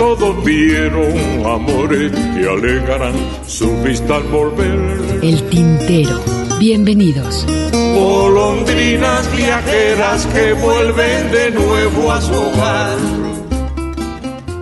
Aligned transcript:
Todos 0.00 0.42
vieron 0.46 1.12
amores 1.44 2.10
y 2.34 2.46
alegarán 2.46 3.14
su 3.46 3.70
vista 3.82 4.16
al 4.16 4.22
volver. 4.28 4.98
El 5.22 5.42
tintero. 5.50 6.18
Bienvenidos. 6.58 7.44
Golondrinas 7.70 9.36
viajeras 9.36 10.24
que 10.28 10.54
vuelven 10.54 11.30
de 11.30 11.50
nuevo 11.50 12.10
a 12.10 12.20
su 12.22 12.32
hogar. 12.32 12.96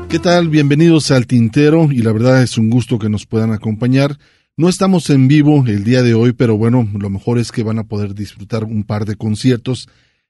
¿Qué 0.09 0.19
tal? 0.19 0.49
Bienvenidos 0.49 1.13
al 1.13 1.29
Tintero 1.29 1.87
y 1.93 1.99
la 1.99 2.11
verdad 2.11 2.43
es 2.43 2.59
un 2.59 2.69
gusto 2.69 2.99
que 2.99 3.09
nos 3.09 3.25
puedan 3.25 3.53
acompañar. 3.53 4.19
No 4.57 4.69
estamos 4.69 5.09
en 5.09 5.29
vivo 5.29 5.63
el 5.69 5.85
día 5.85 6.03
de 6.03 6.15
hoy, 6.15 6.33
pero 6.33 6.57
bueno, 6.57 6.89
lo 6.99 7.11
mejor 7.11 7.39
es 7.39 7.53
que 7.53 7.63
van 7.63 7.79
a 7.79 7.85
poder 7.85 8.17
disfrutar 8.17 8.65
un 8.65 8.83
par 8.83 9.05
de 9.05 9.15
conciertos 9.15 9.89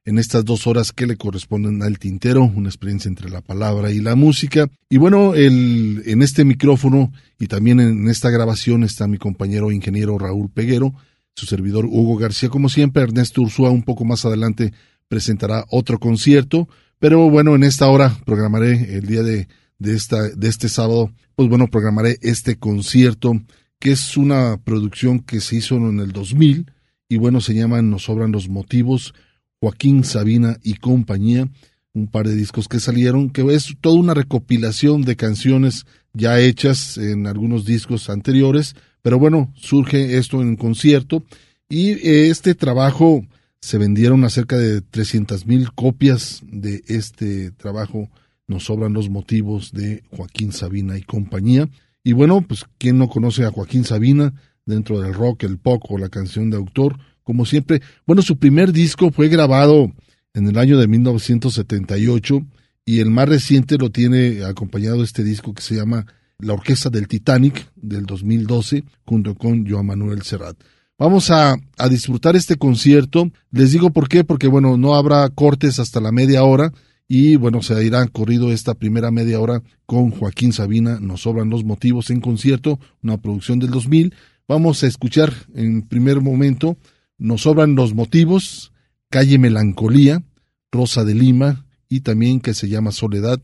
en 0.09 0.19
estas 0.19 0.47
dos 0.47 0.67
horas 0.67 0.93
que 0.93 1.07
le 1.07 1.19
corresponden 1.19 1.83
al 1.83 1.98
Tintero, 1.98 2.43
una 2.43 2.71
experiencia 2.71 3.11
entre 3.11 3.29
la 3.29 3.43
palabra 3.43 3.91
y 3.91 4.01
la 4.01 4.15
música. 4.15 4.66
Y 4.89 4.97
bueno, 4.97 5.35
el, 5.35 6.03
en 6.07 6.23
este 6.23 6.47
micrófono 6.47 7.12
y 7.39 7.47
también 7.47 7.79
en 7.79 8.09
esta 8.09 8.30
grabación 8.30 8.85
está 8.85 9.07
mi 9.07 9.19
compañero 9.19 9.71
ingeniero 9.71 10.19
Raúl 10.19 10.49
Peguero, 10.51 10.95
su 11.37 11.45
servidor 11.45 11.85
Hugo 11.85 12.16
García. 12.16 12.49
Como 12.49 12.71
siempre, 12.71 13.02
Ernesto 13.02 13.43
Ursúa 13.43 13.69
un 13.69 13.82
poco 13.82 14.07
más 14.07 14.24
adelante 14.24 14.73
presentará 15.09 15.66
otro 15.69 15.99
concierto, 15.99 16.71
pero 16.99 17.29
bueno, 17.29 17.54
en 17.54 17.63
esta 17.63 17.87
hora 17.88 18.16
programaré 18.25 18.97
el 18.97 19.07
día 19.07 19.23
de, 19.23 19.47
de, 19.79 19.95
esta, 19.95 20.23
de 20.30 20.49
este 20.49 20.71
sábado, 20.71 21.13
pues 21.37 21.51
bueno, 21.51 21.66
programaré 21.66 22.16
este 22.23 22.57
concierto 22.57 23.35
que 23.79 23.93
es 23.93 24.16
una 24.16 24.57
producción 24.57 25.21
que 25.21 25.41
se 25.41 25.57
hizo 25.57 25.77
en 25.77 26.01
el 26.01 26.13
2000 26.13 26.73
y 27.10 27.16
bueno, 27.19 27.43
se 27.43 27.54
llama 27.54 27.82
Nos 27.82 28.04
sobran 28.04 28.32
los 28.32 28.49
motivos, 28.49 29.13
Joaquín 29.60 30.04
Sabina 30.04 30.59
y 30.62 30.74
compañía, 30.74 31.48
un 31.92 32.06
par 32.06 32.28
de 32.28 32.34
discos 32.34 32.68
que 32.68 32.80
salieron, 32.80 33.30
que 33.30 33.42
es 33.54 33.74
toda 33.80 33.98
una 33.98 34.14
recopilación 34.14 35.02
de 35.02 35.16
canciones 35.16 35.87
ya 36.12 36.38
hechas 36.40 36.98
en 36.98 37.26
algunos 37.26 37.64
discos 37.64 38.10
anteriores, 38.10 38.76
pero 39.02 39.18
bueno, 39.18 39.52
surge 39.56 40.18
esto 40.18 40.42
en 40.42 40.56
concierto 40.56 41.24
y 41.68 41.92
este 42.02 42.54
trabajo 42.54 43.24
se 43.60 43.79
vendieron 43.79 44.29
cerca 44.30 44.56
de 44.56 44.80
300 44.80 45.46
mil 45.46 45.73
copias 45.73 46.42
de 46.46 46.82
este 46.86 47.51
trabajo. 47.51 48.09
Nos 48.46 48.64
sobran 48.64 48.92
los 48.92 49.10
motivos 49.10 49.73
de 49.73 50.02
Joaquín 50.10 50.52
Sabina 50.52 50.96
y 50.96 51.02
compañía. 51.02 51.68
Y 52.02 52.12
bueno, 52.12 52.40
pues 52.40 52.64
quién 52.79 52.98
no 52.98 53.09
conoce 53.09 53.45
a 53.45 53.51
Joaquín 53.51 53.84
Sabina 53.84 54.32
dentro 54.64 55.01
del 55.01 55.12
rock, 55.12 55.45
el 55.45 55.59
pop 55.59 55.82
o 55.88 55.98
la 55.98 56.09
canción 56.09 56.51
de 56.51 56.56
autor, 56.56 56.98
como 57.29 57.45
siempre. 57.45 57.82
Bueno, 58.07 58.23
su 58.23 58.38
primer 58.38 58.73
disco 58.73 59.10
fue 59.10 59.29
grabado 59.29 59.93
en 60.32 60.48
el 60.48 60.57
año 60.57 60.79
de 60.79 60.88
1978 60.88 62.40
y 62.87 63.01
el 63.01 63.10
más 63.10 63.29
reciente 63.29 63.76
lo 63.76 63.90
tiene 63.90 64.44
acompañado 64.44 65.04
este 65.04 65.22
disco 65.22 65.53
que 65.53 65.60
se 65.60 65.75
llama 65.75 66.06
la 66.38 66.54
Orquesta 66.54 66.88
del 66.88 67.06
Titanic 67.06 67.70
del 67.76 68.06
2012 68.06 68.82
junto 69.04 69.34
con 69.34 69.69
Joan 69.69 69.84
Manuel 69.84 70.22
Serrat. 70.22 70.56
Vamos 70.98 71.31
a, 71.31 71.59
a, 71.76 71.88
disfrutar 71.91 72.34
este 72.34 72.56
concierto. 72.56 73.30
Les 73.50 73.72
digo 73.72 73.91
por 73.91 74.08
qué, 74.08 74.24
porque 74.24 74.48
bueno, 74.48 74.78
no 74.78 74.94
habrá 74.94 75.28
cortes 75.28 75.78
hasta 75.78 76.00
la 76.00 76.12
media 76.12 76.44
hora 76.44 76.72
y 77.06 77.36
bueno, 77.36 77.60
se 77.60 77.84
irá 77.84 78.06
corrido 78.06 78.50
esta 78.53 78.72
primera 78.72 79.10
media 79.10 79.38
hora 79.38 79.62
con 79.84 80.12
Joaquín 80.12 80.54
Sabina. 80.54 80.98
Nos 80.98 81.20
sobran 81.20 81.50
los 81.50 81.62
motivos 81.62 82.08
en 82.08 82.22
concierto, 82.22 82.80
una 83.03 83.19
producción 83.19 83.58
del 83.58 83.69
2000. 83.69 84.14
Vamos 84.48 84.82
a 84.82 84.86
escuchar 84.86 85.30
en 85.54 85.82
primer 85.82 86.22
momento 86.22 86.78
Nos 87.18 87.42
sobran 87.42 87.74
los 87.74 87.94
motivos, 87.94 88.72
Calle 89.10 89.38
Melancolía, 89.38 90.22
Rosa 90.70 91.04
de 91.04 91.14
Lima 91.14 91.66
y 91.88 92.00
también 92.00 92.40
que 92.40 92.54
se 92.54 92.68
llama 92.68 92.92
Soledad. 92.92 93.40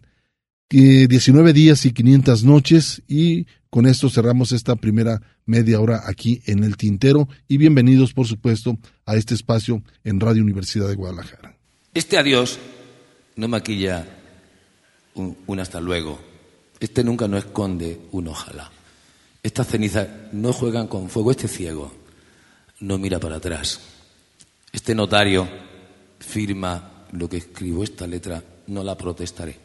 19 0.70 1.52
días 1.52 1.84
y 1.84 1.92
500 1.92 2.44
noches 2.44 3.02
y 3.08 3.46
con 3.70 3.86
esto 3.86 4.08
cerramos 4.08 4.52
esta 4.52 4.76
primera 4.76 5.22
media 5.44 5.80
hora 5.80 6.02
aquí 6.06 6.40
en 6.46 6.62
el 6.62 6.76
Tintero 6.76 7.28
y 7.48 7.58
bienvenidos 7.58 8.12
por 8.12 8.26
supuesto 8.26 8.78
a 9.06 9.16
este 9.16 9.34
espacio 9.34 9.82
en 10.04 10.20
Radio 10.20 10.42
Universidad 10.42 10.88
de 10.88 10.94
Guadalajara. 10.94 11.56
Este 11.92 12.16
adiós 12.16 12.58
no 13.36 13.48
maquilla 13.48 14.06
un, 15.14 15.36
un 15.46 15.60
hasta 15.60 15.80
luego, 15.80 16.20
este 16.80 17.04
nunca 17.04 17.28
no 17.28 17.36
esconde 17.36 18.00
un 18.12 18.28
ojalá, 18.28 18.70
estas 19.42 19.68
cenizas 19.68 20.08
no 20.32 20.52
juegan 20.52 20.86
con 20.86 21.08
fuego, 21.08 21.30
este 21.30 21.46
ciego 21.46 22.03
no 22.80 22.98
mira 22.98 23.18
para 23.18 23.36
atrás, 23.36 23.80
este 24.72 24.94
notario 24.94 25.48
firma 26.18 27.06
lo 27.12 27.28
que 27.28 27.36
escribo, 27.36 27.84
esta 27.84 28.06
letra 28.06 28.42
no 28.66 28.82
la 28.82 28.96
protestaré. 28.96 29.58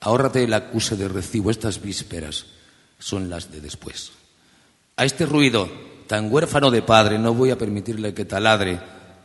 Ahórrate 0.00 0.44
el 0.44 0.54
acuse 0.54 0.96
de 0.96 1.08
recibo, 1.08 1.50
estas 1.50 1.80
vísperas 1.80 2.46
son 2.98 3.30
las 3.30 3.50
de 3.50 3.60
después. 3.60 4.12
A 4.96 5.04
este 5.04 5.26
ruido 5.26 5.68
tan 6.06 6.32
huérfano 6.32 6.70
de 6.70 6.82
padre 6.82 7.18
no 7.18 7.34
voy 7.34 7.50
a 7.50 7.58
permitirle 7.58 8.14
que 8.14 8.24
taladre 8.24 8.80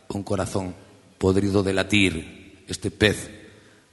un 0.08 0.22
corazón 0.22 0.74
podrido 1.18 1.62
de 1.62 1.72
latir. 1.72 2.64
Este 2.68 2.90
pez 2.90 3.30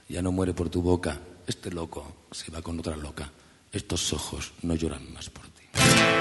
ya 0.07 0.21
no 0.21 0.31
muere 0.31 0.53
por 0.53 0.69
tu 0.69 0.81
boca, 0.81 1.19
este 1.47 1.71
loco 1.71 2.25
se 2.31 2.51
va 2.51 2.61
con 2.61 2.79
otra 2.79 2.95
loca. 2.95 3.31
Estos 3.71 4.11
ojos 4.13 4.53
no 4.63 4.75
lloran 4.75 5.11
más 5.13 5.29
por 5.29 5.45
ti. 5.47 6.20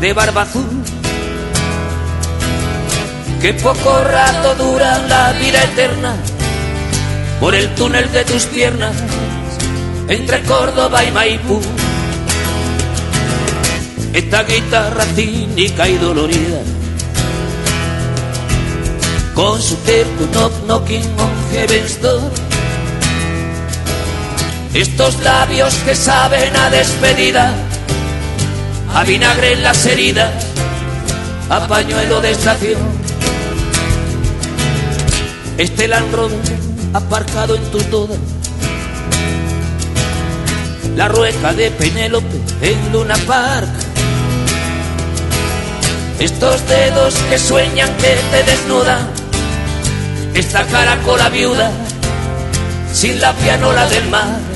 de 0.00 0.12
barba 0.12 0.42
azul. 0.42 0.66
Que 3.40 3.52
poco 3.54 4.02
rato 4.04 4.54
dura 4.54 4.98
la 5.08 5.32
vida 5.32 5.62
eterna 5.62 6.16
por 7.40 7.54
el 7.54 7.74
túnel 7.74 8.10
de 8.12 8.24
tus 8.24 8.44
piernas 8.46 8.94
entre 10.08 10.42
Córdoba 10.42 11.04
y 11.04 11.10
Maipú. 11.12 11.60
Esta 14.12 14.42
guitarra 14.44 15.04
cínica 15.14 15.88
y 15.88 15.98
dolorida 15.98 16.60
con 19.34 19.60
su 19.60 19.76
terco 19.76 20.24
knock 20.32 20.52
knocking 20.66 21.04
on 21.18 21.30
heaven's. 21.52 21.98
Estos 24.72 25.22
labios 25.22 25.74
que 25.86 25.94
saben 25.94 26.56
a 26.56 26.70
despedida 26.70 27.54
a 28.96 29.04
vinagre 29.04 29.52
en 29.52 29.62
las 29.62 29.84
heridas, 29.84 30.32
a 31.50 31.68
pañuelo 31.68 32.22
de 32.22 32.30
estación. 32.30 32.80
Este 35.58 35.86
Land 35.86 36.14
Rover 36.14 36.38
aparcado 36.94 37.56
en 37.56 37.62
tu 37.70 37.78
toda, 37.90 38.16
la 40.96 41.08
rueca 41.08 41.52
de 41.52 41.70
Penélope 41.72 42.40
en 42.62 42.90
Luna 42.90 43.16
Park. 43.26 43.68
Estos 46.18 46.66
dedos 46.66 47.14
que 47.28 47.38
sueñan 47.38 47.94
que 47.98 48.16
te 48.30 48.50
desnudan, 48.50 49.10
esta 50.32 50.64
caracola 50.68 51.28
viuda 51.28 51.70
sin 52.94 53.20
la 53.20 53.34
pianola 53.34 53.86
del 53.90 54.08
mar 54.08 54.55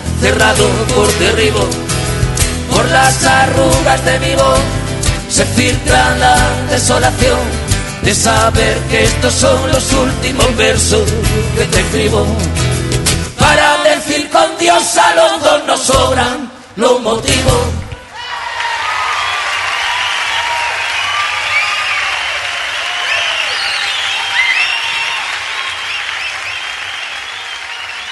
cerrado 0.21 0.67
por 0.95 1.11
derribo, 1.17 1.67
por 2.69 2.85
las 2.91 3.25
arrugas 3.25 4.05
de 4.05 4.19
mi 4.19 4.35
voz, 4.35 4.59
se 5.29 5.45
filtra 5.45 6.15
la 6.17 6.37
desolación 6.69 7.39
de 8.03 8.13
saber 8.13 8.77
que 8.89 9.03
estos 9.03 9.33
son 9.33 9.71
los 9.71 9.91
últimos 9.93 10.55
versos 10.55 11.03
que 11.55 11.65
te 11.65 11.79
escribo. 11.79 12.25
Para 13.39 13.83
decir 13.83 14.29
con 14.29 14.57
Dios 14.59 14.83
a 14.97 15.15
los 15.15 15.43
dos 15.43 15.65
nos 15.65 15.79
sobran 15.81 16.51
los 16.75 17.01
motivos. 17.01 17.80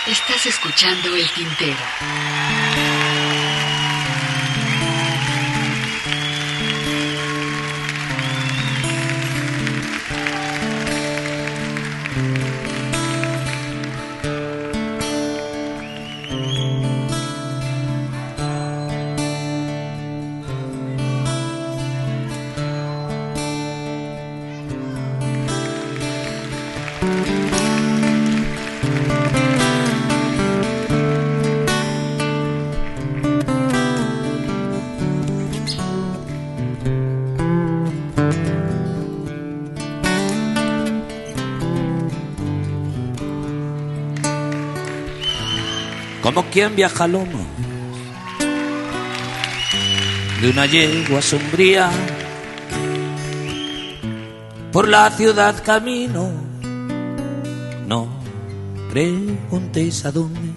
Estás 0.09 0.47
escuchando 0.47 1.15
el 1.15 1.29
tintero. 1.33 2.58
Quien 46.59 46.75
viaja 46.75 47.07
lomo 47.07 47.39
de 50.41 50.49
una 50.49 50.65
yegua 50.65 51.21
sombría 51.21 51.89
por 54.73 54.89
la 54.89 55.09
ciudad 55.11 55.63
camino. 55.63 56.29
No 57.87 58.09
preguntéis 58.89 60.03
a 60.03 60.11
dónde. 60.11 60.49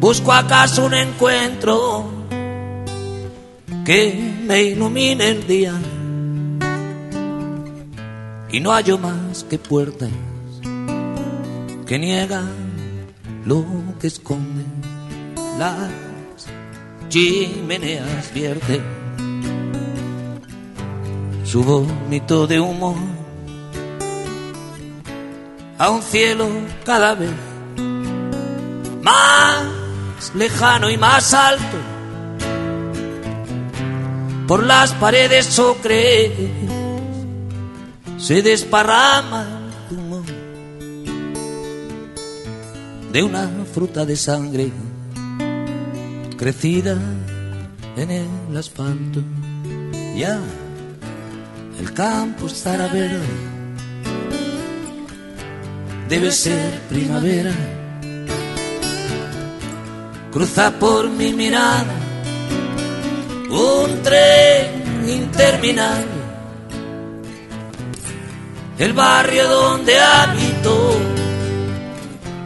Busco 0.00 0.32
acaso 0.32 0.86
un 0.86 0.94
encuentro 0.94 2.10
que 3.84 4.40
me 4.44 4.62
ilumine 4.64 5.28
el 5.28 5.46
día 5.46 5.74
y 8.50 8.58
no 8.58 8.72
hallo 8.72 8.98
más 8.98 9.44
que 9.44 9.56
puertas 9.56 10.10
que 11.86 11.96
niegan 12.00 12.65
lo 13.46 13.64
que 14.00 14.08
esconden 14.08 14.66
las 15.56 15.90
chimeneas 17.08 18.34
vierte 18.34 18.82
su 21.44 21.62
vómito 21.62 22.48
de 22.48 22.58
humo 22.58 22.96
a 25.78 25.90
un 25.90 26.02
cielo 26.02 26.48
cada 26.84 27.14
vez 27.14 27.30
más 29.02 30.32
lejano 30.34 30.90
y 30.90 30.96
más 30.96 31.32
alto 31.32 31.76
por 34.48 34.64
las 34.64 34.92
paredes 34.94 35.56
ocre 35.60 36.50
se 38.18 38.42
desparrama 38.42 39.55
de 43.16 43.22
una 43.22 43.48
fruta 43.72 44.04
de 44.04 44.14
sangre 44.14 44.70
crecida 46.36 46.98
en 47.96 48.10
el 48.10 48.54
asfalto. 48.54 49.22
Ya 50.14 50.38
el 51.80 51.94
campo 51.94 52.46
estará 52.46 52.88
verde, 52.88 53.24
debe 56.10 56.30
ser 56.30 56.78
primavera. 56.90 57.52
Cruza 60.30 60.70
por 60.78 61.08
mi 61.08 61.32
mirada 61.32 61.96
un 63.48 64.02
tren 64.02 65.08
interminable, 65.08 66.20
el 68.78 68.92
barrio 68.92 69.48
donde 69.48 69.98
habito 69.98 71.15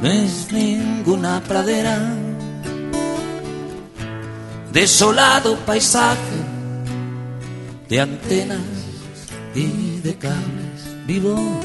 no 0.01 0.09
es 0.09 0.51
ninguna 0.53 1.43
pradera, 1.47 1.99
desolado 4.73 5.57
paisaje 5.67 6.19
de 7.89 8.01
antenas 8.01 8.61
y 9.55 10.01
de 10.01 10.17
cables. 10.17 11.07
Vivo. 11.07 11.61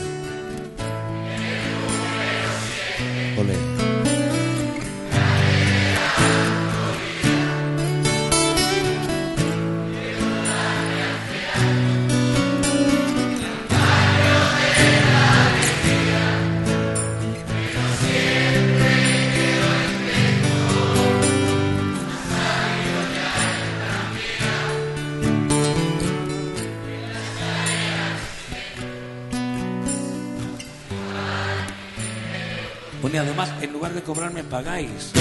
De 33.96 34.04
cobrarme, 34.04 34.44
pagáis. 34.44 35.12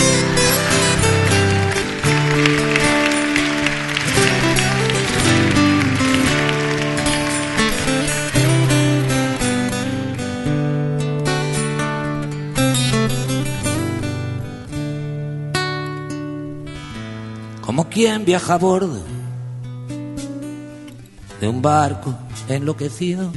Como 17.61 17.89
quien 17.89 18.25
viaja 18.25 18.55
a 18.55 18.59
bordo 18.59 19.01
de 21.41 21.49
un 21.49 21.63
barco 21.63 22.15
enloquecido 22.49 23.33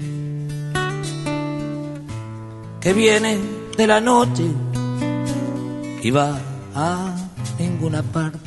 que 2.81 2.93
viene 2.93 3.37
de 3.77 3.87
la 3.87 4.01
noche 4.01 4.66
y 6.01 6.11
va 6.11 6.39
a 6.75 7.15
ninguna 7.59 8.03
parte. 8.03 8.39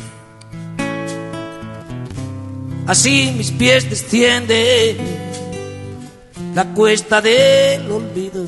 Así 2.86 3.32
mis 3.36 3.50
pies 3.52 3.88
descienden 3.88 4.96
la 6.54 6.64
cuesta 6.74 7.20
del 7.20 7.90
olvido, 7.90 8.44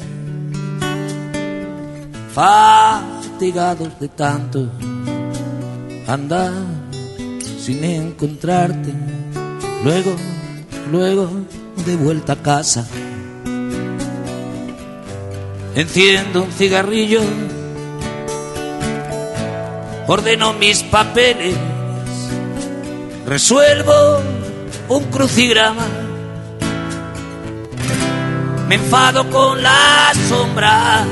fatigados 2.35 4.01
de 4.01 4.09
tanto 4.09 4.69
andar 6.07 6.53
sin 7.61 7.85
encontrarte. 7.85 8.93
Luego, 9.85 10.15
luego 10.91 11.31
de 11.87 11.97
vuelta 11.97 12.35
a 12.35 12.43
casa 12.43 12.87
enciendo 15.75 16.43
un 16.45 16.53
cigarrillo, 16.53 17.21
ordeno 20.07 20.53
mis 20.55 20.83
papeles, 20.83 21.55
resuelvo 23.27 24.21
un 24.89 25.05
crucigrama, 25.05 25.87
me 28.69 28.75
enfado 28.77 29.29
con 29.31 29.63
las 29.63 30.17
sombras 30.29 31.07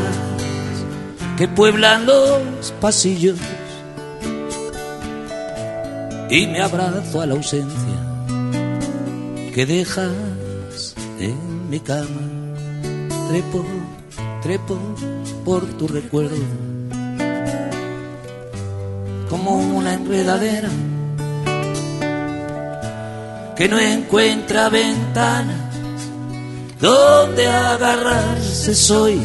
que 1.36 1.48
pueblan 1.48 2.06
los 2.06 2.72
pasillos. 2.80 3.38
Y 6.28 6.46
me 6.46 6.60
abrazo 6.60 7.20
a 7.20 7.26
la 7.26 7.34
ausencia 7.34 7.98
que 9.52 9.66
dejas 9.66 10.12
en 11.18 11.68
mi 11.68 11.80
cama. 11.80 12.20
Trepo 13.28 13.64
trepo 14.42 14.78
por 15.44 15.64
tu 15.78 15.86
recuerdo 15.86 16.36
como 19.30 19.54
una 19.54 19.94
enredadera 19.94 20.68
que 23.56 23.68
no 23.68 23.78
encuentra 23.78 24.68
ventanas 24.68 25.56
donde 26.80 27.46
agarrarse 27.46 28.74
soy. 28.74 29.20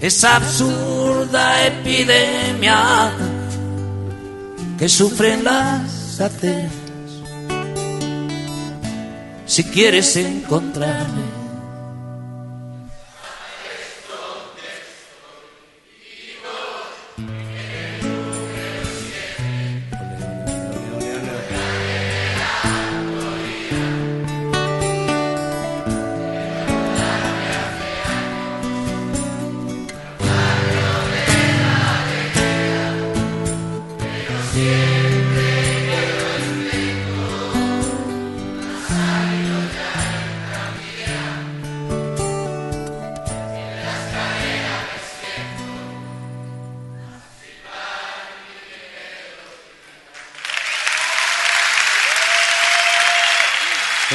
Esa 0.00 0.36
absurda 0.36 1.66
epidemia 1.66 3.10
que 4.78 4.88
sufren 4.88 5.42
las 5.42 6.20
aceras 6.20 6.72
si 9.46 9.64
quieres 9.64 10.14
encontrarme 10.16 11.37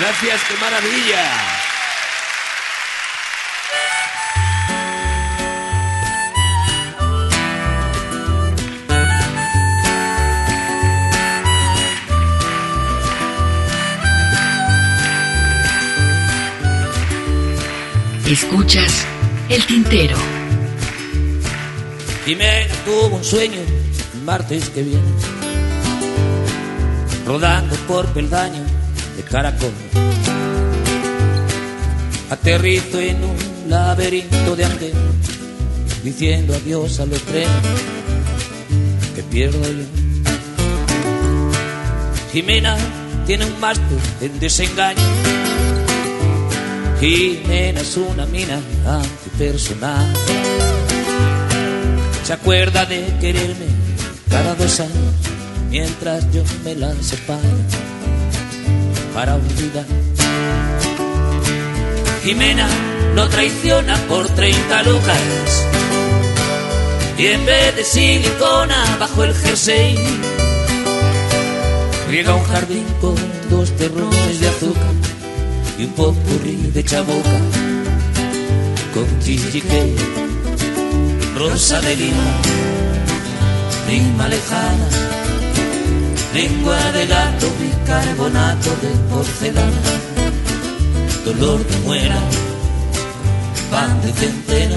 Gracias, 0.06 0.42
qué 0.50 0.58
maravilla. 0.58 1.24
Escuchas 18.30 19.06
el 19.48 19.66
tintero. 19.66 20.18
Jimena 22.26 22.68
tuvo 22.84 23.16
un 23.16 23.24
sueño 23.24 23.62
el 24.16 24.22
martes 24.26 24.68
que 24.68 24.84
viene, 24.84 25.02
rodando 27.26 27.74
por 27.88 28.06
peldaño 28.08 28.63
de 29.16 29.24
caracol. 29.24 29.72
Aterrito 32.30 33.00
en 33.00 33.24
un 33.24 33.70
laberinto 33.70 34.56
de 34.56 34.66
andén, 34.66 34.94
diciendo 36.04 36.56
adiós 36.56 37.00
a 37.00 37.06
los 37.06 37.22
trenes 37.22 37.52
que 39.16 39.24
pierdo 39.24 39.62
yo. 39.64 39.86
Jimena 42.32 42.76
tiene 43.28 43.46
un 43.46 43.60
máster 43.60 44.00
en 44.22 44.40
desengaño. 44.40 45.02
Jimena 47.00 47.82
es 47.82 47.98
una 47.98 48.26
mina 48.26 48.60
antipersonal. 48.88 50.14
Se 52.24 52.34
acuerda 52.34 52.86
de 52.86 53.06
quererme 53.20 53.68
cada 54.30 54.56
dos 54.56 54.80
años 54.80 55.14
mientras 55.70 56.32
yo 56.32 56.44
me 56.64 56.76
la 56.76 56.94
separo 57.02 57.93
para 59.14 59.36
olvidar. 59.36 59.86
Jimena 62.24 62.68
no 63.16 63.28
traiciona 63.30 63.96
por 64.08 64.28
30 64.28 64.84
lucas. 64.84 65.22
y 67.18 67.28
en 67.28 67.46
vez 67.46 67.76
de 67.76 67.84
silicona 67.84 68.98
bajo 69.00 69.24
el 69.24 69.34
jersey 69.36 69.96
riega 72.10 72.34
un 72.34 72.44
jardín 72.44 72.86
con 73.00 73.16
dos 73.52 73.72
terrones 73.78 74.40
de 74.40 74.50
azúcar 74.50 74.94
y 75.78 75.86
un 75.86 75.92
popurrí 75.92 76.72
de 76.74 76.84
chaboca 76.84 77.40
con 78.94 79.20
chichique, 79.20 79.96
rosa 81.36 81.82
de 81.82 81.96
lima, 81.96 82.28
rima 83.88 84.28
lejana, 84.28 84.88
lengua 86.34 86.92
de 86.92 87.06
gato, 87.06 87.48
bicarbonato 87.60 88.70
de 88.82 88.90
porcelana, 89.10 89.82
dolor 91.26 91.66
de 91.66 91.78
muera, 91.86 92.20
pan 93.70 94.02
de 94.02 94.12
centeno, 94.14 94.76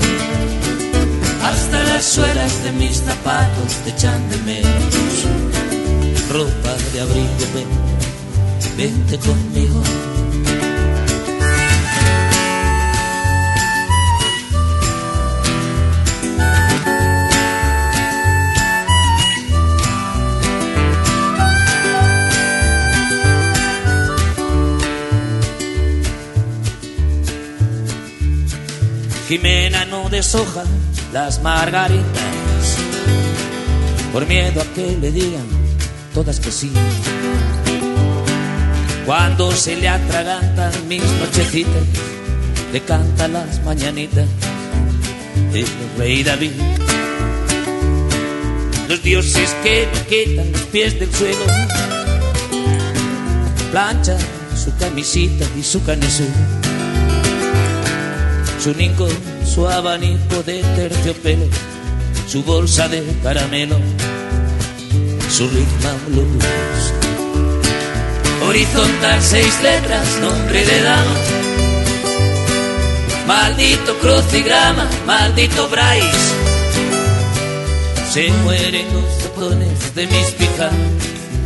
hasta 1.42 1.82
las 1.84 2.04
suelas 2.04 2.62
de 2.62 2.72
mis 2.72 2.98
zapatos 2.98 3.72
te 3.84 3.90
echan 3.90 4.20
de 4.30 4.36
menos, 4.38 4.94
ropa 6.30 6.74
de 6.92 7.00
abrigo, 7.00 7.46
ven, 7.54 7.68
vente 8.76 9.18
conmigo. 9.18 10.15
Jimena 29.28 29.84
no 29.86 30.08
deshoja 30.08 30.62
las 31.12 31.42
margaritas 31.42 32.04
por 34.12 34.24
miedo 34.26 34.62
a 34.62 34.64
que 34.74 34.96
le 35.00 35.10
digan 35.10 35.46
todas 36.14 36.38
que 36.38 36.52
sí. 36.52 36.72
Cuando 39.04 39.50
se 39.50 39.74
le 39.76 39.88
atragantan 39.88 40.72
mis 40.86 41.02
nochecitas, 41.02 41.82
le 42.72 42.80
canta 42.82 43.26
las 43.26 43.64
mañanitas 43.64 44.28
el 45.52 45.66
rey 45.98 46.22
David. 46.22 46.52
Los 48.88 49.02
dioses 49.02 49.54
que 49.64 49.88
me 49.92 50.00
quitan 50.06 50.52
los 50.52 50.62
pies 50.62 51.00
del 51.00 51.12
suelo, 51.12 51.46
plancha 53.72 54.16
su 54.56 54.74
camisita 54.76 55.44
y 55.58 55.64
su 55.64 55.82
canesú 55.82 56.24
su 58.66 58.74
nico, 58.74 59.06
su 59.44 59.64
abanico 59.68 60.42
de 60.44 60.60
terciopelo, 60.74 61.46
su 62.26 62.42
bolsa 62.42 62.88
de 62.88 63.00
caramelo, 63.22 63.76
su 65.30 65.48
ritmo 65.48 65.90
blues. 66.08 66.44
Horizontal 68.44 69.22
seis 69.22 69.54
letras, 69.62 70.18
nombre 70.20 70.64
de 70.64 70.82
dama. 70.82 71.16
Maldito 73.28 73.96
crucigrama, 74.00 74.90
maldito 75.06 75.68
Bryce. 75.68 76.34
Se 78.12 78.32
mueren 78.42 78.86
los 78.92 79.30
botones 79.36 79.94
de 79.94 80.08
mis 80.08 80.26
pijas 80.32 80.72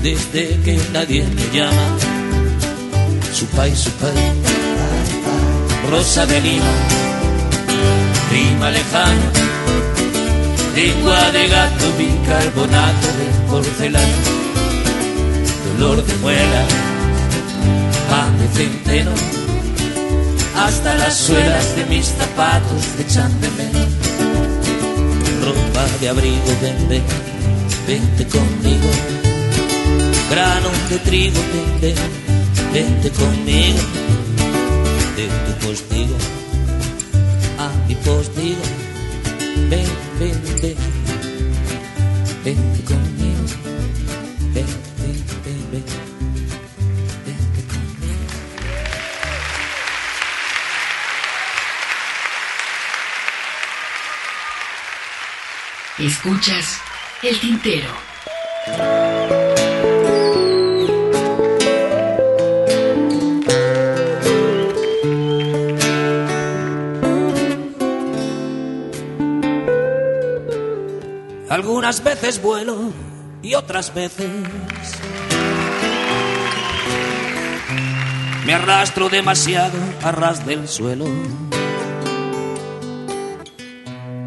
desde 0.02 0.58
que 0.64 0.80
nadie 0.94 1.22
me 1.24 1.58
llama. 1.58 1.98
Su 3.34 3.44
país, 3.48 3.78
su 3.78 3.90
país, 3.90 4.32
rosa 5.90 6.24
de 6.24 6.40
lima 6.40 6.99
rima 8.30 8.70
lejana, 8.70 9.30
lengua 10.74 11.30
de 11.32 11.48
gato, 11.48 11.86
bicarbonato 11.98 13.08
de 13.18 13.26
porcelana, 13.50 14.18
dolor 15.66 16.04
de 16.04 16.14
muela, 16.16 16.62
pan 18.08 18.38
de 18.38 18.46
centeno, 18.56 19.10
hasta 20.56 20.94
las 20.94 21.16
suelas 21.16 21.76
de 21.76 21.84
mis 21.86 22.06
zapatos 22.06 22.82
de 22.96 23.04
ropa 25.44 25.84
de 26.00 26.08
abrigo, 26.08 26.52
ven, 26.62 26.88
ven, 26.88 27.04
vente 27.86 28.26
conmigo, 28.28 28.90
grano 30.30 30.70
de 30.88 30.98
trigo, 30.98 31.40
ven, 31.80 31.96
vente 32.72 33.10
conmigo, 33.10 33.80
de 35.16 35.26
tu 35.26 35.66
postigo 35.66 36.39
a 37.90 37.94
mi 37.94 37.94
postigo. 37.96 38.62
Ven, 39.68 39.88
ven, 40.18 40.42
ven, 40.60 40.76
vente 42.44 42.84
conmigo. 42.84 43.44
Ven, 44.52 44.66
ven, 44.98 45.24
ven, 45.44 45.70
ven, 45.70 45.84
vente 47.26 47.62
conmigo. 47.68 48.30
Escuchas 55.98 56.80
el 57.22 57.38
tintero. 57.40 59.19
Algunas 71.90 72.20
veces 72.20 72.40
vuelo 72.40 72.92
y 73.42 73.54
otras 73.56 73.92
veces 73.92 74.30
me 78.46 78.54
arrastro 78.54 79.08
demasiado 79.08 79.76
a 80.00 80.12
ras 80.12 80.46
del 80.46 80.68
suelo. 80.68 81.06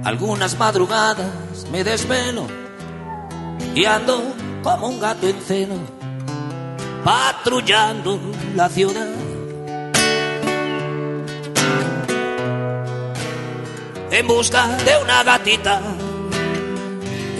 Algunas 0.04 0.60
madrugadas 0.60 1.65
me 1.71 1.86
desvelo 1.86 2.47
y 3.73 3.86
ando 3.86 4.21
como 4.62 4.89
un 4.89 4.99
gato 4.99 5.26
en 5.26 5.39
celo, 5.39 5.76
patrullando 7.06 8.19
la 8.58 8.67
ciudad. 8.67 9.08
En 14.12 14.28
busca 14.28 14.67
de 14.67 15.02
una 15.02 15.23
gatita 15.23 15.80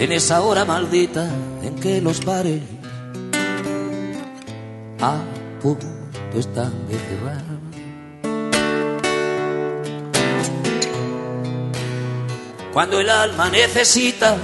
en 0.04 0.12
esa 0.12 0.42
hora 0.42 0.66
maldita 0.66 1.26
en 1.62 1.76
que 1.76 2.02
los 2.02 2.22
bares 2.26 2.60
a 5.00 5.22
punto 5.62 5.86
están 6.36 6.72
de 6.88 6.98
cerrar. 6.98 7.42
Cuando 12.74 13.00
el 13.00 13.08
alma 13.08 13.48
necesita 13.48 14.36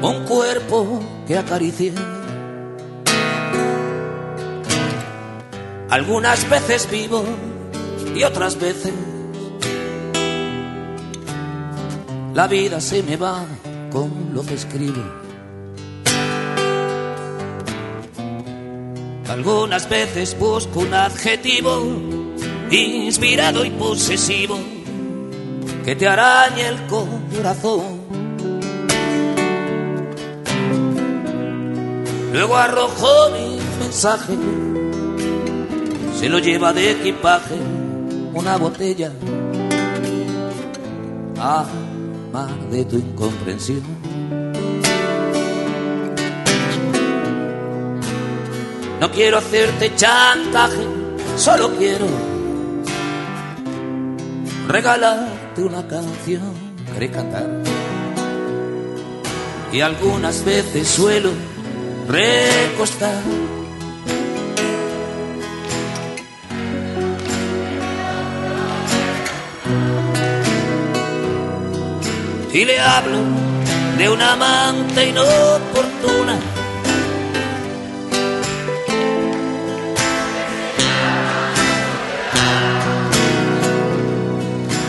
un 0.00 0.24
cuerpo 0.24 1.00
que 1.26 1.36
acaricie. 1.36 1.92
Algunas 5.90 6.48
veces 6.48 6.88
vivo 6.90 7.22
y 8.14 8.22
otras 8.22 8.58
veces 8.58 8.94
la 12.34 12.46
vida 12.46 12.80
se 12.80 13.02
me 13.02 13.16
va 13.16 13.44
con 13.90 14.30
lo 14.32 14.42
que 14.42 14.54
escribo. 14.54 15.02
Algunas 19.28 19.88
veces 19.88 20.36
busco 20.38 20.80
un 20.80 20.92
adjetivo 20.92 21.82
inspirado 22.70 23.64
y 23.64 23.70
posesivo 23.70 24.58
que 25.84 25.96
te 25.96 26.06
arañe 26.06 26.68
el 26.68 26.78
corazón. 26.86 28.00
Luego 32.32 32.56
arrojo 32.56 33.30
mi 33.30 33.58
mensaje, 33.82 34.34
se 36.18 36.28
lo 36.28 36.38
lleva 36.38 36.72
de 36.72 36.92
equipaje 36.92 37.56
una 38.34 38.56
botella. 38.56 39.12
Ah, 41.38 41.66
de 42.70 42.84
tu 42.84 42.96
incomprensión. 42.96 43.82
No 49.00 49.10
quiero 49.10 49.38
hacerte 49.38 49.92
chantaje, 49.96 50.86
solo 51.36 51.70
quiero 51.76 52.06
regalarte 54.68 55.62
una 55.62 55.86
canción. 55.88 56.54
¿Querés 56.92 57.10
cantar? 57.10 57.48
Y 59.72 59.80
algunas 59.80 60.44
veces 60.44 60.86
suelo 60.86 61.30
recostar. 62.08 63.22
Y 72.52 72.64
le 72.64 72.80
hablo 72.80 73.18
de 73.96 74.08
una 74.08 74.32
amante 74.32 75.08
inoportuna. 75.08 76.38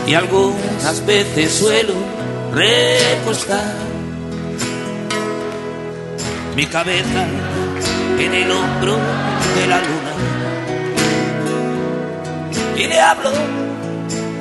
Y 0.06 0.14
algunas 0.14 1.06
veces 1.06 1.54
suelo 1.54 1.94
recostar 2.52 3.74
mi 6.56 6.66
cabeza 6.66 7.26
en 8.18 8.34
el 8.34 8.50
hombro 8.50 8.96
de 9.56 9.66
la 9.66 9.78
luna 9.78 10.12
y 12.76 12.86
le 12.86 13.00
hablo 13.00 13.30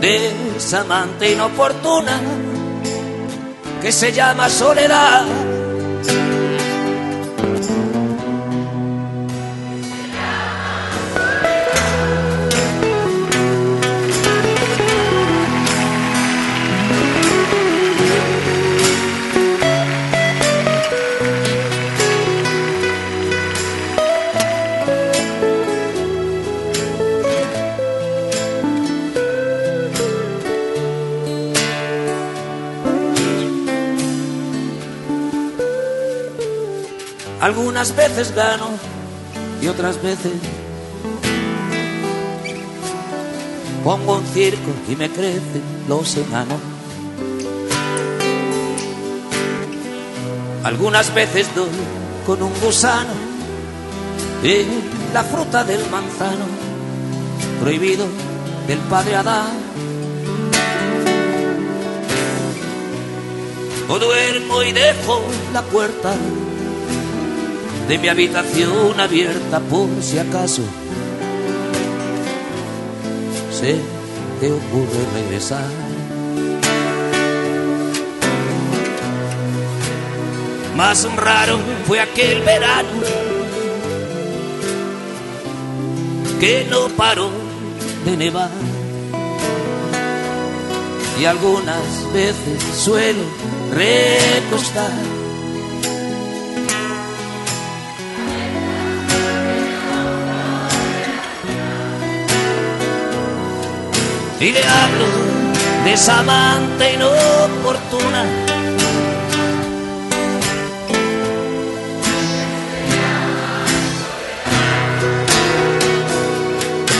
de 0.01 0.31
esa 0.57 0.81
amante 0.81 1.31
inoportuna 1.31 2.19
que 3.81 3.91
se 3.91 4.11
llama 4.11 4.47
soledad. 4.49 5.25
Algunas 37.51 37.93
veces 37.93 38.33
gano 38.33 38.69
y 39.61 39.67
otras 39.67 40.01
veces 40.01 40.31
pongo 43.83 44.19
un 44.19 44.25
circo 44.27 44.71
y 44.87 44.95
me 44.95 45.09
crecen 45.09 45.61
los 45.89 46.15
enanos. 46.15 46.61
Algunas 50.63 51.13
veces 51.13 51.53
doy 51.53 51.67
con 52.25 52.41
un 52.41 52.53
gusano 52.61 53.11
y 54.41 55.13
la 55.13 55.21
fruta 55.25 55.65
del 55.65 55.81
manzano 55.89 56.45
prohibido 57.59 58.05
del 58.65 58.79
padre 58.79 59.17
Adán. 59.17 59.51
O 63.89 63.99
duermo 63.99 64.63
y 64.63 64.71
dejo 64.71 65.21
la 65.51 65.61
puerta 65.63 66.15
de 67.91 67.97
mi 67.97 68.07
habitación 68.07 68.97
abierta 69.01 69.59
por 69.59 69.89
si 70.01 70.17
acaso 70.17 70.61
se 73.51 73.75
te 74.39 74.49
ocurre 74.49 75.01
regresar. 75.13 75.67
Más 80.77 81.03
raro 81.17 81.59
fue 81.85 81.99
aquel 81.99 82.41
verano 82.43 83.01
que 86.39 86.65
no 86.69 86.87
paró 86.95 87.29
de 88.05 88.15
nevar 88.15 88.51
y 91.19 91.25
algunas 91.25 92.13
veces 92.13 92.63
suelo 92.73 93.25
recostar 93.73 95.10
y 104.41 104.51
le 104.51 104.63
hablo 104.63 105.05
de 105.85 105.93
esa 105.93 106.19
amante 106.19 106.93
inoportuna. 106.93 108.25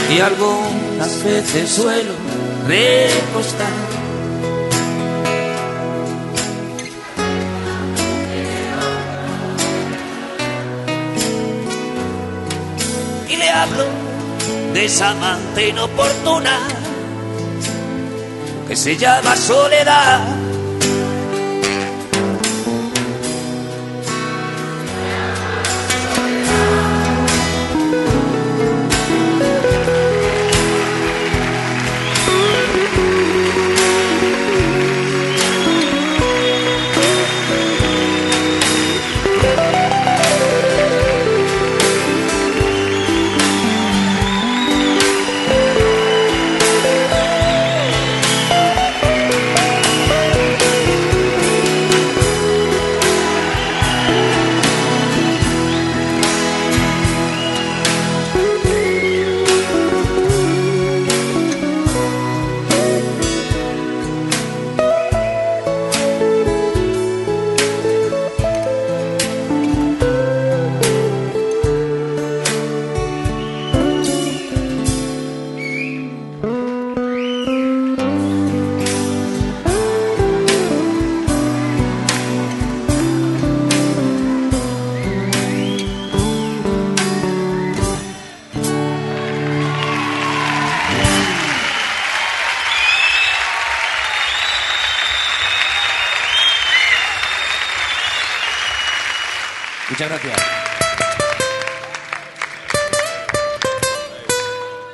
Y 0.08 0.20
algunas 0.20 1.24
veces 1.24 1.68
suelo 1.68 2.12
recostar. 2.68 3.68
Y 13.28 13.36
le 13.36 13.50
hablo 13.50 13.86
de 14.74 14.84
esa 14.84 15.10
amante 15.10 15.70
inoportuna 15.70 16.81
que 18.72 18.76
se 18.76 18.96
llama 18.96 19.36
soledad. 19.36 20.41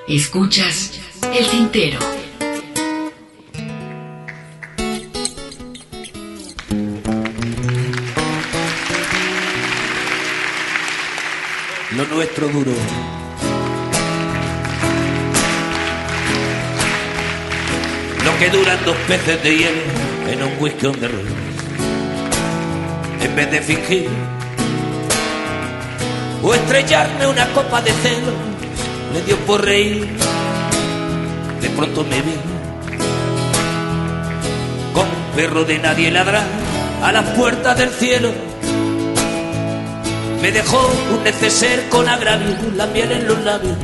Escuchas 0.08 0.92
el 1.34 1.46
tintero. 1.48 1.98
Lo 11.94 12.06
nuestro 12.06 12.48
duro. 12.48 12.72
Lo 18.24 18.38
que 18.38 18.48
duran 18.48 18.78
dos 18.86 18.96
peces 19.06 19.42
de 19.42 19.58
hielo 19.58 19.82
en 20.26 20.42
un 20.42 20.52
whisky 20.58 20.86
on 20.86 20.98
the 20.98 21.08
road. 21.08 21.26
En 23.20 23.36
vez 23.36 23.50
de 23.50 23.60
fingir 23.60 24.08
o 26.42 26.54
estrellarme 26.54 27.26
una 27.26 27.46
copa 27.52 27.82
de 27.82 27.92
celo, 27.92 28.47
le 29.12 29.22
dio 29.22 29.36
por 29.46 29.64
reír. 29.64 30.08
De 31.60 31.70
pronto 31.70 32.04
me 32.04 32.22
vi 32.22 32.34
como 34.92 35.10
un 35.10 35.36
perro 35.36 35.64
de 35.64 35.78
nadie 35.78 36.10
ladrar 36.10 36.44
a 37.02 37.12
las 37.12 37.24
puertas 37.36 37.78
del 37.78 37.90
cielo. 37.90 38.32
Me 40.42 40.52
dejó 40.52 40.78
un 41.12 41.24
neceser 41.24 41.88
con 41.88 42.08
agravio, 42.08 42.56
la 42.76 42.86
miel 42.86 43.10
en 43.12 43.26
los 43.26 43.42
labios 43.44 43.76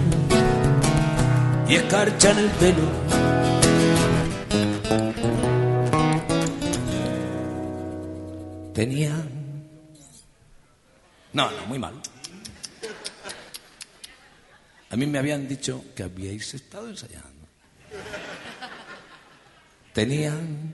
y 1.69 1.75
escarcha 1.75 2.31
en 2.31 2.39
el 2.39 2.51
pelo. 2.51 3.05
Tenían... 8.75 9.31
No, 11.33 11.51
no, 11.51 11.67
muy 11.69 11.79
mal. 11.79 11.95
A 14.95 14.97
mí 14.97 15.09
me 15.09 15.19
habían 15.19 15.49
dicho 15.49 15.85
que 15.97 16.05
habíais 16.05 16.55
estado 16.55 16.89
ensayando. 16.89 17.49
Tenían... 19.93 20.73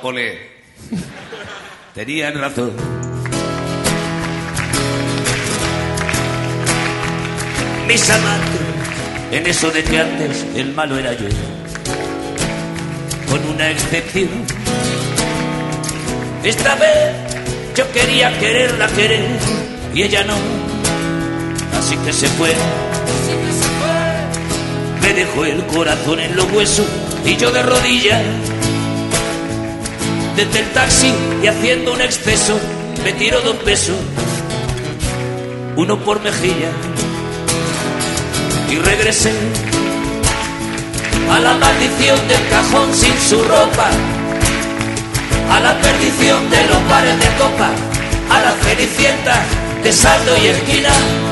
Ole. 0.00 0.38
Tenían 1.94 2.40
razón. 2.40 2.72
Mis 7.86 8.08
amantes, 8.08 8.60
en 9.30 9.46
eso 9.46 9.70
de 9.70 9.84
que 9.84 9.98
antes 9.98 10.46
el 10.56 10.72
malo 10.72 10.98
era 10.98 11.12
yo, 11.12 11.28
con 13.28 13.46
una 13.46 13.72
excepción. 13.72 14.46
Esta 16.42 16.76
vez 16.76 17.14
yo 17.76 17.92
quería 17.92 18.38
quererla 18.38 18.86
querer 18.88 19.28
y 19.92 20.02
ella 20.02 20.24
no, 20.24 20.36
así 21.76 21.94
que 21.98 22.12
se 22.14 22.26
fue. 22.28 22.54
Me 25.00 25.12
dejó 25.12 25.44
el 25.44 25.66
corazón 25.66 26.20
en 26.20 26.36
los 26.36 26.50
huesos 26.52 26.86
y 27.24 27.36
yo 27.36 27.50
de 27.50 27.62
rodillas. 27.62 28.22
Desde 30.36 30.60
el 30.60 30.70
taxi 30.70 31.12
y 31.42 31.46
haciendo 31.46 31.92
un 31.92 32.00
exceso 32.00 32.58
me 33.04 33.12
tiro 33.12 33.40
dos 33.40 33.56
pesos, 33.56 33.96
uno 35.76 35.98
por 35.98 36.20
mejilla. 36.22 36.70
Y 38.70 38.76
regresé 38.76 39.32
a 41.30 41.40
la 41.40 41.54
maldición 41.54 42.16
del 42.28 42.48
cajón 42.48 42.94
sin 42.94 43.18
su 43.20 43.42
ropa, 43.42 43.90
a 45.50 45.60
la 45.60 45.80
perdición 45.80 46.48
de 46.48 46.64
los 46.66 46.88
bares 46.88 47.18
de 47.18 47.26
copa, 47.38 47.70
a 48.30 48.40
la 48.40 48.52
cenicienta 48.62 49.42
de 49.82 49.92
saldo 49.92 50.36
y 50.42 50.46
esquina. 50.46 51.31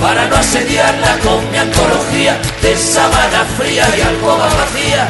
para 0.00 0.26
no 0.26 0.36
asediarla 0.36 1.18
con 1.18 1.50
mi 1.50 1.58
antología 1.58 2.38
de 2.62 2.76
sábana 2.76 3.44
fría 3.58 3.86
y 3.96 4.00
alcoba 4.00 4.48
vacía 4.48 5.08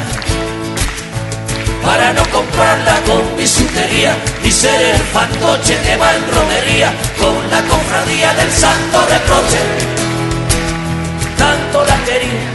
para 1.83 2.13
no 2.13 2.23
comprarla 2.31 3.01
con 3.07 3.37
bisutería 3.37 4.15
y 4.45 4.51
ser 4.51 4.81
el 4.81 5.01
fantoche 5.01 5.77
que 5.83 5.97
va 5.97 6.15
en 6.15 6.23
romería 6.35 6.93
con 7.19 7.35
la 7.51 7.63
cofradía 7.63 8.35
del 8.35 8.51
santo 8.51 9.01
reproche. 9.09 9.59
Tanto 11.39 11.85
la 11.85 11.97
quería, 12.05 12.49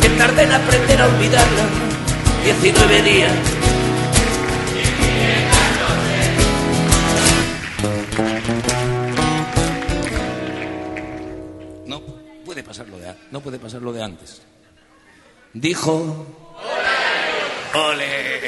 que 0.00 0.08
tardé 0.10 0.42
en 0.44 0.52
aprender 0.52 1.02
a 1.02 1.06
olvidarla 1.06 1.64
19 2.44 3.02
días. 3.02 3.32
No 13.30 13.40
puede 13.40 13.58
pasar 13.58 13.82
lo 13.82 13.92
de 13.92 14.02
antes. 14.02 14.42
Dijo 15.52 16.26
Ole. 17.74 18.40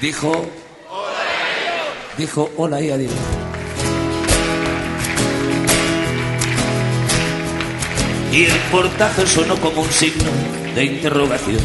Dijo. 0.00 0.46
Dijo 2.16 2.50
hola 2.56 2.80
y 2.80 2.90
adiós. 2.90 3.12
Y 8.32 8.44
el 8.44 8.58
portazo 8.70 9.26
sonó 9.26 9.56
como 9.56 9.82
un 9.82 9.90
signo 9.90 10.30
de 10.74 10.84
interrogación. 10.84 11.60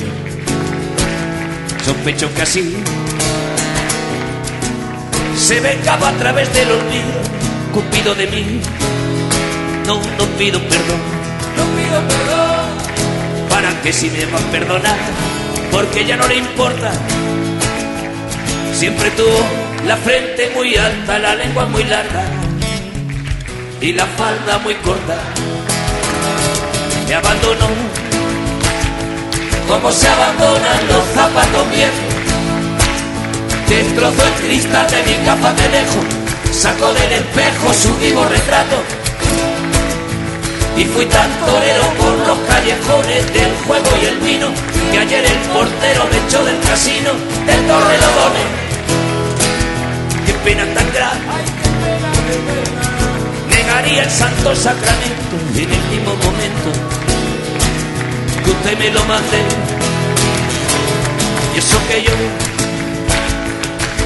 Sospecho 1.83 2.33
que 2.33 2.41
así 2.41 2.75
se 5.37 5.59
vengaba 5.61 6.09
a 6.09 6.13
través 6.13 6.53
del 6.53 6.69
olvido, 6.69 7.21
cupido 7.73 8.15
de 8.15 8.27
mí. 8.27 8.61
No, 9.87 9.93
no 9.95 10.25
pido 10.37 10.59
perdón, 10.59 10.99
no 11.55 11.63
pido 11.77 12.01
perdón 12.09 13.47
para 13.49 13.81
que 13.81 13.93
si 13.93 14.09
me 14.09 14.25
va 14.25 14.37
a 14.37 14.51
perdonar, 14.51 14.97
porque 15.71 16.03
ya 16.03 16.17
no 16.17 16.27
le 16.27 16.35
importa. 16.35 16.91
Siempre 18.73 19.09
tuvo 19.11 19.39
la 19.85 19.95
frente 19.95 20.51
muy 20.53 20.75
alta, 20.75 21.17
la 21.19 21.35
lengua 21.35 21.67
muy 21.67 21.85
larga 21.85 22.25
y 23.79 23.93
la 23.93 24.05
falda 24.05 24.57
muy 24.57 24.75
corta. 24.75 25.19
Me 27.07 27.15
abandonó, 27.15 27.69
como 29.69 29.89
se 29.89 30.09
abandonan 30.09 30.87
los 30.89 31.05
zapatos 31.15 31.71
viejos. 31.71 32.13
Destrozó 33.69 34.21
el 34.21 34.33
cristal 34.33 34.85
de 34.91 35.03
mi 35.03 35.25
capa 35.25 35.53
de 35.53 35.69
lejos, 35.69 36.05
sacó 36.51 36.93
del 36.93 37.13
espejo 37.13 37.73
su 37.73 37.95
vivo 37.99 38.25
retrato 38.25 38.96
y 40.77 40.85
fui 40.85 41.05
tan 41.07 41.29
torero 41.39 41.83
por 41.97 42.27
los 42.27 42.37
callejones 42.47 43.33
del 43.33 43.51
juego 43.65 43.89
y 43.99 44.05
el 44.05 44.17
vino 44.19 44.47
que 44.91 44.99
ayer 44.99 45.25
el 45.25 45.39
portero 45.49 46.05
me 46.11 46.17
echó 46.19 46.43
del 46.43 46.59
casino 46.59 47.09
del 47.47 47.67
Torrelodones. 47.67 48.47
Qué 50.25 50.33
pena 50.45 50.65
tan 50.75 50.93
grande. 50.93 51.25
Negaría 53.49 54.03
el 54.03 54.09
santo 54.09 54.55
sacramento 54.55 55.35
en 55.55 55.71
el 55.71 55.83
mismo 55.89 56.13
momento 56.15 56.69
que 58.43 58.51
usted 58.51 58.77
me 58.77 58.91
lo 58.91 59.03
mande. 59.05 59.39
Y 61.55 61.57
eso 61.57 61.79
que 61.87 62.03
yo, 62.03 62.11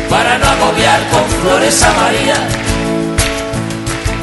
para 0.10 0.38
no 0.38 0.46
agobiar 0.46 1.02
con 1.10 1.26
flores 1.42 1.84
a 1.84 1.94
María, 1.94 2.61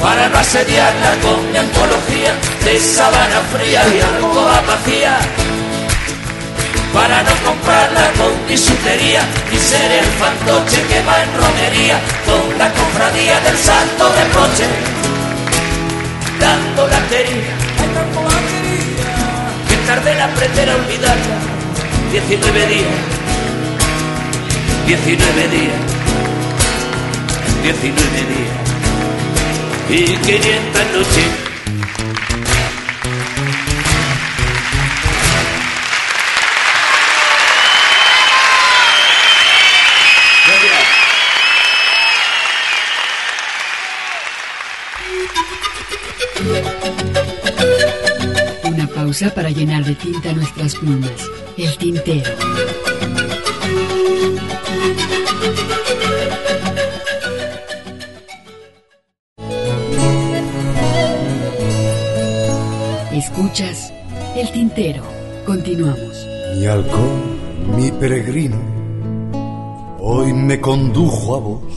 para 0.00 0.28
no 0.28 0.38
asediarla 0.38 1.14
con 1.22 1.50
mi 1.50 1.58
antología 1.58 2.32
de 2.64 2.78
sabana 2.78 3.40
fría 3.52 3.82
y 3.94 4.00
alcoba 4.00 4.60
vacía, 4.66 5.18
para 6.92 7.22
no 7.22 7.30
comprarla 7.44 8.10
con 8.16 8.32
bisutería 8.46 9.22
y 9.52 9.56
ser 9.56 9.90
el 9.90 10.04
fantoche 10.04 10.82
que 10.82 11.02
va 11.02 11.22
en 11.22 11.30
romería 11.34 11.98
con 12.26 12.58
la 12.58 12.72
cofradía 12.72 13.40
del 13.40 13.56
santo 13.56 14.12
reproche, 14.14 14.66
dando 16.40 16.86
la 16.86 17.00
quería, 17.08 17.54
que 19.68 19.76
tardé 19.86 20.12
en 20.12 20.20
aprender 20.20 20.70
a 20.70 20.76
olvidarla, 20.76 21.38
19 22.12 22.66
días, 22.66 22.98
19 24.86 25.48
días, 25.48 25.82
19 27.62 28.18
días 28.34 28.67
y 29.90 30.04
500 30.04 30.92
noches. 30.92 31.30
Una 48.64 48.86
pausa 48.88 49.30
para 49.34 49.50
llenar 49.50 49.84
de 49.84 49.94
tinta 49.94 50.32
nuestras 50.34 50.74
plumas. 50.74 51.10
El 51.56 51.76
tintero. 51.78 52.30
Escuchas 63.38 63.92
El 64.34 64.50
Tintero. 64.50 65.04
Continuamos. 65.46 66.26
Mi 66.56 66.66
halcón, 66.66 67.76
mi 67.76 67.92
peregrino, 67.92 68.60
hoy 70.00 70.32
me 70.32 70.60
condujo 70.60 71.36
a 71.36 71.38
vos. 71.38 71.72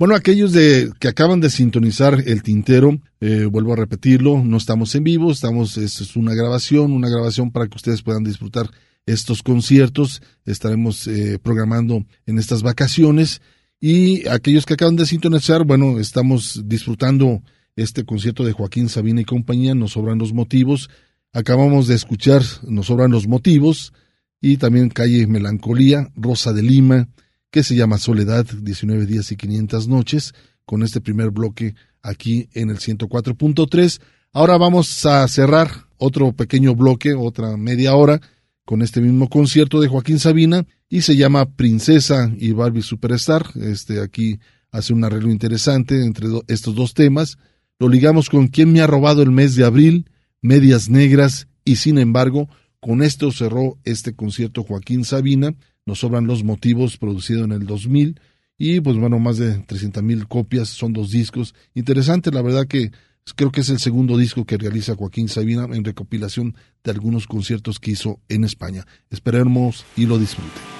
Bueno, 0.00 0.16
aquellos 0.16 0.52
de 0.52 0.90
que 0.98 1.06
acaban 1.06 1.38
de 1.38 1.48
sintonizar 1.48 2.20
el 2.26 2.42
tintero, 2.42 2.98
eh, 3.20 3.44
vuelvo 3.44 3.74
a 3.74 3.76
repetirlo, 3.76 4.42
no 4.42 4.56
estamos 4.56 4.92
en 4.96 5.04
vivo, 5.04 5.30
estamos, 5.30 5.78
es, 5.78 6.00
es 6.00 6.16
una 6.16 6.34
grabación, 6.34 6.90
una 6.90 7.08
grabación 7.08 7.52
para 7.52 7.68
que 7.68 7.76
ustedes 7.76 8.02
puedan 8.02 8.24
disfrutar 8.24 8.68
estos 9.06 9.44
conciertos. 9.44 10.20
Estaremos 10.44 11.06
eh, 11.06 11.38
programando 11.40 12.04
en 12.26 12.38
estas 12.40 12.64
vacaciones 12.64 13.40
Y 13.78 14.26
aquellos 14.28 14.66
que 14.66 14.74
acaban 14.74 14.96
de 14.96 15.06
sintonizar, 15.06 15.64
bueno, 15.64 16.00
estamos 16.00 16.62
disfrutando 16.64 17.42
este 17.76 18.04
concierto 18.04 18.44
de 18.44 18.52
Joaquín 18.52 18.88
Sabina 18.88 19.20
y 19.20 19.24
compañía, 19.24 19.74
Nos 19.74 19.92
sobran 19.92 20.18
los 20.18 20.32
motivos. 20.32 20.90
Acabamos 21.32 21.86
de 21.86 21.94
escuchar 21.94 22.42
Nos 22.66 22.86
sobran 22.86 23.10
los 23.10 23.26
motivos 23.26 23.92
y 24.40 24.56
también 24.56 24.88
Calle 24.88 25.26
Melancolía, 25.26 26.10
Rosa 26.16 26.52
de 26.52 26.62
Lima, 26.62 27.08
que 27.50 27.62
se 27.62 27.76
llama 27.76 27.98
Soledad, 27.98 28.46
19 28.46 29.06
días 29.06 29.30
y 29.32 29.36
500 29.36 29.88
noches, 29.88 30.34
con 30.64 30.82
este 30.82 31.00
primer 31.00 31.30
bloque 31.30 31.74
aquí 32.02 32.48
en 32.54 32.70
el 32.70 32.78
104.3. 32.78 34.00
Ahora 34.32 34.56
vamos 34.56 35.04
a 35.04 35.26
cerrar 35.28 35.70
otro 35.98 36.32
pequeño 36.32 36.74
bloque, 36.74 37.14
otra 37.14 37.56
media 37.56 37.94
hora, 37.94 38.20
con 38.64 38.82
este 38.82 39.00
mismo 39.00 39.28
concierto 39.28 39.80
de 39.80 39.88
Joaquín 39.88 40.20
Sabina 40.20 40.64
y 40.88 41.02
se 41.02 41.16
llama 41.16 41.56
Princesa 41.56 42.32
y 42.38 42.52
Barbie 42.52 42.82
Superstar. 42.82 43.46
Este 43.56 44.00
aquí 44.00 44.38
hace 44.70 44.92
un 44.92 45.02
arreglo 45.04 45.30
interesante 45.30 46.04
entre 46.04 46.28
estos 46.46 46.74
dos 46.74 46.94
temas. 46.94 47.36
Lo 47.80 47.88
ligamos 47.88 48.28
con 48.28 48.48
¿Quién 48.48 48.74
me 48.74 48.82
ha 48.82 48.86
robado 48.86 49.22
el 49.22 49.30
mes 49.30 49.56
de 49.56 49.64
abril? 49.64 50.04
Medias 50.42 50.90
negras 50.90 51.48
y 51.64 51.76
sin 51.76 51.96
embargo, 51.96 52.46
con 52.78 53.02
esto 53.02 53.32
cerró 53.32 53.78
este 53.84 54.14
concierto 54.14 54.62
Joaquín 54.64 55.06
Sabina. 55.06 55.54
Nos 55.86 56.00
sobran 56.00 56.26
los 56.26 56.44
motivos 56.44 56.98
producido 56.98 57.42
en 57.42 57.52
el 57.52 57.64
2000 57.64 58.20
y 58.58 58.80
pues 58.80 58.98
bueno, 58.98 59.18
más 59.18 59.38
de 59.38 59.60
300 59.60 60.02
mil 60.02 60.28
copias, 60.28 60.68
son 60.68 60.92
dos 60.92 61.10
discos. 61.10 61.54
Interesante, 61.72 62.30
la 62.30 62.42
verdad 62.42 62.66
que 62.66 62.90
creo 63.34 63.50
que 63.50 63.62
es 63.62 63.70
el 63.70 63.78
segundo 63.78 64.18
disco 64.18 64.44
que 64.44 64.58
realiza 64.58 64.94
Joaquín 64.94 65.30
Sabina 65.30 65.66
en 65.72 65.82
recopilación 65.82 66.56
de 66.84 66.90
algunos 66.90 67.26
conciertos 67.26 67.80
que 67.80 67.92
hizo 67.92 68.20
en 68.28 68.44
España. 68.44 68.86
Esperemos 69.08 69.86
y 69.96 70.04
lo 70.04 70.18
disfruten. 70.18 70.79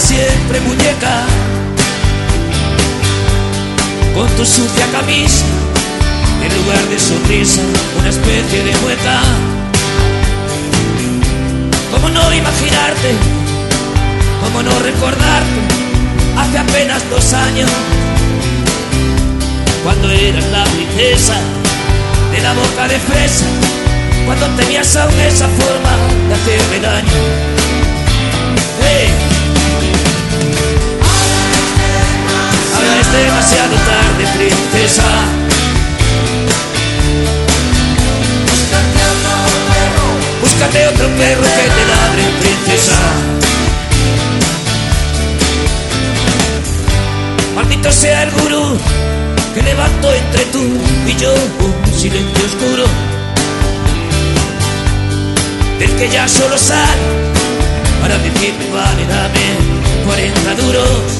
Siempre 0.00 0.60
muñeca 0.60 1.24
con 4.14 4.28
tu 4.36 4.44
sucia 4.44 4.86
camisa 4.92 5.44
en 6.44 6.54
lugar 6.56 6.84
de 6.88 6.98
sonrisa 7.00 7.62
una 7.98 8.08
especie 8.08 8.62
de 8.64 8.76
mueca 8.78 9.20
¿Cómo 11.90 12.10
no 12.10 12.32
imaginarte? 12.32 13.14
¿Cómo 14.44 14.62
no 14.62 14.78
recordarte? 14.78 15.60
Hace 16.36 16.58
apenas 16.58 17.02
dos 17.10 17.32
años 17.32 17.70
cuando 19.82 20.10
eras 20.10 20.44
la 20.52 20.64
princesa 20.64 21.34
de 22.30 22.40
la 22.40 22.52
boca 22.52 22.86
de 22.86 23.00
fresa 23.00 23.46
cuando 24.26 24.46
tenías 24.62 24.94
aún 24.96 25.18
esa 25.20 25.48
forma 25.48 25.90
de 26.28 26.34
hacerme 26.34 26.80
daño. 26.80 27.48
Ahora 28.80 29.27
demasiado 33.12 33.74
tarde, 33.76 34.26
princesa. 34.36 35.04
Búscate 40.40 40.86
otro 40.88 41.08
perro 41.16 41.42
que 41.42 41.68
te 41.76 41.84
ladre, 41.90 42.22
princesa. 42.40 42.98
Maldito 47.54 47.90
sea 47.92 48.22
el 48.24 48.30
gurú 48.30 48.78
que 49.54 49.62
levantó 49.62 50.12
entre 50.12 50.44
tú 50.46 50.64
y 51.06 51.16
yo 51.16 51.34
un 51.34 51.92
silencio 51.92 52.46
oscuro 52.46 52.84
del 55.78 55.90
que 55.96 56.08
ya 56.08 56.28
solo 56.28 56.56
sale 56.56 57.02
para 58.00 58.16
decirme 58.18 58.70
vale 58.72 59.06
dame 59.06 60.04
40 60.06 60.54
duros 60.62 61.17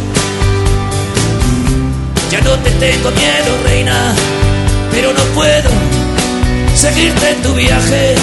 ya 2.30 2.40
no 2.42 2.50
te 2.58 2.70
tengo 2.72 3.10
miedo 3.10 3.58
reina 3.64 4.14
pero 4.90 5.12
no 5.12 5.22
puedo 5.34 5.70
seguirte 6.74 7.30
en 7.30 7.42
tu 7.42 7.54
viaje 7.54 8.14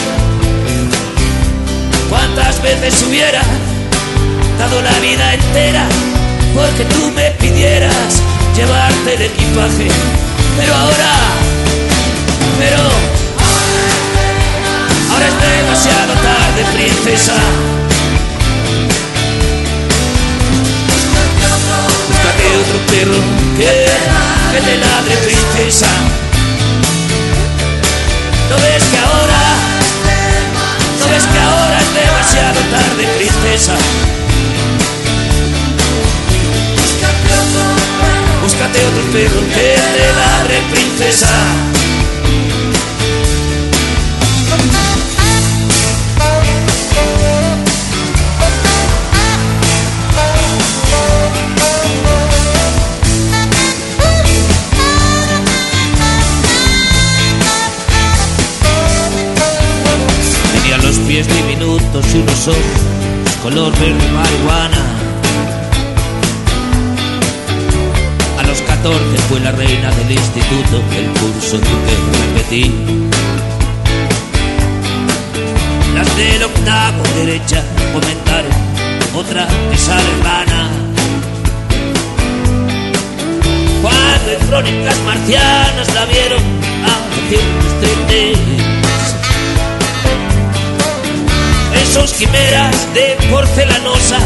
cuántas 2.09 2.61
veces 2.61 3.03
hubiera 3.07 3.41
dado 4.59 4.81
la 4.81 4.99
vida 4.99 5.33
entera 5.33 5.85
porque 6.53 6.85
tú 6.85 7.11
me 7.15 7.31
pidieras 7.31 8.21
llevarte 8.55 9.15
el 9.15 9.21
equipaje 9.23 9.87
pero 10.57 10.75
ahora 10.75 11.13
pero 12.59 13.15
Ahora 15.15 15.27
es 15.27 15.63
demasiado 15.63 16.13
tarde, 16.13 16.65
princesa. 16.73 17.33
Otro 22.57 22.79
perro 22.87 23.19
que, 23.57 23.85
que 24.51 24.61
te 24.61 24.77
ladre, 24.77 25.17
princesa. 25.23 25.87
¿No 28.49 28.55
ves 28.57 28.83
que 28.83 28.97
ahora, 28.97 29.41
no 30.99 31.07
ves 31.07 31.25
que 31.25 31.39
ahora 31.39 31.77
es 31.79 31.93
demasiado 31.93 32.59
tarde, 32.71 33.07
princesa? 33.17 33.73
Búscate 38.41 38.79
otro 38.85 39.03
perro 39.11 39.41
que 39.53 39.75
te 39.95 40.13
ladre, 40.13 40.61
princesa. 40.71 41.29
Diminutos 61.23 62.06
y 62.13 62.17
unos 62.17 62.47
ojos 62.49 62.60
color 63.41 63.71
verde 63.80 64.12
marihuana. 64.12 64.84
A 68.38 68.43
los 68.43 68.62
14 68.62 69.17
fue 69.30 69.39
la 69.39 69.51
reina 69.51 69.91
del 69.91 70.12
instituto, 70.12 70.82
el 70.97 71.08
curso 71.19 71.62
que 71.62 71.95
repetí. 72.19 72.71
Las 75.95 76.17
del 76.17 76.43
octavo 76.43 77.04
derecha 77.15 77.63
comentaron, 77.93 78.51
otra 79.15 79.47
que 79.71 79.78
sale. 79.78 80.15
Cuando 83.82 84.32
en 84.32 84.47
crónicas 84.47 84.97
marcianas 85.06 85.93
la 85.93 86.06
vieron 86.06 86.41
a 86.84 86.93
130 87.30 88.75
esos 91.96 92.12
quimeras 92.12 92.93
de 92.93 93.15
porcelanosa 93.31 94.17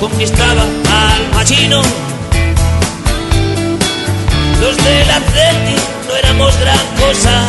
conquistaban 0.00 0.68
al 0.90 1.32
machino. 1.32 1.80
Los 4.60 4.76
del 4.78 5.10
Atleti 5.10 5.76
no 6.08 6.16
éramos 6.16 6.58
gran 6.58 6.86
cosa 6.98 7.44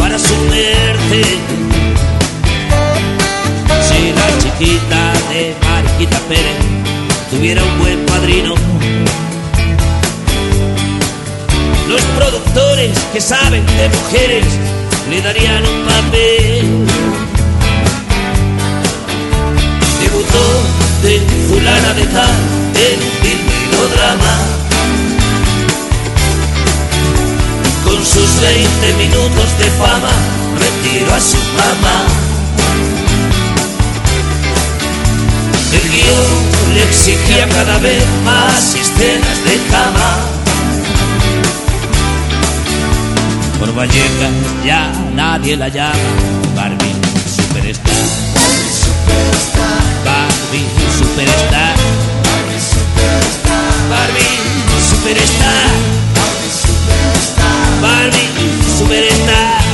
para 0.00 0.18
su 0.18 0.34
muerte. 0.48 1.22
Si 3.86 4.12
la 4.12 4.38
chiquita 4.38 5.12
de 5.30 5.54
Mariquita 5.62 6.18
Pérez 6.28 6.58
tuviera 7.30 7.62
un 7.62 7.78
buen 7.78 8.04
padrino, 8.06 8.54
los 11.88 12.02
productores 12.18 12.98
que 13.12 13.20
saben 13.20 13.64
de 13.64 13.88
mujeres 13.90 14.44
le 15.08 15.22
darían 15.22 15.64
un 15.64 15.84
papel 15.84 16.95
de 21.02 21.20
fulana 21.46 21.92
de 21.92 22.06
tal 22.06 22.36
en 22.74 22.98
un 23.02 23.46
melodrama. 23.48 24.34
Con 27.84 28.04
sus 28.04 28.40
20 28.40 28.94
minutos 28.94 29.58
de 29.58 29.66
fama, 29.72 30.14
retiro 30.58 31.14
a 31.14 31.20
su 31.20 31.36
mamá. 31.36 31.98
El 35.72 35.90
guion 35.90 36.74
le 36.74 36.82
exigía 36.82 37.48
cada 37.48 37.78
vez 37.78 38.02
más 38.24 38.74
escenas 38.74 39.44
de 39.44 39.56
cama. 39.70 40.16
Por 43.58 43.74
Vallecas 43.74 44.32
ya 44.64 44.90
nadie 45.14 45.56
la 45.56 45.68
llama 45.68 45.94
Barbie 46.54 46.94
Superstar. 47.26 47.94
Barbie 48.34 48.70
Superstar. 48.82 49.75
Barbie 50.46 50.62
Superstar. 50.94 51.74
Barbie 57.80 58.28
Superstar. 58.62 59.26
Yeah. 59.26 59.65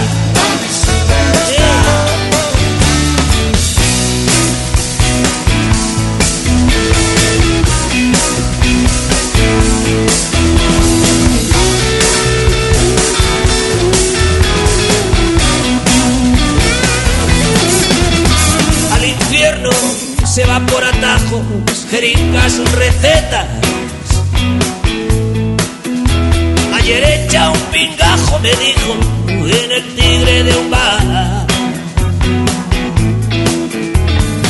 Jeringas, 22.03 22.59
recetas. 22.75 23.47
Ayer 26.75 27.05
echa 27.05 27.51
un 27.51 27.61
pingajo, 27.73 28.41
me 28.41 28.51
dijo, 28.51 28.93
en 29.29 29.73
el 29.73 29.95
tigre 29.95 30.43
de 30.43 30.57
un 30.57 30.71
bar. 30.71 31.47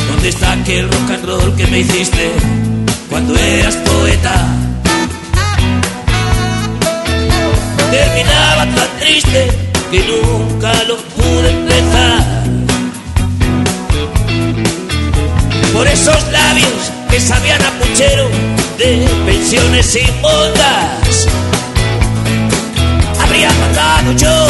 ¿Dónde 0.09 0.29
está 0.31 0.53
aquel 0.53 0.89
rock 0.91 1.11
and 1.11 1.25
roll 1.27 1.57
que 1.57 1.67
me 1.67 1.81
hiciste 1.81 2.33
cuando 3.11 3.37
eras 3.37 3.77
poeta? 3.77 4.35
Terminaba 7.91 8.65
tan 8.75 8.89
triste 8.99 9.51
que 9.91 10.01
nunca 10.01 10.73
lo 10.85 10.97
pude 10.97 11.51
empezar. 11.51 12.45
Por 15.75 15.87
esos 15.87 16.33
labios 16.33 16.92
que 17.13 17.21
sabían 17.21 17.61
a 17.63 17.71
puchero 17.73 18.27
de 18.79 19.07
pensiones 19.27 19.95
inmundas. 19.97 21.29
Habría 23.21 23.51
matado 23.53 24.13
yo 24.13 24.47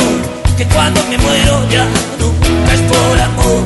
que 0.56 0.64
cuando 0.66 1.02
me 1.10 1.18
muero 1.18 1.68
ya 1.72 1.84
nunca 2.20 2.72
es 2.72 2.80
por 2.82 3.20
amor. 3.20 3.64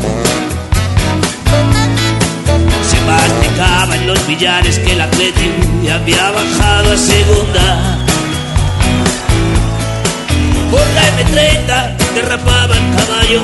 Se 2.88 2.98
masticaba 3.02 3.96
en 3.96 4.06
los 4.06 4.26
billares 4.26 4.78
que 4.78 4.92
el 4.92 5.00
Atleti 5.02 5.50
había 5.92 6.30
bajado 6.30 6.92
a 6.92 6.96
segunda. 6.96 7.98
Por 10.70 10.86
la 10.96 11.02
M30 11.18 11.96
derrapaba 12.14 12.74
el 12.74 12.96
caballo 12.96 13.42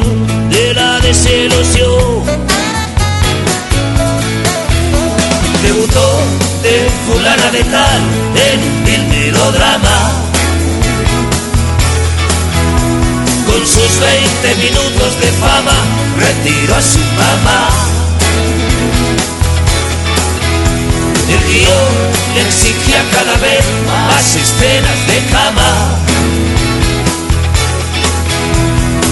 de 0.48 0.72
la 0.72 0.98
desilusión. 1.00 2.61
Debutó 5.72 6.18
de 6.62 6.86
fulana 7.06 7.50
de 7.50 7.64
tal 7.64 8.02
en 8.50 8.94
el 8.94 9.08
melodrama. 9.08 10.12
Con 13.46 13.66
sus 13.66 13.98
20 13.98 14.54
minutos 14.56 15.18
de 15.18 15.28
fama 15.40 15.72
retiró 16.18 16.74
a 16.74 16.82
su 16.82 16.98
mamá. 16.98 17.68
El 21.30 21.40
guion 21.48 22.34
le 22.34 22.42
exigía 22.42 23.02
cada 23.10 23.38
vez 23.38 23.64
más 24.06 24.36
escenas 24.36 25.06
de 25.06 25.18
cama. 25.32 25.98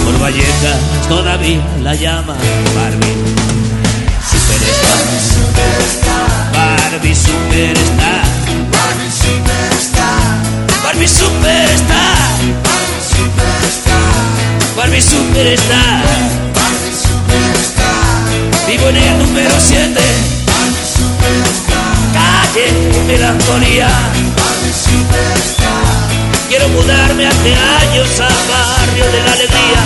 Por 0.05 0.19
Vallecas 0.19 0.79
todavía 1.09 1.65
la 1.81 1.95
llama 1.95 2.35
Barbie. 6.77 7.15
Superstar. 7.15 8.23
Barbie 10.83 11.07
Superstar. 11.07 12.21
Barbie 14.75 15.01
Superstar. 15.01 16.03
Barbie 16.55 16.91
Superstar. 16.93 18.01
Vivo 18.67 18.89
en 18.89 18.95
el 18.97 19.17
número 19.19 19.53
7. 19.59 19.99
Calle 22.13 22.71
Melancolía. 23.07 23.89
Quiero 26.47 26.67
mudarme 26.69 27.27
hace 27.27 27.55
años 27.55 28.19
al 28.19 28.33
barrio 28.49 29.05
de 29.11 29.23
la 29.23 29.31
alegría, 29.33 29.81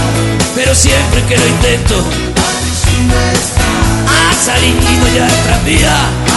pero 0.55 0.73
siempre 0.73 1.23
que 1.27 1.37
lo 1.37 1.47
intento, 1.47 2.03
ha 4.07 4.33
salido 4.33 5.07
ya 5.15 5.27
el 5.27 5.43
tranvía. 5.43 6.34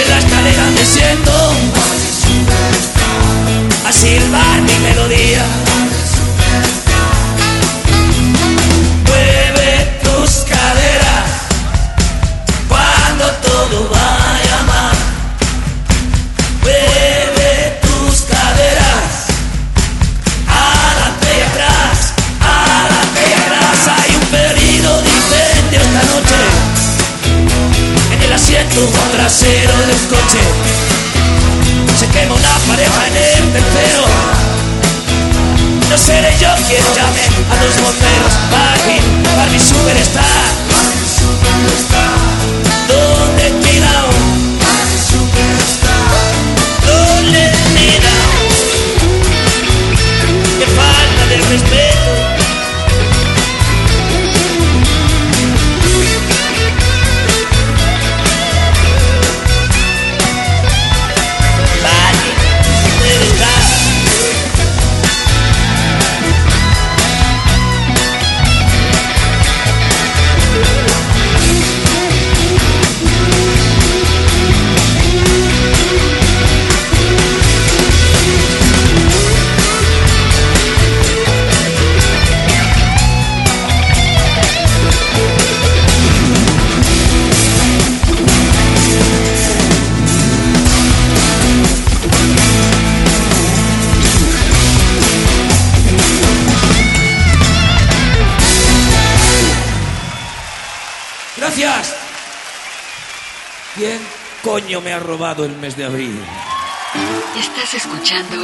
En 0.00 0.08
la 0.08 0.18
escalera 0.18 0.70
me 0.70 0.84
siento 0.84 1.32
a 3.86 3.92
silbar 3.92 4.62
mi 4.62 4.78
melodía. 4.78 5.71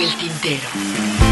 El 0.01 0.16
tintero. 0.16 1.28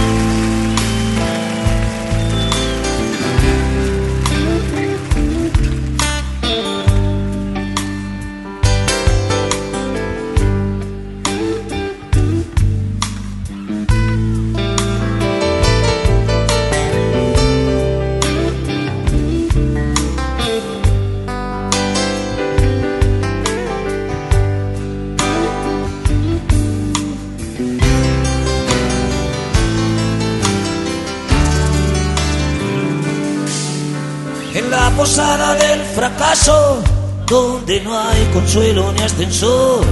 Consuelo 38.37 38.93
ni 38.93 39.01
ascensor. 39.01 39.83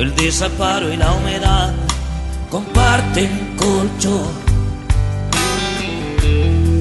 El 0.00 0.16
desamparo 0.16 0.92
y 0.92 0.96
la 0.96 1.12
humedad 1.12 1.72
comparten 2.50 3.54
colchón. 3.56 4.32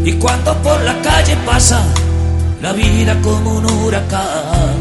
Y 0.03 0.13
cuando 0.13 0.51
por 0.63 0.82
la 0.82 0.99
calle 1.01 1.38
pasa 1.45 1.80
la 2.59 2.73
vida 2.73 3.21
como 3.21 3.57
un 3.57 3.65
huracán, 3.65 4.77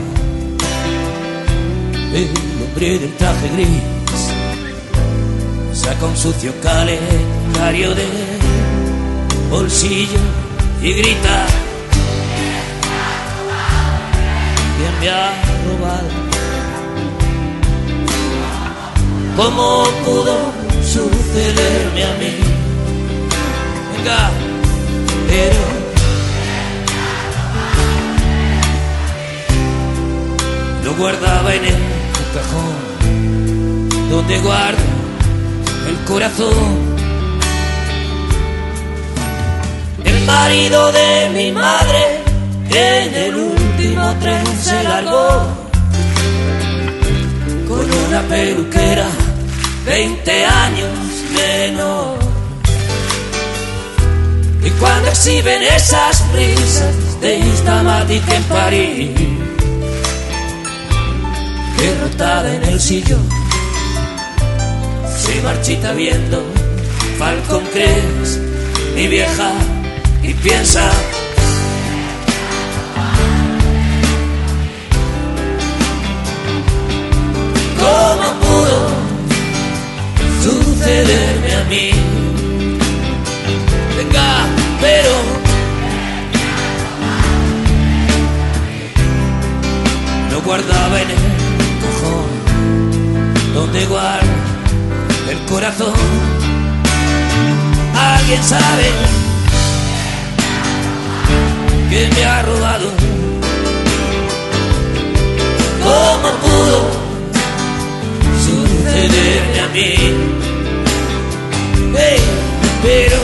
el 2.15 2.31
hombre 2.65 2.99
del 3.01 3.13
traje 3.17 3.49
gris 3.55 3.83
saca 5.75 6.07
un 6.07 6.17
sucio 6.17 6.53
calendario 6.63 7.95
de 7.95 8.07
bolsillo 9.51 10.21
y 10.81 10.93
grita 10.95 11.48
me 15.01 15.09
ha 15.09 15.33
robado? 15.67 16.09
¿Cómo 19.37 19.85
pudo 20.05 20.37
sucederme 20.83 22.05
a 22.05 22.15
mí? 22.19 22.33
Venga, 23.97 24.31
pero 25.29 25.63
lo 30.85 30.95
guardaba 30.97 31.55
en 31.55 31.65
el 31.65 31.77
cajón 32.35 32.89
donde 34.11 34.39
guardo 34.41 34.79
el 35.89 35.97
corazón. 36.07 36.99
El 40.05 40.25
marido 40.27 40.93
de 40.93 41.31
mi 41.35 41.53
madre 41.53 42.23
en 42.71 43.15
el 43.15 43.58
último 43.79 44.13
tren 44.21 44.45
se 44.61 44.83
largó 44.83 45.47
con 47.69 47.91
una 48.09 48.23
peluquera 48.23 49.07
20 49.87 50.45
años 50.45 50.91
menor. 51.33 52.19
Y 54.65 54.71
cuando 54.71 55.09
exhiben 55.09 55.63
esas 55.63 56.25
risas 56.33 57.21
de 57.21 57.39
Instamatic 57.39 58.29
en 58.29 58.43
París, 58.45 59.11
derrotada 61.79 62.55
en 62.55 62.65
el 62.65 62.81
sillón, 62.81 63.29
se 65.17 65.41
marchita 65.43 65.93
viendo 65.93 66.43
Falcon 67.17 67.65
Crest, 67.73 68.41
mi 68.97 69.07
vieja, 69.07 69.53
y 70.23 70.35
piensa. 70.35 70.91
¿Cómo 77.99 78.29
pudo 78.45 78.81
sucederme 80.45 81.53
a 81.53 81.65
mí? 81.65 81.91
Venga, 83.97 84.47
pero 84.81 85.15
lo 90.31 90.43
guardaba 90.43 91.03
en 91.03 91.11
el 91.11 91.17
cajón 91.83 92.29
donde 93.55 93.87
guardo 93.87 94.37
el 95.31 95.39
corazón. 95.51 95.95
Alguien 97.97 98.43
sabe 98.45 98.91
que 101.91 102.09
me 102.15 102.25
ha 102.25 102.43
robado. 102.43 102.91
¿Cómo 105.83 106.29
pudo 106.45 107.08
sucederme 108.89 109.61
a 109.61 109.69
mí? 109.69 109.95
Hey, 111.97 112.21
pero 112.83 113.21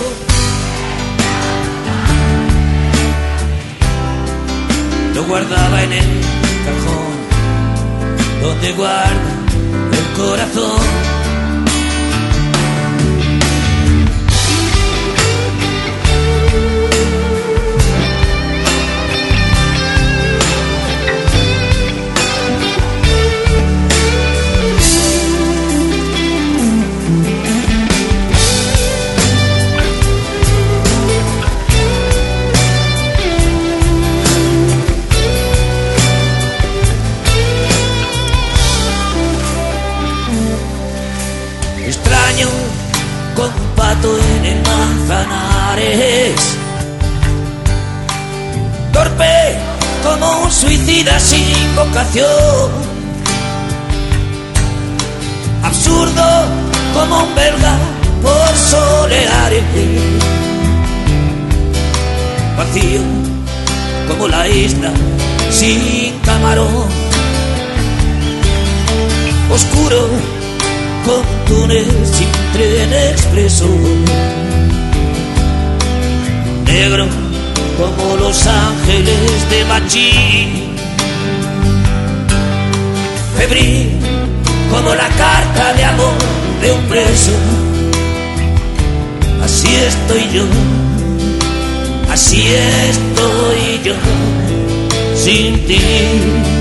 lo 5.15 5.25
guardaba 5.25 5.83
en 5.85 5.93
el 5.93 6.09
cajón 6.67 7.15
donde 8.43 8.73
guardo 8.73 9.31
el 9.93 10.17
corazón. 10.17 11.14
En 44.45 44.63
manzanares. 44.63 46.41
Torpe 48.93 49.57
como 50.05 50.45
un 50.45 50.51
suicida 50.51 51.19
sin 51.19 51.77
vocación. 51.77 52.71
Absurdo 55.63 56.25
como 56.95 57.25
un 57.25 57.35
belga 57.35 57.75
por 58.23 58.57
soleares. 58.57 59.65
Vacío 62.57 63.01
como 64.09 64.29
la 64.29 64.47
isla 64.49 64.93
sin 65.51 66.19
camarón. 66.21 66.89
Oscuro 69.51 70.09
con 71.05 71.23
túnel 71.47 71.87
sin 72.05 72.29
tren 72.53 72.93
expreso. 73.11 73.67
Negro 76.65 77.07
como 77.79 78.17
los 78.17 78.47
ángeles 78.47 79.51
de 79.51 79.65
Machín. 79.67 80.77
Febril 83.37 83.91
como 84.71 84.95
la 84.95 85.09
carta 85.09 85.75
de 85.75 85.85
amor 85.85 86.15
de 86.63 86.73
un 86.73 86.83
preso. 86.85 87.33
Así 89.43 89.75
estoy 89.75 90.23
yo, 90.33 90.45
así 92.11 92.47
estoy 92.49 93.81
yo, 93.85 93.95
sin 95.15 95.67
ti. 95.67 96.54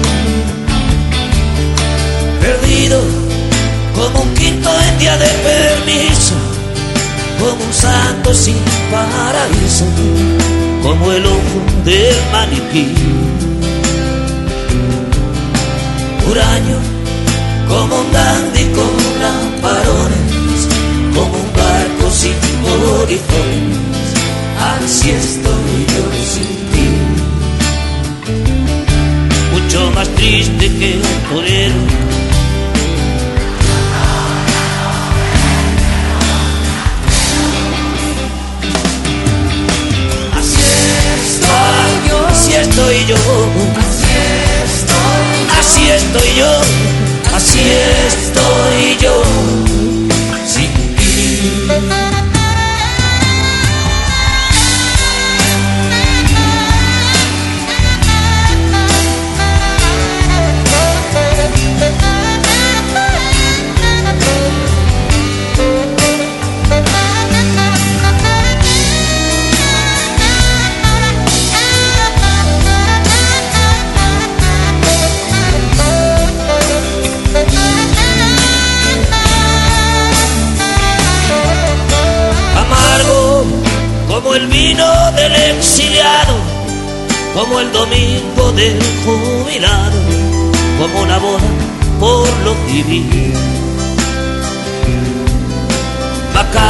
Como 4.03 4.23
un 4.23 4.33
quinto 4.33 4.69
en 4.87 4.99
día 4.99 5.17
de 5.17 5.27
permiso, 5.27 6.35
como 7.39 7.63
un 7.63 7.73
santo 7.73 8.33
sin 8.33 8.57
paraíso, 8.91 9.85
como 10.81 11.11
el 11.11 11.25
ojo 11.25 11.57
del 11.85 12.15
maniquí. 12.31 12.93
Huraño, 16.27 16.79
como 17.67 18.01
un 18.01 18.11
dandy 18.11 18.63
con 18.77 18.93
lamparones, 19.21 20.59
como 21.15 21.37
un 21.43 21.49
barco 21.53 22.11
sin 22.11 22.35
horizontes, 22.99 24.09
así 24.75 25.11
estoy 25.11 25.75
yo 25.93 26.05
sin 26.33 26.51
ti. 26.71 26.87
Mucho 29.53 29.91
más 29.91 30.07
triste 30.09 30.67
que 30.67 30.89
un 30.97 31.35
torero 31.35 32.02
así 42.93 43.01
estoy 43.01 43.07
yo. 43.07 43.15
Así 45.57 45.89
estoy 45.89 46.35
yo. 46.37 46.61
Así 47.33 47.59
estoy 48.07 48.97
yo. 49.01 49.62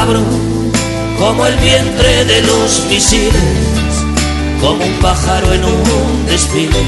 Macabro 0.04 0.22
como 1.18 1.46
el 1.46 1.56
vientre 1.60 2.26
de 2.26 2.42
los 2.42 2.86
misiles, 2.90 3.34
como 4.60 4.84
un 4.84 4.94
pájaro 5.00 5.54
en 5.54 5.64
un 5.64 6.26
desfile. 6.26 6.84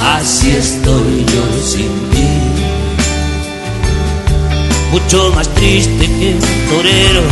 Así 0.00 0.50
estoy 0.50 1.24
yo 1.26 1.62
sin 1.64 2.10
ti. 2.10 2.26
Mucho 4.90 5.30
más 5.36 5.46
triste 5.54 6.06
que 6.06 6.34
un 6.34 6.70
torero 6.70 7.22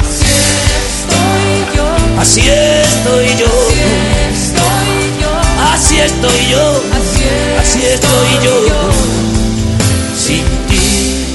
Así 0.00 0.26
estoy 0.98 1.76
yo. 1.76 2.20
Así 2.20 2.40
estoy 2.48 3.36
yo. 3.38 3.57
Así 7.60 7.84
estoy 7.84 8.44
yo. 8.44 8.70
Sin 10.16 10.44
ti. 10.68 11.26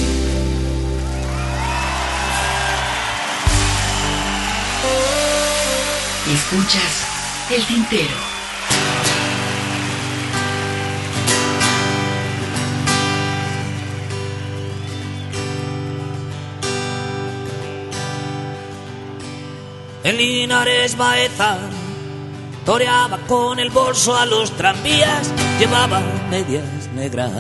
Escuchas 6.34 7.08
el 7.50 7.66
tintero. 7.66 8.34
En 20.06 20.18
Linares 20.18 20.98
Baeza 20.98 21.58
toreaba 22.66 23.18
con 23.28 23.60
el 23.60 23.70
bolso 23.70 24.16
a 24.16 24.26
los 24.26 24.52
tranvías, 24.52 25.32
llevaba 25.60 26.02
medias 26.30 26.90
negras. 26.96 27.32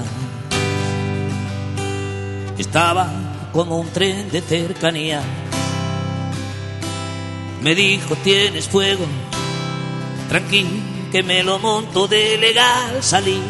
Estaba 2.57 3.09
como 3.51 3.79
un 3.79 3.89
tren 3.89 4.29
de 4.29 4.41
cercanía. 4.41 5.21
Me 7.61 7.75
dijo, 7.75 8.15
tienes 8.17 8.67
fuego, 8.67 9.05
tranquilo, 10.27 10.69
que 11.11 11.23
me 11.23 11.43
lo 11.43 11.59
monto 11.59 12.07
de 12.07 12.37
legal. 12.37 13.01
Salí 13.01 13.41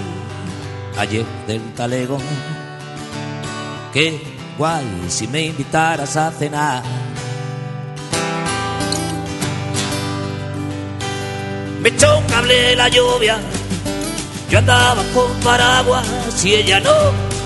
ayer 0.98 1.26
del 1.48 1.74
talego. 1.74 2.18
Qué 3.92 4.22
guay 4.58 4.86
si 5.08 5.28
me 5.28 5.46
invitaras 5.46 6.16
a 6.18 6.32
cenar. 6.32 7.03
Me 11.84 11.90
echó 11.90 12.24
cable 12.30 12.78
la 12.78 12.88
lluvia. 12.88 13.38
Yo 14.50 14.60
andaba 14.60 15.04
con 15.14 15.30
paraguas 15.44 16.08
y 16.42 16.54
ella 16.54 16.80
no. 16.80 16.96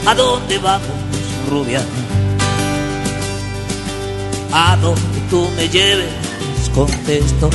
¿A 0.05 0.13
dónde 0.13 0.59
vamos, 0.59 0.87
rubia? 1.49 1.81
A 4.53 4.77
donde 4.77 5.19
tú 5.31 5.49
me 5.55 5.67
lleves, 5.67 6.13
contesto. 6.75 7.49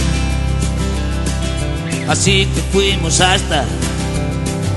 Así 2.08 2.46
que 2.46 2.60
fuimos 2.72 3.20
hasta 3.20 3.64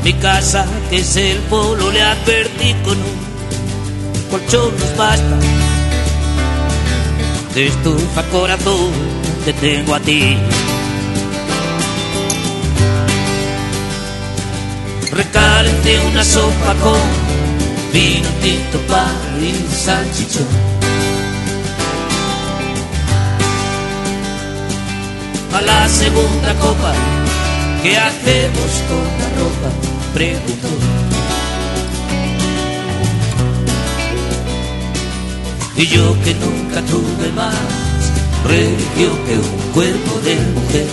mi 0.03 0.13
casa, 0.13 0.67
que 0.91 0.97
es 0.97 1.15
el 1.15 1.39
polo. 1.49 1.89
Le 1.89 2.03
advertí 2.03 2.75
con 2.83 2.99
un 2.99 4.29
colchón 4.29 4.71
nos 4.77 4.95
basta. 4.95 5.39
De 7.55 7.67
estufa 7.67 8.21
corazón, 8.29 8.91
te 9.43 9.53
tengo 9.53 9.95
a 9.95 9.99
ti. 9.99 10.37
Recalenté 15.15 15.97
una 16.11 16.25
sopa 16.25 16.73
con 16.83 16.99
vino 17.93 18.27
tinto, 18.41 18.79
pan 18.79 19.15
y 19.41 19.53
salchichón. 19.73 20.45
A 25.53 25.61
la 25.61 25.87
segunda 25.87 26.53
copa, 26.55 26.93
¿qué 27.81 27.97
hacemos 27.97 28.71
con 28.89 29.05
la 29.21 29.29
ropa? 29.39 29.69
Preguntó. 30.13 30.67
Y 35.77 35.87
yo 35.87 36.13
que 36.25 36.33
nunca 36.33 36.81
tuve 36.81 37.31
más 37.33 37.55
religión 38.45 39.17
que 39.25 39.37
un 39.37 39.71
cuerpo 39.73 40.19
de 40.25 40.35
mujer. 40.35 40.87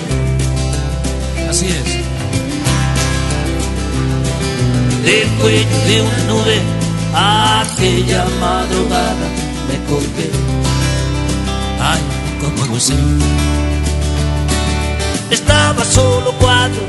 Así 1.50 1.66
es. 1.66 1.91
Cuello 5.40 5.78
de 5.86 6.02
una 6.02 6.24
nube 6.28 6.60
aquella 7.14 8.24
madrugada 8.40 9.26
me 9.68 9.76
colgué. 9.88 10.30
Ay 11.80 12.00
como 12.40 12.78
sé 12.78 12.94
estaba 15.30 15.84
solo 15.84 16.32
cuatro. 16.40 16.82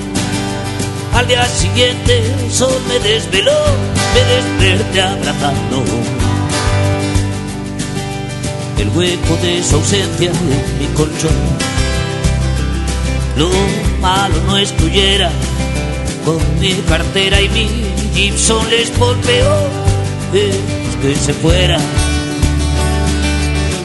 Al 1.13 1.27
día 1.27 1.45
siguiente 1.45 2.23
el 2.43 2.51
sol 2.51 2.75
me 2.87 2.99
desveló 2.99 3.51
me 4.13 4.21
desperté 4.33 5.01
abrazando. 5.01 5.83
El 8.77 8.89
hueco 8.89 9.35
de 9.41 9.63
su 9.63 9.75
ausencia 9.75 10.29
en 10.29 10.79
mi 10.79 10.87
colchón. 10.95 11.31
Lo 13.37 13.49
malo 14.01 14.35
no 14.45 14.57
estuviera 14.57 15.31
con 16.25 16.37
mi 16.59 16.73
cartera 16.87 17.41
y 17.41 17.49
mi 17.49 17.92
Gibson 18.13 18.69
les 18.69 18.95
golpeó 18.97 19.69
es 20.33 20.95
que 21.01 21.15
se 21.15 21.33
fuera 21.33 21.77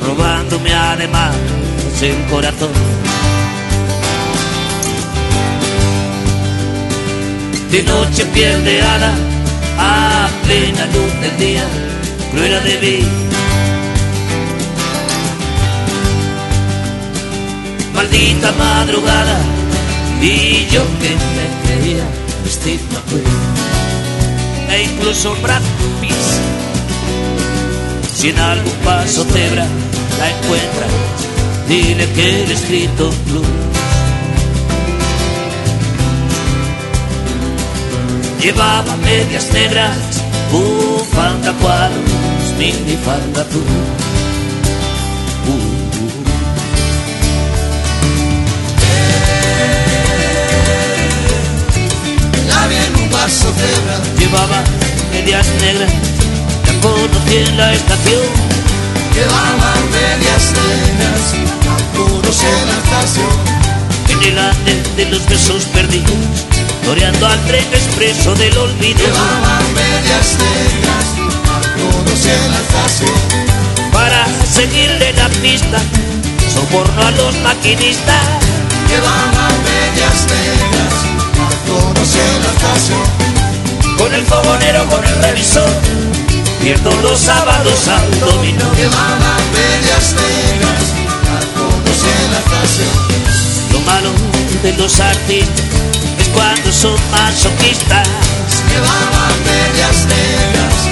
robándome 0.04 0.72
además 0.72 1.34
el 2.02 2.24
corazón. 2.30 2.70
De 7.70 7.82
noche 7.82 8.24
piel 8.26 8.64
de 8.64 8.80
hada 8.80 9.12
a 9.78 10.28
plena 10.44 10.86
luz 10.86 11.20
del 11.20 11.36
día 11.38 11.64
cruela 12.32 12.60
de 12.60 12.78
mí. 12.78 12.98
Maldita 17.94 18.52
madrugada 18.52 19.40
y 20.22 20.66
yo 20.70 20.82
que 21.00 21.10
me 21.36 21.46
creía 21.66 22.04
vestir 22.44 22.80
e 24.70 24.82
incluso 24.82 25.34
Brad 25.42 25.62
Pitt. 26.00 26.14
Si 28.14 28.30
en 28.30 28.38
algún 28.38 28.72
paso 28.84 29.24
cebra 29.24 29.66
la 30.18 30.30
encuentras, 30.30 30.90
dile 31.68 32.06
que 32.12 32.44
el 32.44 32.50
escrito 32.50 33.10
blue. 33.26 33.44
Llevaba 38.40 38.96
medias 38.96 39.52
negras, 39.52 39.96
bufanda 40.50 41.52
cuadros, 41.54 42.54
minifalda 42.58 43.42
azul. 43.42 44.07
Cebra. 53.28 53.96
Llevaba 54.18 54.62
medias 55.12 55.46
negras, 55.60 55.92
la 56.66 56.80
conocí 56.80 57.56
la 57.56 57.74
estación. 57.74 58.26
Llevaba 59.14 59.74
medias 59.92 60.44
negras, 60.56 61.34
la 61.66 61.98
conocí 61.98 62.46
en 62.46 62.66
la 62.68 62.76
estación. 62.82 63.58
En 64.08 64.22
el 64.22 64.38
andén 64.38 64.82
de 64.96 65.04
los 65.06 65.26
besos 65.26 65.64
perdidos, 65.66 66.14
toreando 66.84 67.26
al 67.26 67.40
tren 67.46 67.64
expreso 67.72 68.34
del 68.34 68.56
olvido. 68.56 68.98
Llevaba 68.98 69.60
medias 69.74 70.36
negras, 70.38 71.06
en 72.24 72.50
la 72.50 72.58
estación. 72.58 73.12
Para 73.92 74.26
seguirle 74.44 75.12
la 75.12 75.28
pista, 75.40 75.78
soborno 76.52 77.02
a 77.02 77.10
los 77.12 77.34
maquinistas. 77.40 78.22
Llevaba 78.88 79.48
medias 79.68 80.26
negras, 80.26 80.77
Con 83.98 84.14
el 84.14 84.24
fogonero, 84.24 84.86
con 84.88 85.04
el 85.04 85.22
revisor, 85.22 85.68
pierdo 86.62 86.90
los 87.02 87.18
sábados 87.18 87.88
al 87.88 88.20
dominó. 88.20 88.72
Llevaba 88.74 89.36
medias 89.52 90.14
negras, 90.14 90.94
en 91.98 92.32
la 92.32 92.38
estación. 92.38 93.72
Lo 93.72 93.80
malo 93.80 94.10
de 94.62 94.72
los 94.74 95.00
artistas 95.00 95.64
es 96.18 96.28
cuando 96.28 96.72
son 96.72 96.96
masoquistas. 97.10 98.08
Llevaba 98.70 99.28
medias 99.44 100.06
negras, 100.06 100.86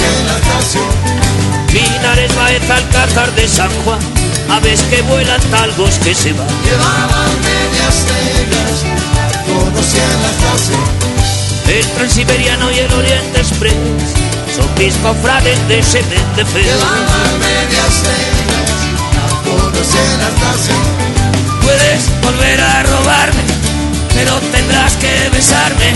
en 0.00 0.26
la 0.26 0.36
estación. 0.38 1.30
Linares, 1.72 2.34
Baeza, 2.34 2.76
Alcázar 2.76 3.34
de 3.34 3.46
San 3.46 3.70
Juan, 3.84 4.00
aves 4.48 4.82
que 4.84 5.02
vuelan, 5.02 5.40
talgos 5.50 5.98
que 5.98 6.14
se 6.14 6.32
van. 6.32 6.48
Llevaban 6.64 7.30
medias 7.42 8.06
negras, 8.08 9.09
en 9.80 10.22
la 10.22 10.30
estación. 10.30 10.80
El 11.68 11.86
Transiberiano 11.92 12.70
y 12.70 12.78
el 12.80 12.92
Oriente 12.92 13.38
Express 13.38 13.74
son 14.54 14.68
mis 14.78 14.94
cofrades 14.96 15.56
de 15.68 15.82
semente 15.82 16.44
feo. 16.44 16.64
Llevaban 16.64 17.32
medias 17.40 17.94
negras, 18.04 18.68
la 19.16 19.26
conocí 19.50 19.98
en 19.98 20.18
la 20.20 20.28
estación. 20.28 20.82
Puedes 21.62 22.20
volver 22.20 22.60
a 22.60 22.82
robarme, 22.82 23.42
pero 24.14 24.38
tendrás 24.52 24.94
que 24.96 25.30
besarme. 25.32 25.94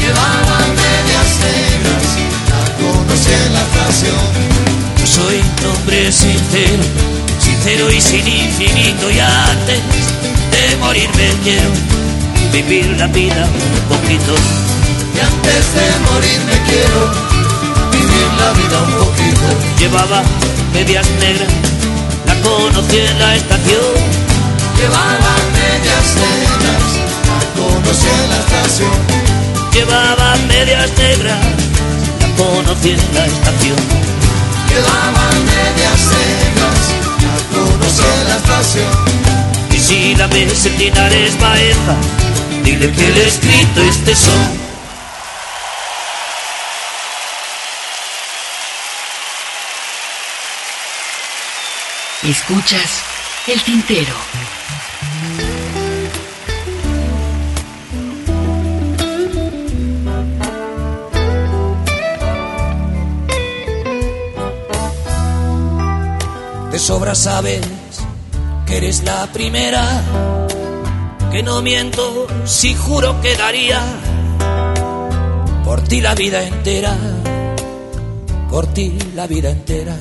Llevaban 0.00 0.74
medias 0.74 1.32
conocí 2.80 3.32
en 3.32 3.54
la. 3.54 3.62
Yo 4.98 5.06
soy 5.06 5.36
un 5.36 5.66
hombre 5.70 6.10
sincero, 6.10 6.82
sincero 7.38 7.90
y 7.90 8.00
sin 8.00 8.26
infinito 8.26 9.10
y 9.10 9.20
antes 9.20 9.80
de 10.50 10.76
morirme 10.76 11.30
quiero 11.44 11.70
vivir 12.52 12.86
la 12.98 13.06
vida 13.06 13.48
un 13.48 13.96
poquito. 13.96 14.34
Y 15.14 15.20
antes 15.20 15.74
de 15.74 15.86
morir 16.10 16.40
me 16.46 16.58
quiero 16.68 17.00
vivir 17.90 18.28
la 18.38 18.52
vida 18.52 18.78
un 18.86 18.92
poquito. 19.04 19.46
Llevaba 19.78 20.22
medias 20.74 21.08
negras, 21.18 21.48
la 22.26 22.34
conocí 22.42 22.98
en 22.98 23.18
la 23.18 23.36
estación. 23.36 23.92
Llevaba 24.76 25.32
medias 25.56 26.06
negras, 26.22 26.82
la 27.28 27.38
conocí 27.56 28.08
en 28.08 28.30
la 28.30 28.38
estación. 28.44 28.96
Llevaba 29.72 30.36
medias 30.48 30.90
negras, 30.98 31.38
la 32.20 32.28
conocí 32.36 32.90
en 32.90 33.14
la 33.14 33.26
estación. 33.26 33.80
Llevaba 34.68 35.24
medias 35.52 36.00
negras, 36.12 36.80
la 37.24 37.36
conocí 37.56 38.02
en 38.02 38.28
la 38.28 38.36
estación. 38.36 39.22
Y 39.70 39.78
si 39.78 40.14
la 40.16 40.26
ves 40.26 40.66
en 40.66 40.78
Linares 40.78 41.38
Baeza, 41.40 41.96
dile 42.62 42.92
que 42.92 43.08
le 43.08 43.22
he 43.22 43.28
escrito 43.28 43.82
este 43.82 44.14
son. 44.14 44.60
Escuchas 52.22 53.02
el 53.48 53.62
tintero. 53.64 54.14
De 66.70 66.78
sobra 66.78 67.14
sabes 67.14 67.60
que 68.66 68.76
eres 68.76 69.02
la 69.02 69.26
primera, 69.32 69.84
que 71.32 71.42
no 71.42 71.62
miento 71.62 72.26
si 72.44 72.74
juro 72.74 73.18
que 73.22 73.34
daría 73.34 73.80
por 75.64 75.80
ti 75.80 76.02
la 76.02 76.14
vida 76.14 76.42
entera, 76.46 76.94
por 78.50 78.66
ti 78.66 78.98
la 79.14 79.26
vida 79.26 79.48
entera. 79.48 79.96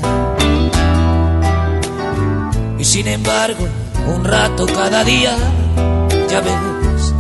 Y 2.78 2.84
sin 2.84 3.08
embargo, 3.08 3.66
un 4.14 4.26
rato 4.26 4.66
cada 4.66 5.06
día, 5.06 5.38
ya 6.30 6.42
ves, 6.42 7.14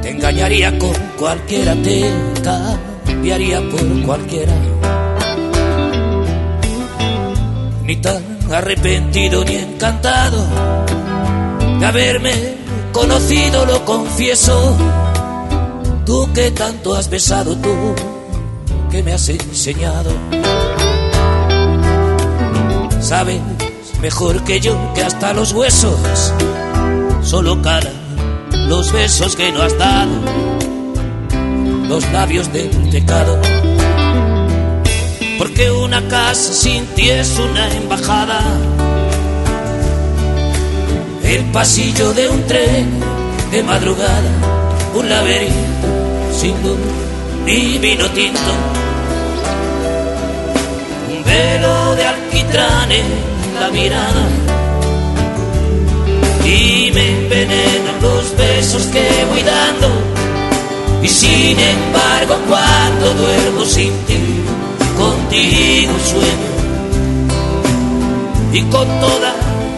te 0.00 0.10
engañaría 0.10 0.78
con 0.78 0.94
cualquiera, 1.18 1.74
te 1.74 2.10
cambiaría 2.42 3.60
por 3.60 4.02
cualquiera. 4.06 4.54
Ni 7.84 7.96
tan 7.96 8.22
arrepentido 8.50 9.44
ni 9.44 9.56
encantado 9.56 10.46
de 11.78 11.86
haberme 11.86 12.57
conocido, 12.92 13.66
lo 13.66 13.84
confieso. 13.84 14.76
Tú 16.04 16.28
que 16.32 16.50
tanto 16.50 16.94
has 16.94 17.08
besado, 17.10 17.56
tú 17.56 17.94
que 18.90 19.02
me 19.02 19.12
has 19.12 19.28
enseñado. 19.28 20.10
Sabes 23.00 23.40
mejor 24.00 24.42
que 24.44 24.60
yo 24.60 24.76
que 24.94 25.02
hasta 25.02 25.32
los 25.32 25.52
huesos 25.52 26.32
solo 27.22 27.60
calan 27.62 28.08
los 28.68 28.92
besos 28.92 29.34
que 29.34 29.50
no 29.50 29.62
has 29.62 29.76
dado, 29.78 30.10
los 31.88 32.10
labios 32.12 32.52
del 32.52 32.68
pecado. 32.90 33.40
Porque 35.38 35.70
una 35.70 36.06
casa 36.08 36.52
sin 36.52 36.86
ti 36.88 37.08
es 37.08 37.38
una 37.38 37.72
embajada. 37.74 38.40
El 41.28 41.44
pasillo 41.52 42.14
de 42.14 42.26
un 42.26 42.46
tren 42.46 42.88
de 43.50 43.62
madrugada, 43.62 44.30
un 44.94 45.10
laberinto 45.10 45.88
sin 46.32 46.52
luz 46.62 46.78
ni 47.44 47.76
vino 47.76 48.06
tinto. 48.12 48.52
Un 51.10 51.22
velo 51.24 51.96
de 51.96 52.04
alquitrán 52.06 52.90
en 52.90 53.04
la 53.60 53.68
mirada. 53.68 54.24
Y 56.46 56.90
me 56.94 57.06
envenenan 57.18 58.00
los 58.00 58.34
besos 58.34 58.84
que 58.86 59.06
voy 59.28 59.42
dando. 59.42 59.88
Y 61.02 61.08
sin 61.08 61.58
embargo, 61.60 62.36
cuando 62.48 63.12
duermo 63.22 63.66
sin 63.66 63.92
ti, 64.06 64.18
contigo 64.96 65.92
sueño 66.06 66.58
y 68.50 68.62
con 68.70 68.88
todas 69.00 69.47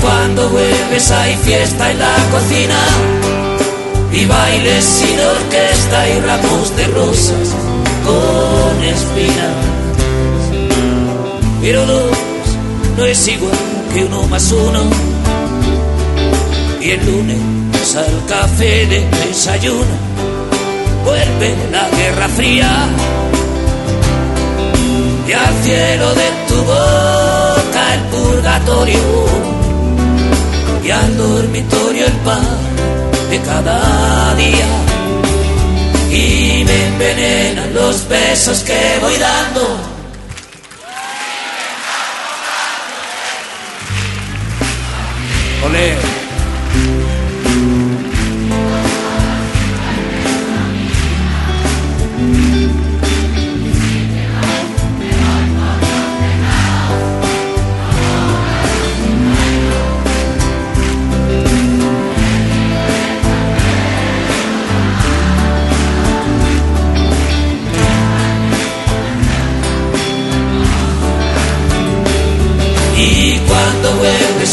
Cuando 0.00 0.48
vuelves 0.50 1.10
hay 1.10 1.36
fiesta 1.36 1.90
en 1.90 1.98
la 1.98 2.14
cocina 2.30 2.78
y 4.12 4.24
bailes 4.24 4.84
sin 4.84 5.18
orquesta 5.18 6.08
y 6.08 6.20
ramos 6.20 6.76
de 6.76 6.86
rosas 6.88 7.48
con 8.04 8.84
espinas. 8.84 9.56
Pero 11.60 11.86
dos 11.86 12.16
no 12.96 13.04
es 13.04 13.28
igual 13.28 13.58
que 13.92 14.04
uno 14.04 14.26
más 14.28 14.50
uno. 14.52 14.82
Y 16.80 16.90
el 16.90 17.06
lunes 17.06 17.96
al 17.96 18.26
café 18.26 18.86
de 18.86 19.08
desayuno 19.26 19.96
vuelve 21.04 21.54
la 21.72 21.88
guerra 21.96 22.28
fría 22.28 22.88
y 25.26 25.32
al 25.32 25.54
cielo 25.62 26.14
de 26.14 26.28
tu 26.48 26.56
boca 26.64 27.94
el 27.94 28.00
purgatorio 28.10 29.57
y 30.88 30.90
al 30.90 31.18
dormitorio 31.18 32.06
el 32.06 32.12
pan 32.24 32.48
de 33.28 33.38
cada 33.42 34.34
día 34.36 34.66
y 36.10 36.64
me 36.64 36.86
envenenan 36.86 37.74
los 37.74 38.08
besos 38.08 38.60
que 38.60 38.98
voy 39.02 39.14
dando 39.18 39.60
Olé. 45.66 46.07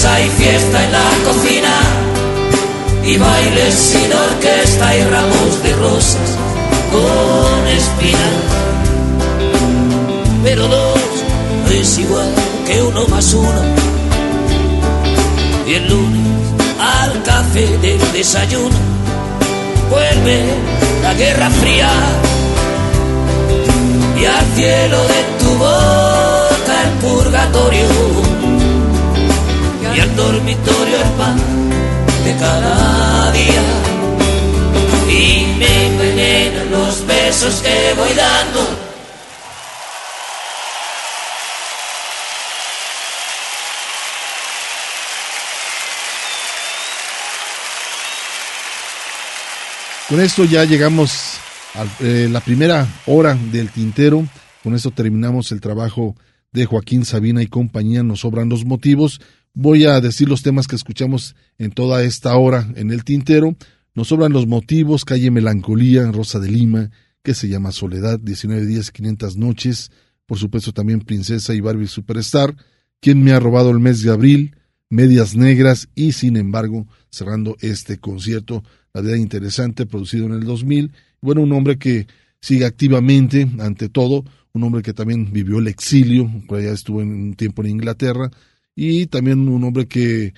Hay 0.04 0.30
fiesta 0.30 0.84
en 0.84 0.92
la 0.92 1.10
cocina 1.24 1.74
y 3.04 3.18
bailes 3.18 3.74
sin 3.74 4.12
orquesta 4.12 4.96
y 4.98 5.04
ramos 5.06 5.64
de 5.64 5.74
rosas 5.76 6.30
con 6.92 7.68
espinas. 7.68 8.36
Pero 10.44 10.68
dos 10.68 11.00
es 11.72 11.98
igual 12.00 12.30
que 12.66 12.82
uno 12.82 13.08
más 13.08 13.34
uno. 13.34 13.62
Y 15.66 15.76
el 15.76 15.88
lunes 15.88 16.28
al 16.80 17.24
café 17.24 17.78
del 17.78 18.12
desayuno 18.12 18.76
vuelve 19.90 20.44
la 21.04 21.14
guerra 21.14 21.50
fría 21.50 21.90
y 24.20 24.26
al 24.26 24.46
cielo 24.56 25.02
de 25.08 25.24
tu 25.40 25.50
boca 25.58 26.84
el 26.84 26.92
purgatorio 27.02 28.25
y 29.96 30.00
al 30.00 30.16
dormitorio 30.16 30.98
el 30.98 31.10
pan 31.12 31.38
de 32.26 32.36
cada 32.38 33.32
día. 33.32 33.64
Y 35.10 35.58
me 35.58 35.86
envenenan 35.88 36.72
los 36.72 37.06
besos 37.08 37.62
que 37.62 37.94
voy 37.96 38.14
dando. 38.14 38.86
Con 50.10 50.22
esto 50.22 50.44
ya 50.44 50.66
llegamos 50.66 51.38
a 51.74 51.86
eh, 52.04 52.28
la 52.30 52.40
primera 52.40 52.88
hora 53.06 53.36
del 53.52 53.70
tintero. 53.70 54.28
Con 54.64 54.76
esto 54.76 54.92
terminamos 54.92 55.52
el 55.52 55.62
trabajo 55.62 56.16
de 56.52 56.66
Joaquín 56.66 57.06
Sabina 57.06 57.42
y 57.42 57.48
compañía. 57.48 58.04
Nos 58.04 58.20
sobran 58.20 58.50
los 58.50 58.66
motivos. 58.66 59.20
Voy 59.58 59.86
a 59.86 60.02
decir 60.02 60.28
los 60.28 60.44
temas 60.44 60.68
que 60.68 60.76
escuchamos 60.76 61.34
en 61.58 61.72
toda 61.72 62.04
esta 62.04 62.36
hora 62.36 62.68
en 62.76 62.92
el 62.92 63.06
tintero. 63.06 63.56
Nos 63.94 64.10
sobran 64.10 64.34
los 64.34 64.48
motivos, 64.48 65.06
calle 65.06 65.32
Melancolía, 65.32 66.12
Rosa 66.12 66.40
de 66.40 66.52
Lima, 66.52 66.92
que 67.24 67.34
se 67.34 67.48
llama 67.48 67.72
Soledad, 67.72 68.20
19 68.20 68.66
días, 68.66 68.92
500 68.92 69.38
noches. 69.38 69.92
Por 70.26 70.38
supuesto 70.38 70.74
también 70.74 71.00
Princesa 71.00 71.54
y 71.54 71.62
Barbie 71.62 71.88
Superstar. 71.88 72.54
¿Quién 73.00 73.24
me 73.24 73.32
ha 73.32 73.40
robado 73.40 73.72
el 73.72 73.80
mes 73.80 74.04
de 74.04 74.12
abril? 74.12 74.58
Medias 74.90 75.38
Negras 75.38 75.88
y 75.96 76.12
sin 76.12 76.36
embargo 76.36 76.86
cerrando 77.10 77.56
este 77.62 77.98
concierto, 77.98 78.62
la 78.94 79.00
verdad 79.00 79.16
interesante, 79.16 79.86
producido 79.86 80.26
en 80.26 80.34
el 80.34 80.44
2000. 80.44 80.92
Bueno, 81.22 81.42
un 81.42 81.54
hombre 81.54 81.78
que 81.78 82.08
sigue 82.42 82.66
activamente, 82.66 83.50
ante 83.60 83.88
todo, 83.88 84.26
un 84.52 84.64
hombre 84.64 84.82
que 84.82 84.94
también 84.94 85.32
vivió 85.32 85.60
el 85.60 85.68
exilio, 85.68 86.30
por 86.46 86.60
allá 86.60 86.74
estuvo 86.74 87.02
en 87.02 87.10
un 87.10 87.34
tiempo 87.36 87.64
en 87.64 87.70
Inglaterra, 87.70 88.30
y 88.76 89.08
también 89.08 89.48
un 89.48 89.64
hombre 89.64 89.88
que, 89.88 90.34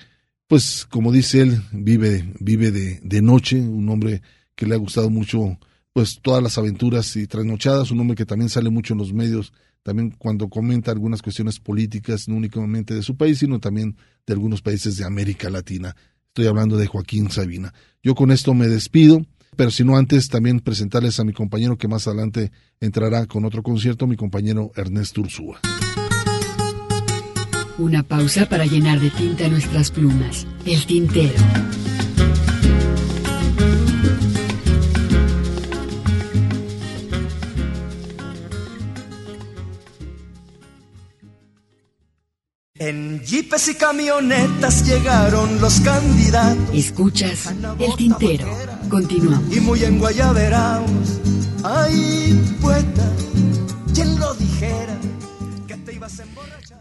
pues 0.46 0.86
como 0.88 1.12
dice 1.12 1.40
él, 1.42 1.62
vive, 1.72 2.32
vive 2.40 2.70
de, 2.70 3.00
de 3.02 3.22
noche, 3.22 3.60
un 3.60 3.88
hombre 3.88 4.22
que 4.54 4.66
le 4.66 4.74
ha 4.74 4.78
gustado 4.78 5.10
mucho 5.10 5.58
pues 5.92 6.20
todas 6.22 6.42
las 6.42 6.56
aventuras 6.58 7.16
y 7.16 7.26
trasnochadas, 7.26 7.90
un 7.90 8.00
hombre 8.00 8.16
que 8.16 8.24
también 8.24 8.48
sale 8.48 8.70
mucho 8.70 8.94
en 8.94 8.98
los 8.98 9.12
medios, 9.12 9.52
también 9.82 10.14
cuando 10.16 10.48
comenta 10.48 10.92
algunas 10.92 11.22
cuestiones 11.22 11.58
políticas, 11.58 12.28
no 12.28 12.36
únicamente 12.36 12.94
de 12.94 13.02
su 13.02 13.16
país, 13.16 13.38
sino 13.38 13.58
también 13.58 13.96
de 14.24 14.32
algunos 14.32 14.62
países 14.62 14.96
de 14.96 15.04
América 15.04 15.50
Latina. 15.50 15.96
Estoy 16.28 16.46
hablando 16.46 16.76
de 16.76 16.86
Joaquín 16.86 17.30
Sabina. 17.30 17.74
Yo 18.00 18.14
con 18.14 18.30
esto 18.30 18.54
me 18.54 18.68
despido, 18.68 19.26
pero 19.56 19.72
si 19.72 19.82
no 19.82 19.96
antes 19.96 20.28
también 20.28 20.60
presentarles 20.60 21.18
a 21.18 21.24
mi 21.24 21.32
compañero 21.32 21.78
que 21.78 21.88
más 21.88 22.06
adelante 22.06 22.52
entrará 22.80 23.26
con 23.26 23.44
otro 23.44 23.64
concierto, 23.64 24.06
mi 24.06 24.16
compañero 24.16 24.70
Ernesto 24.76 25.22
Ursúa. 25.22 25.60
Una 27.78 28.02
pausa 28.02 28.46
para 28.46 28.66
llenar 28.66 28.98
de 28.98 29.08
tinta 29.10 29.46
nuestras 29.48 29.92
plumas. 29.92 30.48
El 30.66 30.84
tintero. 30.84 31.34
En 42.80 43.20
jeepes 43.24 43.68
y 43.68 43.74
camionetas 43.74 44.84
llegaron 44.84 45.60
los 45.60 45.78
candidatos. 45.80 46.74
Escuchas 46.74 47.54
el 47.78 47.94
tintero. 47.96 48.48
Continuamos. 48.88 49.56
Y 49.56 49.60
muy 49.60 49.84
en 49.84 50.00
Guayaberaos. 50.00 51.20
Ay, 51.62 52.40
poeta, 52.60 53.12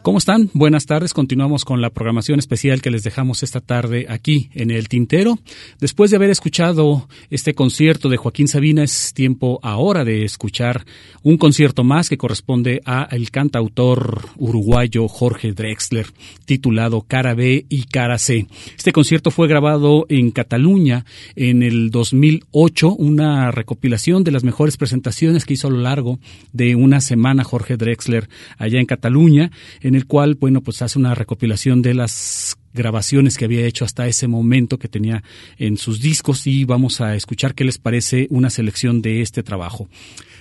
¿Cómo 0.08 0.20
están? 0.20 0.50
Buenas 0.54 0.86
tardes. 0.86 1.14
Continuamos 1.14 1.66
con 1.66 1.82
la 1.82 1.90
programación 1.90 2.40
especial 2.40 2.82
que 2.82 2.92
les 2.92 3.04
dejamos 3.04 3.44
esta 3.44 3.60
tarde 3.60 4.06
aquí 4.08 4.50
en 4.54 4.72
el 4.72 4.88
Tintero. 4.88 5.38
Después 5.82 6.12
de 6.12 6.16
haber 6.16 6.30
escuchado 6.30 7.10
este 7.30 7.54
concierto 7.54 8.08
de 8.08 8.16
Joaquín 8.16 8.48
Sabina, 8.48 8.86
es 8.86 9.14
tiempo 9.14 9.60
ahora 9.64 10.06
de 10.06 10.24
escuchar 10.24 10.86
un 11.24 11.36
concierto 11.36 11.84
más 11.84 12.08
que 12.08 12.18
corresponde 12.18 12.82
a 12.86 13.10
el 13.12 13.32
cantautor 13.32 14.30
uruguayo 14.38 15.10
Jorge 15.10 15.52
Drexler, 15.52 16.08
titulado 16.46 17.02
Cara 17.02 17.34
B 17.34 17.66
y 17.68 17.84
Cara 17.84 18.18
C. 18.18 18.48
Este 18.78 18.94
concierto 18.94 19.30
fue 19.30 19.50
grabado 19.50 20.06
en 20.08 20.32
Cataluña 20.32 21.04
en 21.36 21.64
el 21.64 21.92
2008, 21.92 22.94
una 22.94 23.52
recopilación 23.52 24.24
de 24.24 24.32
las 24.32 24.46
mejores 24.46 24.78
presentaciones 24.78 25.44
que 25.44 25.56
hizo 25.56 25.68
a 25.68 25.72
lo 25.72 25.80
largo 25.80 26.18
de 26.54 26.76
una 26.76 27.02
semana 27.02 27.44
Jorge 27.44 27.76
Drexler 27.76 28.30
allá 28.58 28.80
en 28.80 28.86
Cataluña. 28.86 29.52
En 29.82 29.97
el 29.98 30.08
cual, 30.08 30.36
bueno, 30.36 30.62
pues 30.62 30.82
hace 30.82 30.98
una 30.98 31.14
recopilación 31.16 31.82
de 31.82 31.94
las 31.94 32.58
grabaciones 32.74 33.38
que 33.38 33.46
había 33.46 33.66
hecho 33.66 33.84
hasta 33.84 34.08
ese 34.08 34.28
momento 34.28 34.80
que 34.80 34.88
tenía 34.88 35.24
en 35.58 35.78
sus 35.78 36.00
discos 36.00 36.48
y 36.48 36.64
vamos 36.64 37.02
a 37.02 37.16
escuchar 37.16 37.56
qué 37.56 37.66
les 37.66 37.78
parece 37.78 38.28
una 38.30 38.50
selección 38.50 39.02
de 39.02 39.22
este 39.22 39.44
trabajo. 39.44 39.90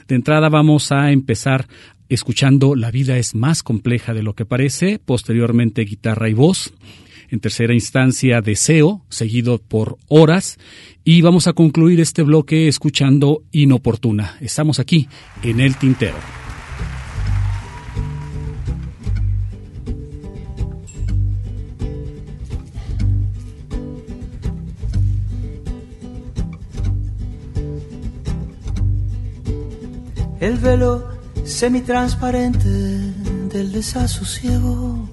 De 0.07 0.15
entrada 0.15 0.49
vamos 0.49 0.93
a 0.93 1.11
empezar 1.11 1.67
escuchando 2.09 2.77
La 2.77 2.91
vida 2.91 3.17
es 3.19 3.35
más 3.35 3.63
compleja 3.63 4.15
de 4.15 4.23
lo 4.23 4.35
que 4.35 4.45
parece, 4.45 5.01
posteriormente 5.05 5.83
guitarra 5.83 6.29
y 6.29 6.35
voz, 6.35 6.73
en 7.29 7.41
tercera 7.41 7.75
instancia 7.75 8.41
Deseo, 8.41 9.05
seguido 9.09 9.59
por 9.59 9.99
Horas, 10.07 10.59
y 11.05 11.23
vamos 11.23 11.49
a 11.49 11.55
concluir 11.55 12.01
este 12.01 12.23
bloque 12.23 12.69
escuchando 12.69 13.43
Inoportuna. 13.51 14.37
Estamos 14.41 14.79
aquí 14.79 15.09
en 15.43 15.59
el 15.61 15.77
Tintero. 15.77 16.46
El 30.41 30.59
velo 30.59 31.09
semitransparente 31.45 32.69
del 32.69 33.73
desasosiego. 33.73 35.09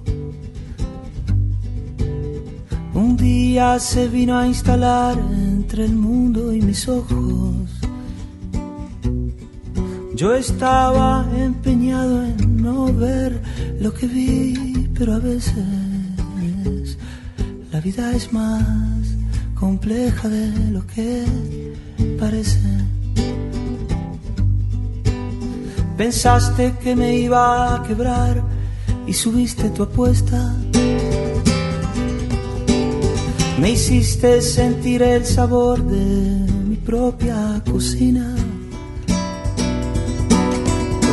Un 2.94 3.16
día 3.16 3.78
se 3.78 4.08
vino 4.08 4.36
a 4.38 4.46
instalar 4.46 5.18
entre 5.18 5.84
el 5.84 5.94
mundo 5.94 6.52
y 6.52 6.60
mis 6.60 6.88
ojos. 6.88 7.70
Yo 10.14 10.34
estaba 10.34 11.26
empeñado 11.36 12.24
en 12.24 12.62
no 12.62 12.92
ver 12.92 13.42
lo 13.80 13.92
que 13.92 14.06
vi, 14.06 14.88
pero 14.94 15.14
a 15.14 15.18
veces 15.18 15.64
la 17.72 17.80
vida 17.80 18.14
es 18.14 18.32
más 18.32 19.16
compleja 19.54 20.28
de 20.28 20.70
lo 20.70 20.86
que 20.86 21.24
parece. 22.20 22.60
Pensaste 25.96 26.74
que 26.82 26.96
me 26.96 27.16
iba 27.16 27.76
a 27.76 27.82
quebrar 27.84 28.42
y 29.06 29.12
subiste 29.12 29.70
tu 29.70 29.84
apuesta. 29.84 30.52
Me 33.60 33.70
hiciste 33.70 34.42
sentir 34.42 35.02
el 35.02 35.24
sabor 35.24 35.82
de 35.84 36.52
mi 36.68 36.76
propia 36.76 37.62
cocina. 37.70 38.34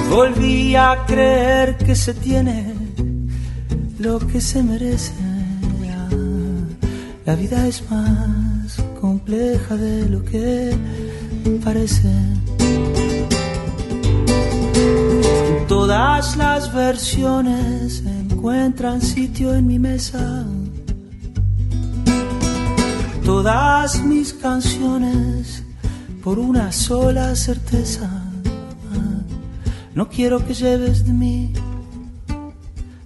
Volví 0.09 0.75
a 0.75 1.05
creer 1.05 1.77
que 1.77 1.95
se 1.95 2.13
tiene 2.15 2.73
lo 3.99 4.19
que 4.19 4.41
se 4.41 4.63
merece. 4.63 5.13
La 7.23 7.35
vida 7.35 7.67
es 7.67 7.89
más 7.89 8.83
compleja 8.99 9.77
de 9.77 10.09
lo 10.09 10.25
que 10.25 10.75
parece. 11.63 12.09
Todas 15.67 16.37
las 16.37 16.73
versiones 16.73 18.03
encuentran 18.05 19.01
sitio 19.01 19.53
en 19.53 19.67
mi 19.67 19.79
mesa. 19.79 20.45
Todas 23.25 24.03
mis 24.03 24.33
canciones 24.33 25.63
por 26.23 26.39
una 26.39 26.71
sola 26.71 27.35
certeza. 27.35 28.09
No 29.93 30.09
quiero 30.09 30.45
que 30.45 30.53
lleves 30.53 31.05
de 31.05 31.13
mí 31.13 31.53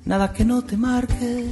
nada 0.05 0.31
que 0.31 0.45
no 0.45 0.61
te 0.61 0.77
marque. 0.77 1.45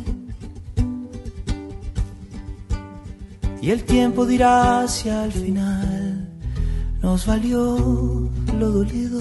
Y 3.61 3.71
el 3.71 3.83
tiempo 3.83 4.25
dirá 4.25 4.87
si 4.87 5.09
al 5.09 5.31
final 5.31 6.29
nos 7.01 7.25
valió 7.25 8.29
lo 8.59 8.71
dolido 8.71 9.19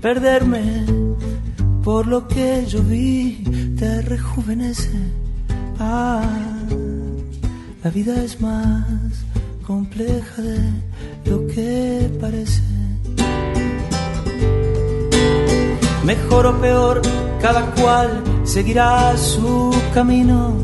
perderme 0.00 0.84
por 1.84 2.06
lo 2.06 2.26
que 2.26 2.64
yo 2.66 2.82
vi 2.82 3.44
te 3.78 4.02
rejuvenece. 4.02 4.90
Ah, 5.78 6.22
la 7.82 7.90
vida 7.90 8.22
es 8.22 8.40
más 8.40 8.84
compleja 9.66 10.42
de 10.42 10.60
lo 11.30 11.46
que 11.46 12.10
parece. 12.20 12.62
Mejor 16.04 16.46
o 16.46 16.60
peor, 16.60 17.02
cada 17.40 17.62
cual 17.74 18.22
seguirá 18.44 19.16
su 19.16 19.74
camino. 19.92 20.54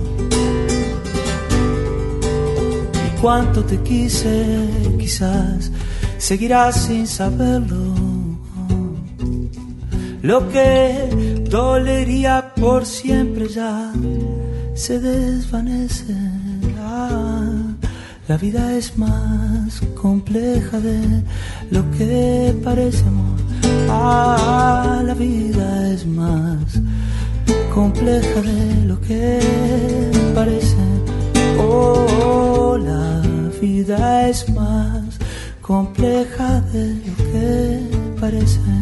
Y 3.06 3.20
cuánto 3.20 3.64
te 3.64 3.78
quise, 3.80 4.68
quizás 4.98 5.70
seguirás 6.18 6.84
sin 6.84 7.06
saberlo. 7.06 7.91
Lo 10.22 10.48
que 10.50 11.42
dolería 11.50 12.54
por 12.54 12.86
siempre 12.86 13.48
ya 13.48 13.92
se 14.72 15.00
desvanece. 15.00 16.14
Ah, 16.78 17.50
la 18.28 18.36
vida 18.36 18.72
es 18.76 18.96
más 18.96 19.80
compleja 20.00 20.78
de 20.78 21.24
lo 21.72 21.82
que 21.98 22.54
parece 22.62 23.04
amor. 23.04 23.40
Ah, 23.88 25.02
la 25.04 25.14
vida 25.14 25.88
es 25.92 26.06
más 26.06 26.80
compleja 27.74 28.42
de 28.42 28.86
lo 28.86 29.00
que 29.00 29.40
parece. 30.36 30.76
Oh, 31.58 32.78
la 32.78 33.22
vida 33.60 34.28
es 34.28 34.48
más 34.50 35.18
compleja 35.60 36.60
de 36.72 36.94
lo 36.94 37.16
que 37.32 38.20
parece. 38.20 38.81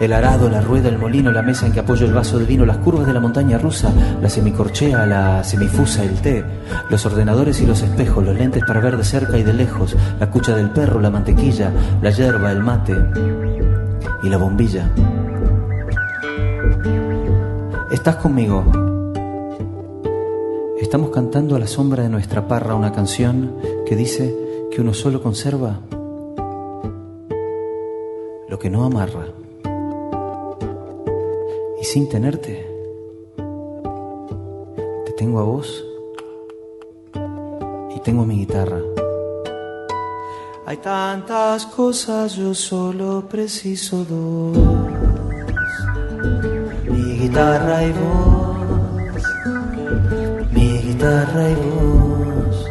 El 0.00 0.12
arado, 0.12 0.48
la 0.48 0.60
rueda, 0.60 0.88
el 0.88 0.98
molino, 0.98 1.32
la 1.32 1.42
mesa 1.42 1.66
en 1.66 1.72
que 1.72 1.80
apoyo 1.80 2.06
el 2.06 2.12
vaso 2.12 2.38
de 2.38 2.44
vino, 2.44 2.64
las 2.64 2.78
curvas 2.78 3.06
de 3.06 3.12
la 3.12 3.18
montaña 3.18 3.58
rusa, 3.58 3.92
la 4.22 4.30
semicorchea, 4.30 5.04
la 5.06 5.42
semifusa, 5.42 6.04
el 6.04 6.20
té, 6.20 6.44
los 6.88 7.04
ordenadores 7.04 7.60
y 7.60 7.66
los 7.66 7.82
espejos, 7.82 8.24
los 8.24 8.36
lentes 8.36 8.62
para 8.64 8.80
ver 8.80 8.96
de 8.96 9.02
cerca 9.02 9.36
y 9.36 9.42
de 9.42 9.52
lejos, 9.52 9.96
la 10.20 10.30
cucha 10.30 10.54
del 10.54 10.70
perro, 10.70 11.00
la 11.00 11.10
mantequilla, 11.10 11.72
la 12.00 12.10
hierba, 12.10 12.52
el 12.52 12.60
mate 12.60 12.94
y 14.22 14.28
la 14.28 14.36
bombilla. 14.36 14.88
¿Estás 17.90 18.16
conmigo? 18.16 18.64
Estamos 20.80 21.10
cantando 21.10 21.56
a 21.56 21.58
la 21.58 21.66
sombra 21.66 22.04
de 22.04 22.08
nuestra 22.08 22.46
parra 22.46 22.76
una 22.76 22.92
canción 22.92 23.56
que 23.84 23.96
dice 23.96 24.32
que 24.70 24.80
uno 24.80 24.94
solo 24.94 25.20
conserva 25.20 25.80
lo 28.48 28.58
que 28.58 28.70
no 28.70 28.84
amarra. 28.84 29.26
Sin 31.98 32.08
tenerte, 32.08 32.64
te 35.04 35.12
tengo 35.18 35.40
a 35.40 35.42
vos 35.42 35.84
y 37.92 37.98
tengo 38.04 38.24
mi 38.24 38.38
guitarra. 38.38 38.78
Hay 40.64 40.76
tantas 40.76 41.66
cosas, 41.66 42.36
yo 42.36 42.54
solo 42.54 43.24
preciso 43.28 44.04
dos. 44.04 44.56
Mi 46.88 47.18
guitarra 47.18 47.82
y 47.82 47.92
vos, 48.00 48.56
mi 50.52 50.78
guitarra 50.78 51.50
y 51.50 51.54
vos. 51.66 52.66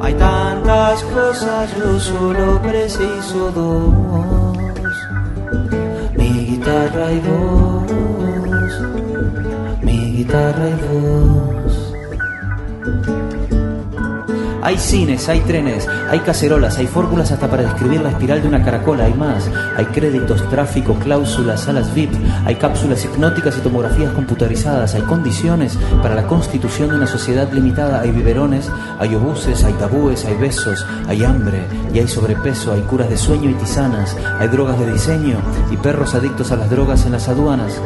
Hay 0.00 0.14
tantas 0.14 1.02
cosas, 1.02 1.76
yo 1.76 2.00
solo 2.00 2.62
preciso 2.62 3.50
dos. 3.50 4.35
Guitarra 6.96 7.12
y 7.12 7.20
vos, 7.28 7.92
mi 9.82 10.12
guitarra 10.16 10.66
y 10.66 10.74
vos. 10.86 11.55
Hay 14.66 14.78
cines, 14.78 15.28
hay 15.28 15.38
trenes, 15.42 15.86
hay 16.10 16.18
cacerolas, 16.18 16.76
hay 16.76 16.88
fórmulas 16.88 17.30
hasta 17.30 17.48
para 17.48 17.62
describir 17.62 18.00
la 18.00 18.10
espiral 18.10 18.42
de 18.42 18.48
una 18.48 18.64
caracola, 18.64 19.04
hay 19.04 19.14
más. 19.14 19.48
Hay 19.76 19.84
créditos, 19.84 20.42
tráfico, 20.50 20.94
cláusulas, 20.94 21.60
salas 21.60 21.94
VIP, 21.94 22.12
hay 22.44 22.56
cápsulas 22.56 23.04
hipnóticas 23.04 23.56
y 23.56 23.60
tomografías 23.60 24.10
computarizadas, 24.10 24.96
hay 24.96 25.02
condiciones 25.02 25.78
para 26.02 26.16
la 26.16 26.26
constitución 26.26 26.88
de 26.88 26.96
una 26.96 27.06
sociedad 27.06 27.48
limitada, 27.52 28.00
hay 28.00 28.10
biberones, 28.10 28.68
hay 28.98 29.14
obuses, 29.14 29.62
hay 29.62 29.74
tabúes, 29.74 30.24
hay 30.24 30.34
besos, 30.34 30.84
hay 31.06 31.22
hambre 31.22 31.62
y 31.94 32.00
hay 32.00 32.08
sobrepeso, 32.08 32.72
hay 32.72 32.80
curas 32.80 33.08
de 33.08 33.18
sueño 33.18 33.48
y 33.50 33.54
tisanas, 33.54 34.16
hay 34.40 34.48
drogas 34.48 34.80
de 34.80 34.92
diseño 34.92 35.38
y 35.70 35.76
perros 35.76 36.16
adictos 36.16 36.50
a 36.50 36.56
las 36.56 36.68
drogas 36.68 37.06
en 37.06 37.12
las 37.12 37.28
aduanas. 37.28 37.80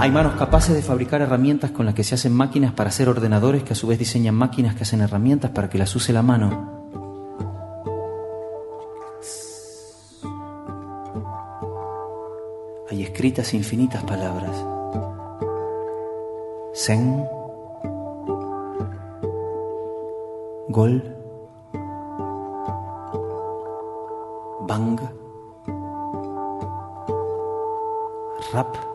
Hay 0.00 0.10
manos 0.10 0.32
capaces 0.36 0.74
de 0.74 0.80
fabricar 0.80 1.20
herramientas 1.20 1.72
con 1.72 1.84
las 1.84 1.94
que 1.94 2.04
se 2.04 2.14
hacen 2.14 2.32
máquinas 2.32 2.72
para 2.72 2.88
hacer 2.88 3.10
ordenadores 3.10 3.62
que 3.62 3.74
a 3.74 3.76
su 3.76 3.86
vez 3.86 3.98
diseñan 3.98 4.34
máquinas 4.34 4.74
que 4.74 4.84
hacen 4.84 5.02
herramientas 5.02 5.50
para 5.50 5.68
que 5.68 5.76
las 5.76 5.94
use 5.94 6.14
la 6.14 6.22
mano. 6.22 6.80
Hay 12.90 13.02
escritas 13.02 13.52
infinitas 13.52 14.02
palabras. 14.04 14.56
Zen, 16.74 17.22
Gol, 20.70 21.14
Bang, 24.66 24.98
Rap. 28.54 28.89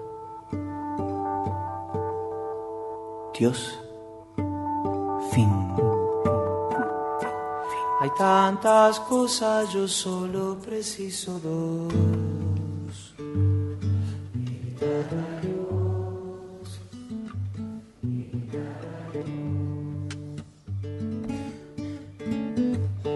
Dios, 3.38 3.77
fin. 5.33 5.49
Hay 7.99 8.09
tantas 8.17 8.97
cosas, 9.01 9.73
yo 9.73 9.89
solo 9.89 10.57
preciso 10.63 11.38
dos. 11.39 11.93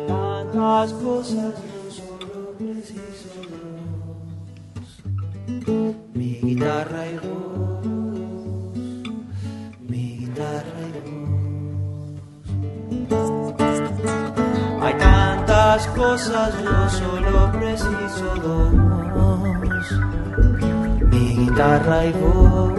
Tantas 0.05 0.93
cosas, 0.93 1.53
yo 1.63 1.91
solo 1.91 2.53
preciso 2.57 3.29
dos. 4.75 6.09
Mi 6.13 6.41
guitarra 6.41 7.07
y 7.07 7.38
tantas 15.69 15.87
cosas, 15.89 16.53
yo 16.63 16.89
solo 16.89 17.51
preciso 17.51 18.35
dos. 18.41 18.73
Mi 21.11 21.35
guitarra 21.37 22.05
y 22.05 22.11
voz, 22.13 22.73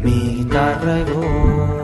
mi 0.00 0.36
guitarra 0.36 1.00
y 1.00 1.04
voz. 1.12 1.83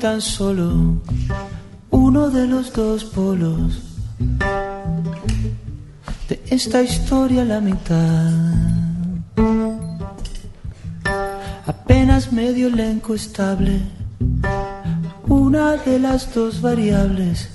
Tan 0.00 0.22
solo 0.22 0.96
uno 1.90 2.30
de 2.30 2.46
los 2.46 2.72
dos 2.72 3.04
polos 3.04 3.82
de 6.26 6.42
esta 6.48 6.80
historia 6.80 7.44
la 7.44 7.60
mitad. 7.60 8.32
Apenas 11.66 12.32
medio 12.32 12.68
elenco 12.68 13.14
estable, 13.14 13.82
una 15.28 15.76
de 15.76 15.98
las 15.98 16.32
dos 16.34 16.62
variables 16.62 17.50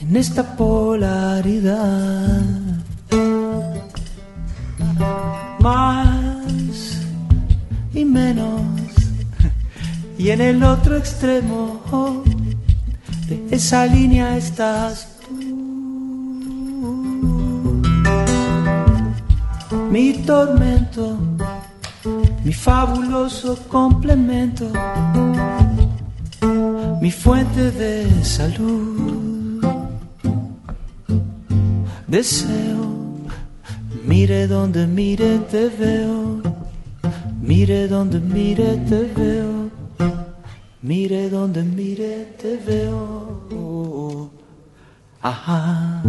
en 0.00 0.16
esta 0.16 0.56
polaridad. 0.56 2.40
Más 5.60 7.00
y 7.92 8.04
menos 8.06 8.81
y 10.22 10.30
en 10.30 10.40
el 10.40 10.62
otro 10.62 10.96
extremo 10.96 11.82
de 13.26 13.44
esa 13.50 13.86
línea 13.86 14.36
estás 14.36 15.18
tú. 15.20 15.34
Mi 19.90 20.12
tormento, 20.24 21.18
mi 22.44 22.52
fabuloso 22.52 23.58
complemento, 23.66 24.70
mi 27.00 27.10
fuente 27.10 27.72
de 27.72 28.24
salud. 28.24 29.60
Deseo, 32.06 32.86
mire 34.04 34.46
donde 34.46 34.86
mire 34.86 35.38
te 35.50 35.68
veo, 35.68 36.40
mire 37.40 37.88
donde 37.88 38.20
mire 38.20 38.76
te 38.88 39.02
veo. 39.16 39.61
Mire 40.82 41.30
donde 41.30 41.62
mire 41.62 42.34
te 42.40 42.56
veo. 42.56 44.30
Ajá. 45.22 46.02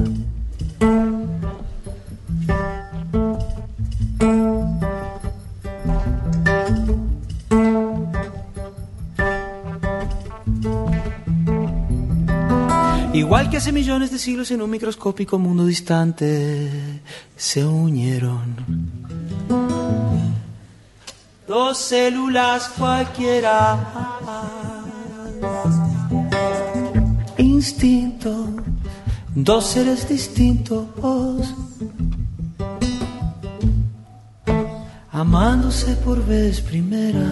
Igual 13.14 13.52
que 13.52 13.58
hace 13.58 13.72
millones 13.72 14.10
de 14.10 14.18
siglos 14.18 14.50
en 14.50 14.64
un 14.64 14.72
microscópico 14.72 15.38
mundo 15.38 15.68
distante 15.68 17.02
se 17.38 17.64
unieron 17.64 19.23
dos 21.48 21.78
células 21.78 22.70
cualquiera. 22.78 23.80
Instinto, 27.38 28.48
dos 29.36 29.66
seres 29.66 30.08
distintos. 30.08 30.88
amándose 35.24 35.96
por 36.04 36.22
vez 36.26 36.60
primera. 36.60 37.28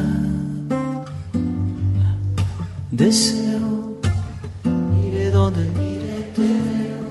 Deseo, 2.92 3.98
mire 4.64 5.32
donde 5.32 5.64
mire 5.80 6.16
te 6.36 6.48
veo. 6.66 7.02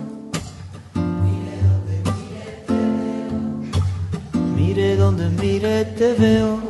Mire 1.26 1.54
donde 1.68 1.94
mire 2.10 2.46
te 2.66 2.78
veo. 2.98 3.38
Mire 4.56 4.96
donde 4.96 5.28
mire 5.42 5.84
te 5.98 6.14
veo. 6.14 6.69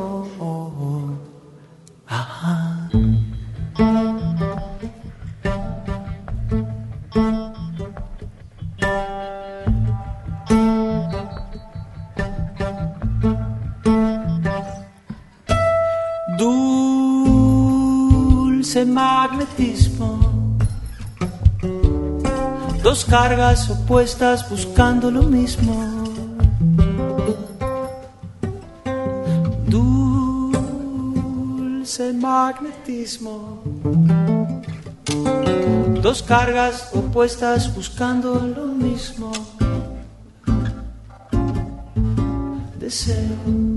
Dos 23.00 23.08
cargas 23.08 23.70
opuestas 23.70 24.46
buscando 24.50 25.10
lo 25.10 25.22
mismo. 25.22 25.72
Dulce 30.44 30.92
magnetismo. 32.12 33.62
Dos 36.02 36.22
cargas 36.22 36.90
opuestas 36.92 37.74
buscando 37.74 38.34
lo 38.34 38.66
mismo. 38.66 39.32
Deseo 42.78 43.69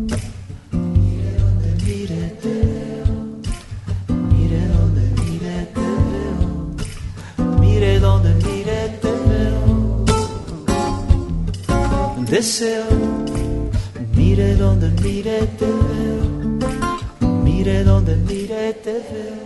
deseo. 12.44 12.84
Mire 14.18 14.56
donde 14.56 14.90
mire 15.02 15.48
te 15.60 15.66
veo. 15.66 16.24
Mire 17.48 17.86
donde 17.86 18.18
mire 18.18 18.74
te 18.84 18.96
veo. 19.10 19.44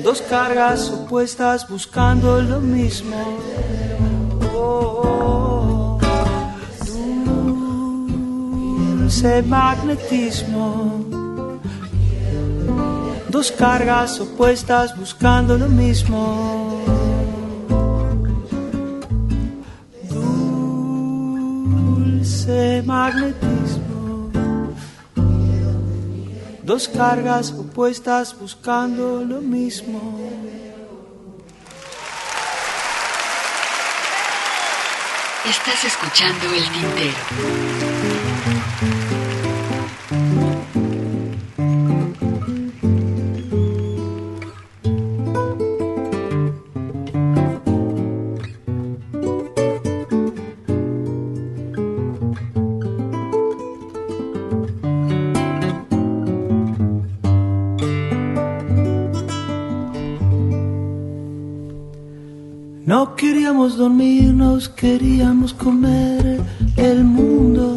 Dos 0.04 0.22
cargas 0.22 0.90
opuestas 0.90 1.70
buscando 1.70 2.42
lo 2.42 2.60
mismo. 2.60 3.18
Magnetismo. 9.24 11.06
Dos 13.30 13.52
cargas 13.52 14.20
opuestas 14.20 14.96
buscando 14.96 15.58
lo 15.58 15.68
mismo. 15.68 16.84
Dulce 21.30 22.84
magnetismo. 22.86 24.30
Dos 26.64 26.88
cargas 26.88 27.52
opuestas 27.52 28.38
buscando 28.40 29.24
lo 29.26 29.42
mismo. 29.42 30.00
Estás 35.50 35.86
escuchando 35.86 36.46
el 36.54 36.64
tintero. 36.72 37.97
Queríamos 63.68 63.78
dormirnos, 63.78 64.70
queríamos 64.70 65.54
comer 65.54 66.40
el 66.78 67.04
mundo. 67.04 67.76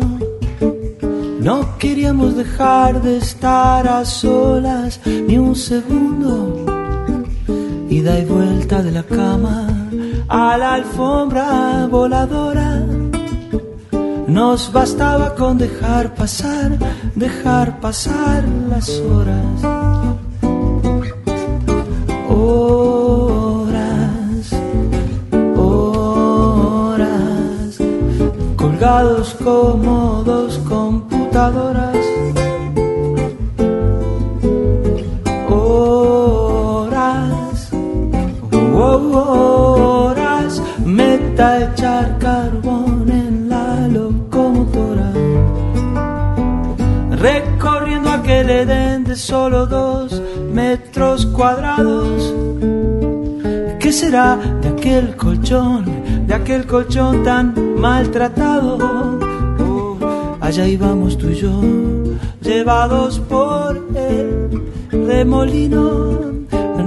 No 1.40 1.78
queríamos 1.78 2.36
dejar 2.36 3.02
de 3.02 3.16
estar 3.16 3.88
a 3.88 4.04
solas 4.04 5.00
ni 5.04 5.36
un 5.36 5.56
segundo. 5.56 6.64
Ida 7.88 8.20
y 8.20 8.24
vuelta 8.24 8.82
de 8.82 8.92
la 8.92 9.02
cama 9.02 9.66
a 10.28 10.56
la 10.56 10.74
alfombra 10.74 11.88
voladora. 11.90 12.84
Nos 14.28 14.72
bastaba 14.72 15.34
con 15.34 15.58
dejar 15.58 16.14
pasar, 16.14 16.78
dejar 17.16 17.80
pasar 17.80 18.44
las 18.68 18.88
horas. 18.90 19.80
Como 29.44 30.22
dos 30.24 30.58
computadoras. 30.68 31.96
Horas, 35.48 36.90
horas, 38.74 40.62
meta 40.84 41.60
echar 41.66 42.18
carbón 42.18 43.08
en 43.10 43.48
la 43.48 43.86
locomotora. 43.86 45.12
Recorriendo 47.12 48.10
aquel 48.10 48.50
Edén 48.50 49.04
de 49.04 49.14
solo 49.14 49.66
dos 49.66 50.20
metros 50.52 51.26
cuadrados. 51.26 52.34
¿Qué 53.78 53.92
será 53.92 54.36
de 54.62 54.68
aquel 54.68 55.16
colchón, 55.16 55.84
de 56.31 56.36
aquel 56.36 56.65
colchón 56.65 57.24
tan 57.24 57.52
maltratado? 57.81 58.78
allá 60.40 60.65
íbamos 60.65 61.19
tú 61.19 61.28
y 61.28 61.35
yo, 61.35 61.61
llevados 62.40 63.19
por 63.19 63.85
el 63.97 64.62
remolino, 65.09 66.19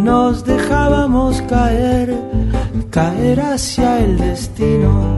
nos 0.01 0.45
dejábamos 0.45 1.41
caer, 1.41 2.17
caer 2.89 3.41
hacia 3.41 3.99
el 3.99 4.17
destino. 4.17 5.12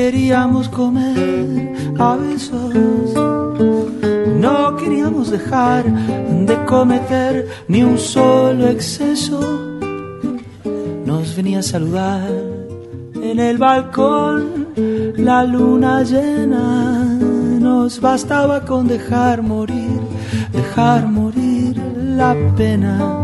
Queríamos 0.00 0.66
comer 0.70 1.74
a 1.98 2.16
besos. 2.16 2.74
No 4.46 4.76
queríamos 4.80 5.30
dejar 5.30 5.84
de 6.50 6.56
cometer 6.64 7.46
ni 7.68 7.82
un 7.82 7.98
solo 7.98 8.68
exceso. 8.68 9.40
Nos 11.04 11.36
venía 11.36 11.58
a 11.58 11.62
saludar 11.74 12.30
en 13.30 13.38
el 13.38 13.58
balcón 13.58 14.68
la 15.28 15.44
luna 15.44 16.02
llena. 16.02 16.64
Nos 17.66 18.00
bastaba 18.00 18.64
con 18.64 18.88
dejar 18.88 19.42
morir, 19.42 20.00
dejar 20.50 21.06
morir 21.08 21.76
la 22.20 22.34
pena. 22.56 23.19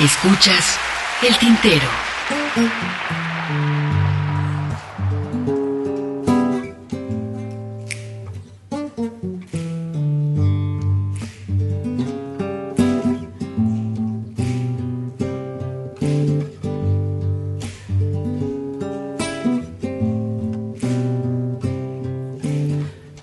Escuchas 0.00 0.78
el 1.26 1.36
tintero. 1.38 1.88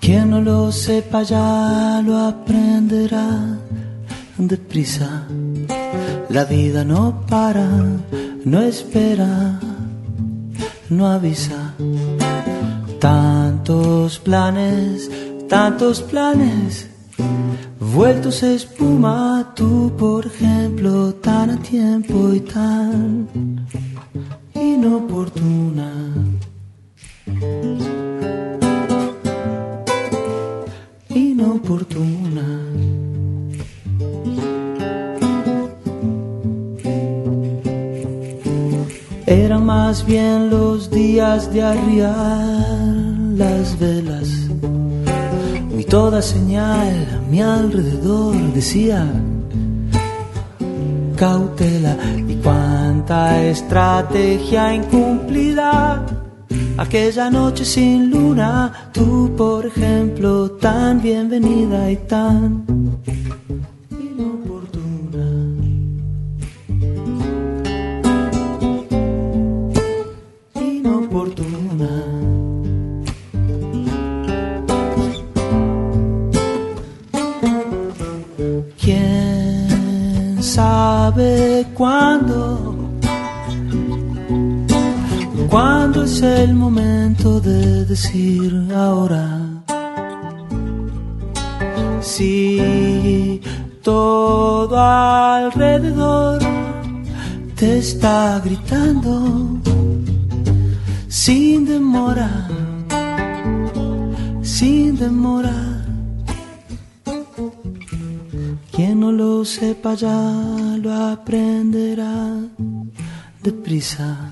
Quien 0.00 0.30
no 0.30 0.42
lo 0.42 0.70
sepa 0.70 1.22
ya 1.22 2.02
lo 2.04 2.18
aprenderá 2.18 3.56
deprisa. 4.36 5.26
La 6.36 6.44
vida 6.44 6.84
no 6.84 7.22
para, 7.26 7.66
no 8.44 8.60
espera, 8.60 9.58
no 10.90 11.06
avisa. 11.06 11.72
Tantos 13.00 14.18
planes, 14.18 15.10
tantos 15.48 16.02
planes, 16.02 16.90
vueltos 17.80 18.42
espuma, 18.42 19.54
tú 19.56 19.90
por 19.96 20.26
ejemplo, 20.26 21.14
tan 21.14 21.52
a 21.52 21.56
tiempo 21.56 22.34
y 22.34 22.40
tan 22.40 23.26
de 41.56 41.62
arriar 41.62 42.98
las 43.34 43.78
velas. 43.78 44.28
Y 45.78 45.84
toda 45.84 46.20
señal 46.20 46.94
a 47.16 47.30
mi 47.30 47.40
alrededor 47.40 48.36
decía 48.52 49.06
cautela 51.16 51.96
y 52.28 52.34
cuánta 52.44 53.42
estrategia 53.42 54.74
incumplida. 54.74 56.04
Aquella 56.76 57.30
noche 57.30 57.64
sin 57.64 58.10
luna, 58.10 58.90
tú 58.92 59.32
por 59.34 59.64
ejemplo, 59.64 60.50
tan 60.50 61.00
bienvenida 61.00 61.90
y 61.90 61.96
tan 61.96 62.75
ya 109.94 110.76
lo 110.82 110.92
aprenderá 110.92 112.16
deprisa. 113.42 114.30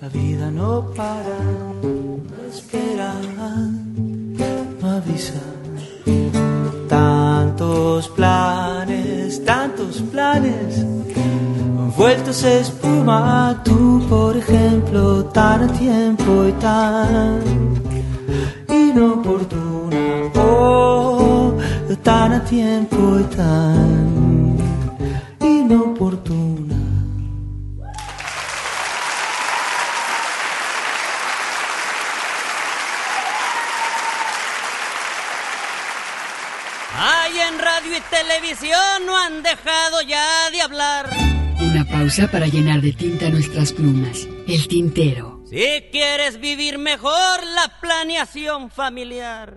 La 0.00 0.08
vida 0.08 0.50
no 0.50 0.90
para, 0.96 1.38
no 2.30 2.44
espera, 2.52 3.14
no 4.80 4.88
avisa. 4.88 5.42
Tantos 6.88 8.08
planes, 8.08 9.44
tantos 9.44 10.02
planes 10.10 10.84
vueltos 12.00 12.44
a 12.44 12.52
espuma, 12.54 13.60
tú 13.62 14.00
por 14.08 14.34
ejemplo, 14.34 15.24
tan 15.26 15.70
tiempo 15.74 16.46
y 16.48 16.52
tan 16.52 17.40
inoportuna, 18.68 20.32
oh, 20.36 21.19
tan 21.96 22.32
a 22.32 22.44
tiempo 22.44 23.18
y 23.18 23.24
tan 23.34 24.56
inoportuna. 25.40 26.76
Ay, 36.96 37.40
en 37.40 37.58
radio 37.58 37.96
y 37.96 38.00
televisión 38.10 39.06
no 39.06 39.16
han 39.16 39.42
dejado 39.42 40.02
ya 40.02 40.50
de 40.50 40.62
hablar. 40.62 41.10
Una 41.60 41.84
pausa 41.84 42.28
para 42.30 42.46
llenar 42.46 42.80
de 42.82 42.92
tinta 42.92 43.30
nuestras 43.30 43.72
plumas. 43.72 44.28
El 44.46 44.68
tintero. 44.68 45.42
Si 45.48 45.88
quieres 45.90 46.38
vivir 46.38 46.78
mejor 46.78 47.44
la 47.54 47.80
planeación 47.80 48.70
familiar. 48.70 49.56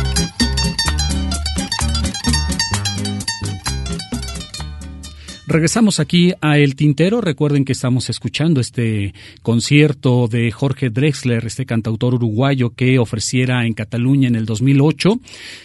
Regresamos 5.51 5.99
aquí 5.99 6.33
a 6.39 6.57
El 6.57 6.77
Tintero. 6.77 7.19
Recuerden 7.19 7.65
que 7.65 7.73
estamos 7.73 8.09
escuchando 8.09 8.61
este 8.61 9.13
concierto 9.41 10.29
de 10.29 10.49
Jorge 10.49 10.89
Drexler, 10.89 11.45
este 11.45 11.65
cantautor 11.65 12.13
uruguayo 12.13 12.69
que 12.73 12.99
ofreciera 12.99 13.65
en 13.65 13.73
Cataluña 13.73 14.29
en 14.29 14.37
el 14.37 14.45
2008, 14.45 15.19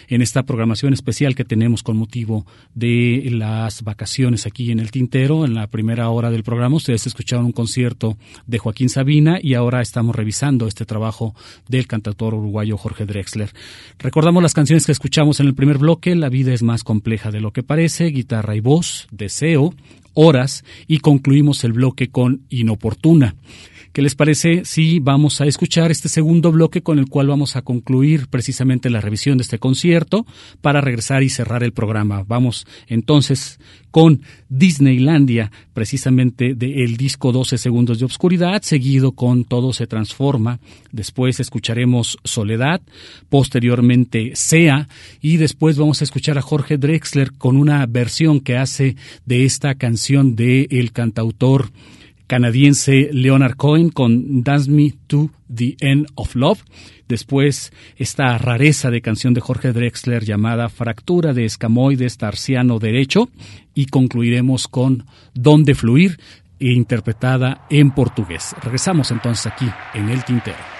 en 0.09 0.21
esta 0.21 0.43
programación 0.43 0.91
especial 0.91 1.35
que 1.35 1.45
tenemos 1.45 1.83
con 1.83 1.95
motivo 1.95 2.45
de 2.75 3.29
las 3.31 3.81
vacaciones 3.83 4.45
aquí 4.45 4.73
en 4.73 4.79
El 4.79 4.91
Tintero. 4.91 5.45
En 5.45 5.53
la 5.53 5.67
primera 5.67 6.09
hora 6.09 6.31
del 6.31 6.43
programa 6.43 6.75
ustedes 6.75 7.07
escucharon 7.07 7.45
un 7.45 7.53
concierto 7.53 8.17
de 8.45 8.57
Joaquín 8.57 8.89
Sabina 8.89 9.39
y 9.41 9.53
ahora 9.53 9.81
estamos 9.81 10.17
revisando 10.17 10.67
este 10.67 10.83
trabajo 10.83 11.33
del 11.69 11.87
cantautor 11.87 12.33
uruguayo 12.33 12.75
Jorge 12.75 13.05
Drexler. 13.05 13.53
Recordamos 13.99 14.43
las 14.43 14.53
canciones 14.53 14.85
que 14.85 14.91
escuchamos 14.91 15.39
en 15.39 15.47
el 15.47 15.55
primer 15.55 15.77
bloque, 15.77 16.13
La 16.13 16.27
vida 16.27 16.53
es 16.53 16.61
más 16.61 16.83
compleja 16.83 17.31
de 17.31 17.39
lo 17.39 17.53
que 17.53 17.63
parece, 17.63 18.07
guitarra 18.07 18.53
y 18.53 18.59
voz, 18.59 19.07
Deseo, 19.11 19.76
horas 20.13 20.63
y 20.87 20.99
concluimos 20.99 21.63
el 21.63 21.73
bloque 21.73 22.09
con 22.09 22.41
inoportuna. 22.49 23.35
¿Qué 23.97 24.03
les 24.03 24.13
parece 24.13 24.63
si 24.63 24.99
vamos 24.99 25.41
a 25.41 25.47
escuchar 25.47 25.89
este 25.89 26.07
segundo 26.07 26.51
bloque 26.51 26.83
con 26.83 26.99
el 26.99 27.09
cual 27.09 27.29
vamos 27.29 27.55
a 27.55 27.63
concluir 27.63 28.27
precisamente 28.27 28.91
la 28.91 29.01
revisión 29.01 29.39
de 29.39 29.41
este 29.41 29.57
concierto 29.57 30.27
para 30.61 30.81
regresar 30.81 31.23
y 31.23 31.29
cerrar 31.29 31.63
el 31.63 31.73
programa? 31.73 32.23
Vamos 32.27 32.67
entonces 32.85 33.59
con 33.89 34.21
Disneylandia, 34.49 35.51
precisamente 35.73 36.53
del 36.53 36.95
disco 36.95 37.31
12 37.31 37.57
segundos 37.57 37.97
de 37.97 38.05
obscuridad, 38.05 38.61
seguido 38.61 39.13
con 39.13 39.45
Todo 39.45 39.73
se 39.73 39.87
transforma. 39.87 40.59
Después 40.91 41.39
escucharemos 41.39 42.19
Soledad, 42.23 42.81
posteriormente 43.29 44.33
Sea 44.35 44.87
y 45.21 45.37
después 45.37 45.75
vamos 45.75 46.01
a 46.01 46.03
escuchar 46.03 46.37
a 46.37 46.43
Jorge 46.43 46.77
Drexler 46.77 47.33
con 47.33 47.57
una 47.57 47.83
versión 47.87 48.41
que 48.41 48.57
hace 48.57 48.95
de 49.25 49.45
esta 49.45 49.73
canción 49.73 50.35
de 50.35 50.67
el 50.69 50.91
cantautor 50.91 51.71
canadiense 52.27 53.09
Leonard 53.11 53.55
Cohen 53.55 53.89
con 53.89 54.43
Dance 54.43 54.69
Me 54.69 54.93
to 55.07 55.31
the 55.53 55.75
End 55.79 56.07
of 56.15 56.35
Love. 56.35 56.63
Después 57.07 57.71
esta 57.95 58.37
rareza 58.37 58.91
de 58.91 59.01
canción 59.01 59.33
de 59.33 59.41
Jorge 59.41 59.71
Drexler 59.71 60.23
llamada 60.23 60.69
Fractura 60.69 61.33
de 61.33 61.45
escamoides 61.45 62.17
tarsiano 62.17 62.79
derecho 62.79 63.29
y 63.73 63.87
concluiremos 63.87 64.67
con 64.67 65.05
Donde 65.33 65.73
fluir 65.73 66.19
interpretada 66.59 67.65
en 67.69 67.91
portugués. 67.91 68.55
Regresamos 68.61 69.11
entonces 69.11 69.47
aquí 69.47 69.69
en 69.93 70.09
el 70.09 70.23
tintero. 70.23 70.76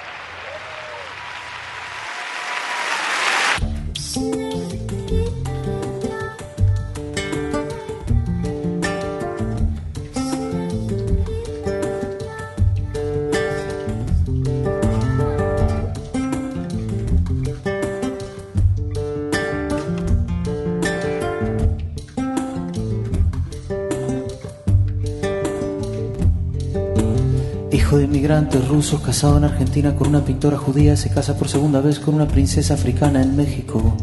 Inmigrantes 28.27 28.67
rusos 28.67 28.99
casado 28.99 29.37
en 29.37 29.45
Argentina 29.45 29.95
con 29.95 30.09
una 30.09 30.25
pintora 30.25 30.57
judía, 30.57 30.97
se 30.97 31.09
casa 31.09 31.37
por 31.37 31.47
segunda 31.47 31.79
vez 31.79 31.97
con 31.97 32.13
una 32.13 32.27
princesa 32.27 32.73
africana 32.73 33.21
en 33.21 33.37
México. 33.37 33.95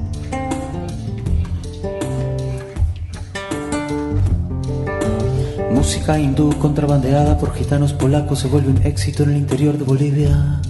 Música 5.70 6.18
hindú 6.18 6.58
contrabandeada 6.58 7.36
por 7.36 7.52
gitanos 7.52 7.92
polacos 7.92 8.38
se 8.38 8.48
vuelve 8.48 8.70
un 8.70 8.80
éxito 8.86 9.24
en 9.24 9.30
el 9.32 9.36
interior 9.36 9.76
de 9.76 9.84
Bolivia. 9.84 10.62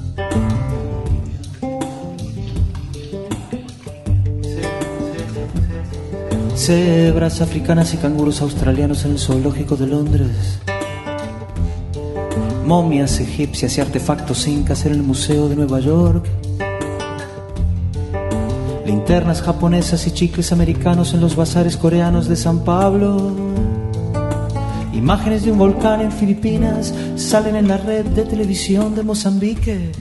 Cebras 6.56 7.40
africanas 7.40 7.94
y 7.94 7.98
canguros 7.98 8.40
australianos 8.42 9.04
en 9.04 9.12
el 9.12 9.18
zoológico 9.20 9.76
de 9.76 9.86
Londres. 9.86 10.63
Momias 12.64 13.20
egipcias 13.20 13.76
y 13.76 13.82
artefactos 13.82 14.48
incas 14.48 14.86
en 14.86 14.92
el 14.92 15.02
Museo 15.02 15.50
de 15.50 15.56
Nueva 15.56 15.80
York. 15.80 16.26
Linternas 18.86 19.42
japonesas 19.42 20.06
y 20.06 20.12
chicles 20.12 20.50
americanos 20.50 21.12
en 21.12 21.20
los 21.20 21.36
bazares 21.36 21.76
coreanos 21.76 22.26
de 22.26 22.36
San 22.36 22.64
Pablo. 22.64 23.32
Imágenes 24.94 25.44
de 25.44 25.52
un 25.52 25.58
volcán 25.58 26.00
en 26.00 26.10
Filipinas 26.10 26.94
salen 27.16 27.56
en 27.56 27.68
la 27.68 27.76
red 27.76 28.06
de 28.06 28.24
televisión 28.24 28.94
de 28.94 29.02
Mozambique. 29.02 29.92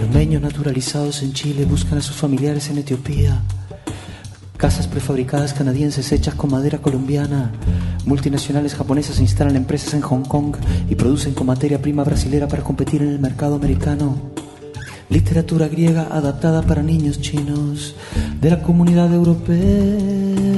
Armenios 0.00 0.40
naturalizados 0.40 1.22
en 1.22 1.34
Chile 1.34 1.66
buscan 1.66 1.98
a 1.98 2.00
sus 2.00 2.16
familiares 2.16 2.70
en 2.70 2.78
Etiopía. 2.78 3.42
Casas 4.56 4.86
prefabricadas 4.86 5.52
canadienses 5.52 6.10
hechas 6.10 6.34
con 6.34 6.50
madera 6.50 6.78
colombiana. 6.78 7.52
Multinacionales 8.06 8.74
japonesas 8.74 9.20
instalan 9.20 9.56
empresas 9.56 9.92
en 9.92 10.00
Hong 10.00 10.22
Kong 10.24 10.56
y 10.88 10.94
producen 10.94 11.34
con 11.34 11.46
materia 11.46 11.82
prima 11.82 12.02
brasilera 12.02 12.48
para 12.48 12.64
competir 12.64 13.02
en 13.02 13.10
el 13.10 13.18
mercado 13.18 13.56
americano. 13.56 14.16
Literatura 15.10 15.68
griega 15.68 16.08
adaptada 16.10 16.62
para 16.62 16.82
niños 16.82 17.20
chinos 17.20 17.94
de 18.40 18.50
la 18.50 18.62
comunidad 18.62 19.12
europea. 19.12 20.49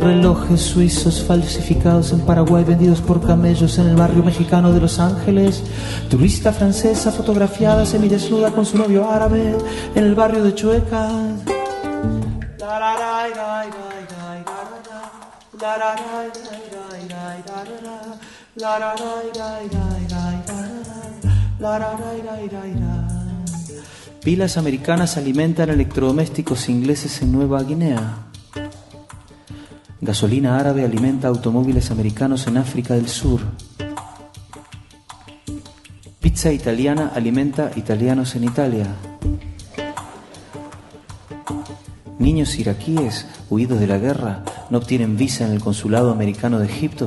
Relojes 0.00 0.62
suizos 0.62 1.22
falsificados 1.22 2.12
en 2.12 2.20
Paraguay 2.20 2.64
vendidos 2.64 3.02
por 3.02 3.20
camellos 3.20 3.78
en 3.78 3.88
el 3.88 3.96
barrio 3.96 4.22
mexicano 4.22 4.72
de 4.72 4.80
Los 4.80 4.98
Ángeles. 4.98 5.62
Turista 6.08 6.54
francesa 6.54 7.12
fotografiada 7.12 7.84
semidesnuda 7.84 8.50
con 8.50 8.64
su 8.64 8.78
novio 8.78 9.10
árabe 9.10 9.54
en 9.94 10.02
el 10.02 10.14
barrio 10.14 10.42
de 10.42 10.54
Chueca. 10.54 11.10
Pilas 24.24 24.56
americanas 24.56 25.16
alimentan 25.18 25.68
electrodomésticos 25.68 26.70
ingleses 26.70 27.20
en 27.20 27.32
Nueva 27.32 27.62
Guinea. 27.62 28.29
Gasolina 30.02 30.58
árabe 30.58 30.82
alimenta 30.82 31.28
automóviles 31.28 31.90
americanos 31.90 32.46
en 32.46 32.56
África 32.56 32.94
del 32.94 33.06
Sur. 33.06 33.40
Pizza 36.20 36.52
italiana 36.52 37.12
alimenta 37.14 37.70
italianos 37.76 38.34
en 38.34 38.44
Italia. 38.44 38.86
Niños 42.18 42.58
iraquíes 42.58 43.26
huidos 43.50 43.78
de 43.78 43.86
la 43.86 43.98
guerra 43.98 44.42
no 44.70 44.78
obtienen 44.78 45.18
visa 45.18 45.46
en 45.46 45.52
el 45.52 45.60
consulado 45.60 46.10
americano 46.10 46.58
de 46.58 46.66
Egipto. 46.66 47.06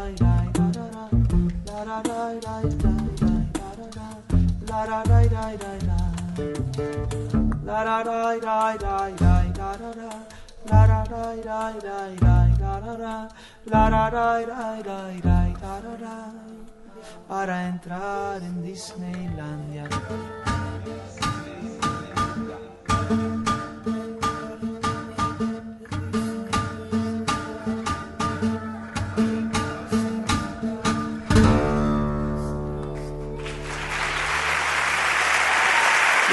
para 17.31 17.69
entrar 17.69 18.41
en 18.43 18.61
Disneylandia. 18.61 19.87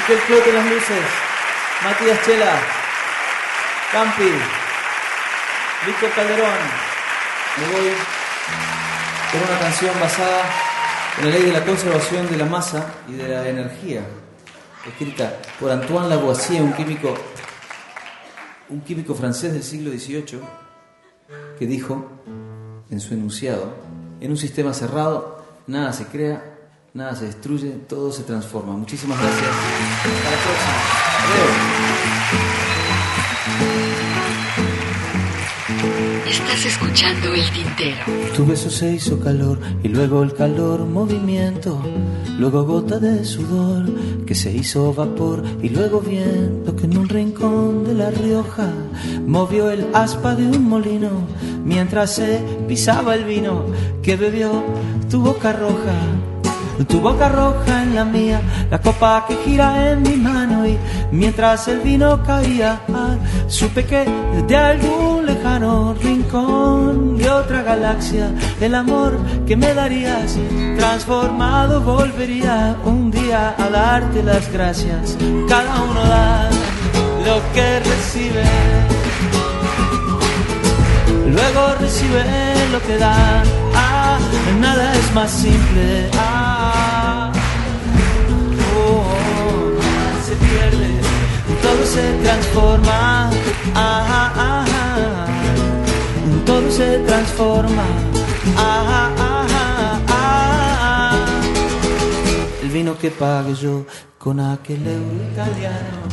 Que 0.09 0.15
exploten 0.15 0.55
las 0.55 0.65
luces. 0.65 1.05
Matías 1.85 2.25
Chela, 2.25 2.59
Campi, 3.93 4.31
Víctor 5.85 6.11
Calderón. 6.17 6.59
Me 7.59 7.73
voy 7.73 7.93
con 9.31 9.43
una 9.43 9.61
canción 9.61 10.01
basada 10.01 10.45
en 11.19 11.25
la 11.27 11.31
ley 11.31 11.43
de 11.43 11.53
la 11.53 11.63
conservación 11.63 12.27
de 12.31 12.39
la 12.39 12.47
masa 12.47 12.87
y 13.07 13.13
de 13.13 13.29
la 13.29 13.47
energía, 13.47 14.01
escrita 14.87 15.37
por 15.61 15.71
Antoine 15.71 16.09
Lavoisier, 16.09 16.63
un 16.63 16.73
químico, 16.73 17.15
un 18.71 18.81
químico 18.81 19.15
francés 19.15 19.53
del 19.53 19.63
siglo 19.63 19.91
XVIII, 19.91 20.41
que 21.59 21.67
dijo 21.67 22.11
en 22.89 22.99
su 22.99 23.13
enunciado, 23.13 23.75
en 24.23 24.31
un 24.31 24.39
sistema 24.39 24.73
cerrado, 24.73 25.45
nada 25.67 25.93
se 25.93 26.07
crea, 26.07 26.58
nada 26.99 27.15
se 27.15 27.27
destruye, 27.27 27.71
todo 27.89 28.11
se 28.11 28.25
transforma. 28.25 28.73
Muchísimas 28.73 29.21
gracias. 29.21 29.49
Hasta 29.49 30.31
la 30.31 30.37
próxima. 30.45 30.79
Estás 36.29 36.67
escuchando 36.67 37.33
el 37.33 37.51
tintero. 37.53 37.99
Tu 38.35 38.45
beso 38.45 38.69
se 38.69 38.95
hizo 38.95 39.21
calor 39.21 39.61
y 39.85 39.89
luego 39.89 40.25
el 40.25 40.35
calor 40.35 40.81
movimiento, 40.81 41.81
luego 42.37 42.65
gota 42.65 42.99
de 42.99 43.25
sudor 43.25 43.85
que 44.27 44.35
se 44.35 44.51
hizo 44.51 44.93
vapor 44.93 45.45
y 45.63 45.69
luego 45.69 46.01
viento 46.01 46.75
que 46.75 46.87
en 46.87 46.99
un 46.99 47.09
rincón 47.09 47.85
de 47.85 47.95
La 47.95 48.11
Rioja 48.11 48.73
movió 49.25 49.71
el 49.71 49.87
aspa 49.95 50.35
de 50.35 50.49
un 50.49 50.69
molino 50.69 51.11
mientras 51.65 52.17
se 52.17 52.41
pisaba 52.67 53.15
el 53.15 53.25
vino 53.25 53.67
que 54.03 54.17
bebió 54.17 54.65
tu 55.09 55.21
boca 55.21 55.53
roja. 55.53 55.95
Tu 56.87 57.01
boca 57.01 57.29
roja 57.29 57.83
en 57.83 57.95
la 57.95 58.05
mía, 58.05 58.41
la 58.71 58.81
copa 58.81 59.25
que 59.27 59.35
gira 59.45 59.91
en 59.91 60.03
mi 60.03 60.17
mano 60.17 60.67
y 60.67 60.79
mientras 61.11 61.67
el 61.69 61.81
vino 61.81 62.23
caía, 62.23 62.81
ah, 62.95 63.17
supe 63.49 63.85
que 63.85 64.05
de 64.47 64.57
algún 64.57 65.27
lejano 65.27 65.95
rincón 65.95 67.17
de 67.17 67.29
otra 67.29 67.63
galaxia, 67.63 68.31
el 68.61 68.75
amor 68.75 69.19
que 69.47 69.57
me 69.57 69.75
darías 69.75 70.37
transformado 70.77 71.81
volvería 71.81 72.77
un 72.85 73.11
día 73.11 73.55
a 73.59 73.69
darte 73.69 74.23
las 74.23 74.51
gracias. 74.53 75.17
Cada 75.49 75.83
uno 75.83 76.01
da 76.05 76.49
lo 77.27 77.53
que 77.53 77.81
recibe, 77.81 78.45
luego 81.27 81.75
recibe 81.81 82.25
lo 82.73 82.81
que 82.83 82.99
da. 82.99 83.58
Es 84.99 85.15
más 85.15 85.31
simple. 85.31 86.11
Ah, 86.15 87.33
oh, 88.77 89.05
oh, 89.15 89.81
se 90.27 90.35
pierde, 90.37 90.91
todo 91.63 91.83
se 91.87 92.05
transforma. 92.25 93.31
Ah, 93.75 94.33
ah, 94.37 94.65
ah, 94.77 95.27
todo 96.45 96.71
se 96.71 96.99
transforma. 97.01 97.85
Ah, 98.57 99.11
ah. 99.19 99.39
El 102.63 102.71
vino 102.71 102.99
que 102.99 103.11
pague 103.11 103.55
yo 103.55 103.87
con 104.19 104.41
aquel 104.41 104.87
euro 104.87 105.25
italiano. 105.33 106.09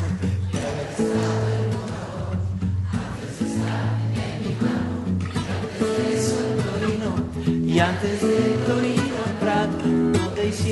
Y 7.76 7.80
antes 7.80 8.22
de 8.22 8.65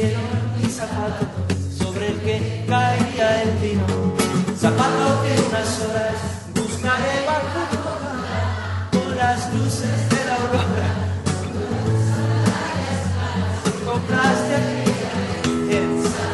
mi 0.03 0.69
zapato 0.69 1.25
sobre 1.77 2.07
el 2.07 2.19
que 2.19 2.65
caería 2.67 3.43
el 3.43 3.51
vino. 3.59 3.85
Zapato 4.59 5.23
que 5.23 5.33
unas 5.47 5.81
horas 5.81 6.17
buscaré 6.53 7.25
bajo 7.25 7.61
con 8.91 9.17
las 9.17 9.53
luces 9.53 10.09
de 10.09 10.25
la 10.25 10.35
aurora. 10.35 10.89
Compraste 13.85 14.55
aquí 14.55 15.75
en 15.75 16.03
San 16.03 16.33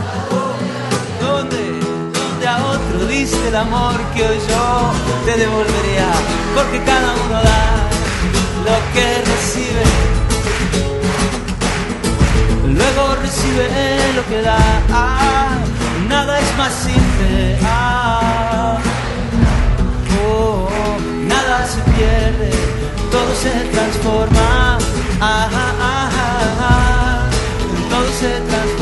¿Dónde? 1.22 1.80
Donde 2.18 2.48
a 2.48 2.66
otro 2.66 3.06
diste 3.08 3.48
el 3.50 3.56
amor 3.56 3.98
que 4.16 4.24
hoy 4.24 4.40
yo 4.50 4.92
te 5.26 5.38
devolvería, 5.38 6.10
porque 6.56 6.84
cada 6.84 7.14
uno 7.14 7.38
da 7.44 7.90
lo 8.66 8.94
que 8.94 9.06
recibe 9.32 10.09
luego 12.80 13.16
recibe 13.22 13.68
lo 14.16 14.26
que 14.28 14.42
da. 14.42 14.58
Ah, 14.92 15.58
nada 16.08 16.40
es 16.40 16.58
más 16.58 16.74
simple. 16.74 17.58
Ah, 17.64 18.78
oh, 20.26 20.70
nada 21.34 21.68
se 21.68 21.82
pierde, 21.92 22.52
todo 23.12 23.32
se 23.44 23.52
transforma. 23.76 24.78
Ah, 25.22 25.48
todo 27.90 28.10
se 28.20 28.30
transforma. 28.50 28.79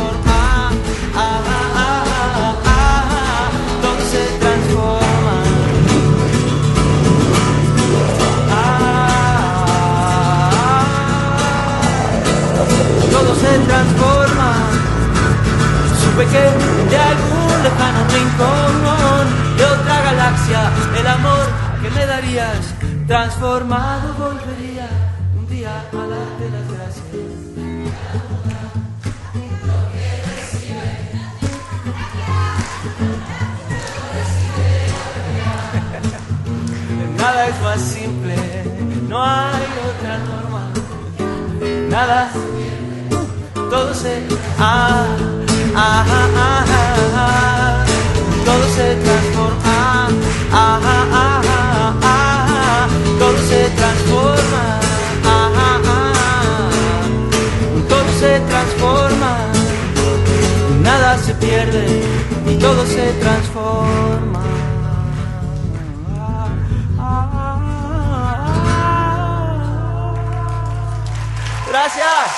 Todo 13.11 13.35
se 13.35 13.59
transforma. 13.59 14.51
Supe 16.01 16.25
que 16.25 16.43
de 16.89 16.97
algún 16.97 17.63
lejano 17.63 18.01
rincón 18.17 19.57
de 19.57 19.65
otra 19.65 20.01
galaxia, 20.01 20.71
el 20.99 21.07
amor 21.07 21.45
que 21.81 21.89
me 21.91 22.05
darías 22.05 22.73
transformado 23.07 24.13
volvería 24.13 24.87
un 25.37 25.47
día 25.47 25.71
a 25.91 26.07
darte 26.13 26.49
las 26.55 26.67
gracias. 26.73 27.07
Nada 37.17 37.47
es 37.47 37.61
más 37.61 37.81
simple, 37.81 38.35
no 39.09 39.23
hay 39.23 39.65
otra 39.89 40.17
norma. 40.19 40.71
Nada 41.89 42.31
todo 43.69 43.93
se 43.93 44.23
ah, 44.59 45.05
ah, 45.75 46.05
ah, 46.07 46.29
ah, 46.37 46.65
ah, 47.15 47.85
todo 48.45 48.65
se 48.75 48.95
transforma 48.95 50.07
ah, 50.51 50.79
ah, 50.83 51.41
ah, 52.03 52.87
todo 53.19 53.37
se 53.49 53.69
transforma 53.69 54.77
todo 57.87 58.09
se 58.19 58.39
transforma. 58.41 59.37
Nada 60.81 61.17
se 61.17 61.33
pierde 61.35 62.03
y 62.47 62.55
todo 62.55 62.85
se 62.85 63.11
transforma. 63.21 64.43
Gracias. 71.69 72.36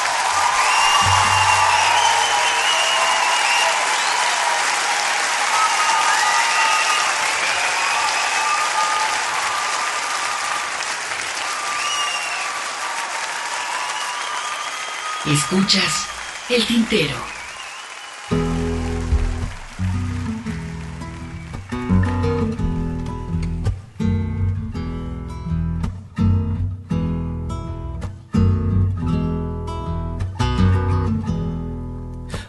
Escuchas 15.30 16.08
el 16.50 16.66
tintero. 16.66 17.16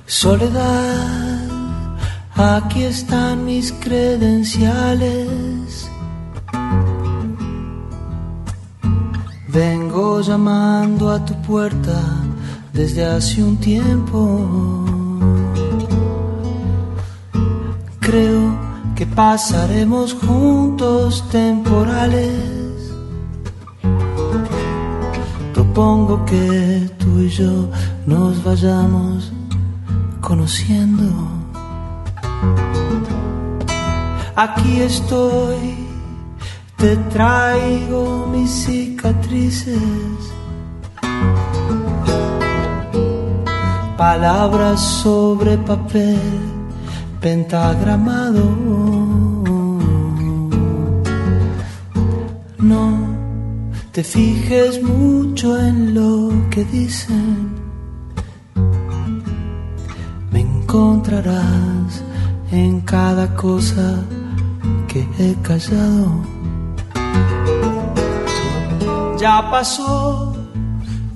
Soledad, 0.07 1.51
aquí 2.35 2.85
están 2.85 3.45
mis 3.45 3.73
credenciales. 3.73 5.91
Vengo 9.49 10.23
llamando 10.23 11.11
a 11.11 11.23
tu 11.27 11.35
puerta 11.43 12.30
desde 12.81 13.05
hace 13.05 13.43
un 13.43 13.59
tiempo. 13.59 14.23
Creo 18.01 18.59
que 18.97 19.05
pasaremos 19.07 20.15
juntos 20.15 21.29
temporales. 21.31 22.33
Propongo 25.53 26.25
que 26.25 26.91
tú 26.99 27.19
y 27.19 27.29
yo 27.29 27.69
nos 28.07 28.43
vayamos 28.43 29.31
conociendo. 30.23 31.07
aquí 34.37 34.81
estoy, 34.81 35.87
te 36.79 36.97
traigo 37.13 38.27
mis 38.33 38.51
cicatrices. 38.65 40.31
Palabras 44.01 44.81
sobre 44.81 45.59
papel 45.59 46.19
pentagramado. 47.21 48.45
No 52.57 52.85
te 53.93 54.03
fijes 54.03 54.83
mucho 54.83 55.55
en 55.61 55.93
lo 55.93 56.33
que 56.49 56.65
dicen. 56.65 57.51
Me 60.33 60.41
encontrarás 60.41 62.03
en 62.53 62.81
cada 62.81 63.37
cosa 63.37 64.03
que 64.89 65.07
he 65.19 65.35
callado. 65.43 66.25
Ya 69.19 69.51
pasó, 69.51 70.35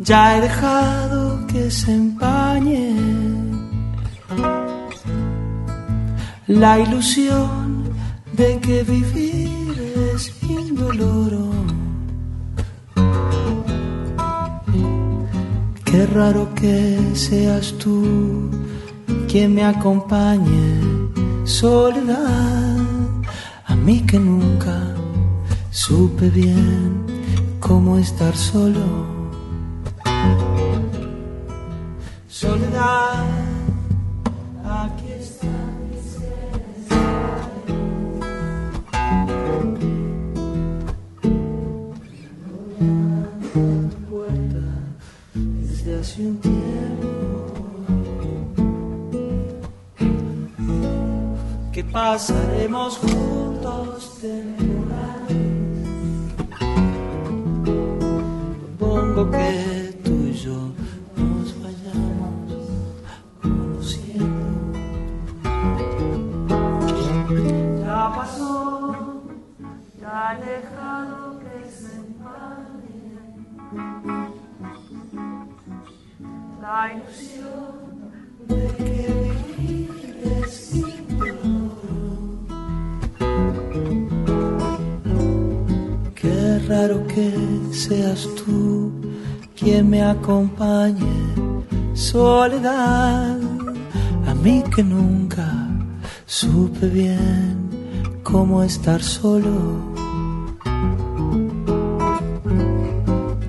ya 0.01 0.37
he 0.37 0.43
dejado 0.43 1.24
que 1.55 1.71
se 1.71 1.93
empañe 1.95 2.97
la 6.49 6.81
ilusión 6.81 7.85
de 8.33 8.59
que 8.59 8.83
vivir 8.83 9.73
es 10.13 10.23
indoloro. 10.43 11.47
Qué 15.85 16.07
raro 16.07 16.53
que 16.57 16.99
seas 17.15 17.73
tú 17.83 18.51
quien 19.29 19.55
me 19.55 19.65
acompañe, 19.65 20.67
soledad, 21.45 22.79
a 23.65 23.77
mí 23.77 24.01
que 24.01 24.19
nunca 24.19 24.77
supe 25.71 26.31
bien 26.31 27.07
cómo 27.61 27.97
estar 27.97 28.35
solo. 28.37 29.15
Que 46.17 46.23
pasaremos 51.93 52.99
juntos 52.99 54.21
temporales. 54.21 55.49
Supongo 58.61 59.29
que 59.33 59.99
tú 60.05 60.13
y 60.13 60.33
yo 60.35 60.71
nos 61.17 61.61
vayamos 61.61 62.55
conociendo. 63.43 64.71
Ya 67.85 68.13
pasó, 68.15 68.95
ya 70.01 70.39
he 70.39 70.63
es 76.75 77.31
Qué 86.15 86.59
raro 86.69 87.07
que 87.07 87.33
seas 87.71 88.29
tú 88.35 88.93
quien 89.57 89.89
me 89.89 90.03
acompañe, 90.03 91.35
soledad, 91.95 93.39
a 94.27 94.35
mí 94.35 94.65
que 94.75 94.83
nunca 94.83 95.69
supe 96.27 96.89
bien 96.89 97.71
cómo 98.25 98.65
estar 98.65 99.01
solo. 99.01 99.95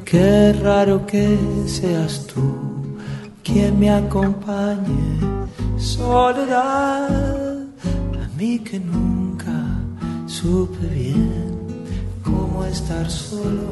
Qué 0.06 0.53
raro 0.61 1.06
que 1.07 1.38
seas 1.65 2.27
tú 2.27 2.74
quien 3.56 3.80
me 3.80 3.90
acompañe, 3.90 5.18
soledad, 5.77 7.07
a 8.22 8.27
mí 8.38 8.60
que 8.60 8.77
nunca 8.77 9.53
supe 10.27 10.86
bien 10.88 11.56
cómo 12.22 12.65
estar 12.65 13.10
solo. 13.10 13.72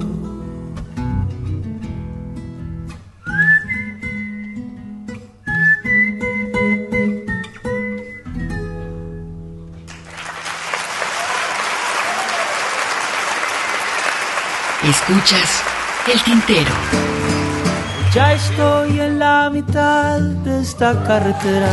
Escuchas 14.81 15.61
el 16.07 16.23
tintero. 16.23 17.32
Ya 18.13 18.33
estoy 18.33 18.99
en 18.99 19.17
la 19.17 19.49
mitad 19.51 20.19
de 20.21 20.61
esta 20.61 21.03
carretera. 21.03 21.71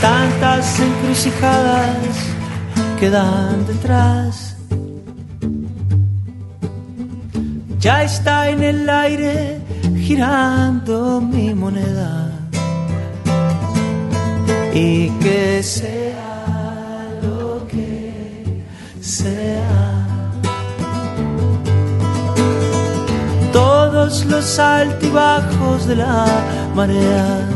Tantas 0.00 0.78
encrucijadas 0.78 1.96
quedan 3.00 3.66
detrás. 3.66 4.56
Ya 7.80 8.04
está 8.04 8.48
en 8.48 8.62
el 8.62 8.88
aire 8.88 9.60
girando 9.98 11.20
mi 11.20 11.52
moneda. 11.52 12.30
Y 14.72 15.08
que 15.18 15.64
sea 15.64 16.13
los 24.28 24.58
altibajos 24.58 25.86
de 25.86 25.96
la 25.96 26.26
marea, 26.74 27.48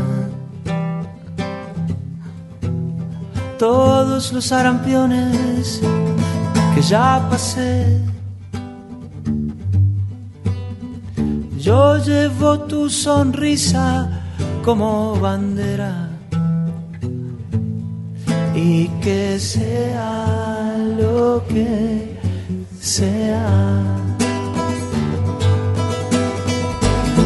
todos 3.57 4.31
los 4.33 4.51
arampiones 4.51 5.81
que 6.75 6.81
ya 6.81 7.27
pasé. 7.29 7.99
Yo 11.57 11.97
llevo 11.97 12.59
tu 12.61 12.89
sonrisa 12.89 14.09
como 14.63 15.19
bandera 15.19 16.09
y 18.55 18.87
que 19.01 19.39
sea 19.39 20.75
lo 20.97 21.43
que 21.47 22.17
sea. 22.79 24.08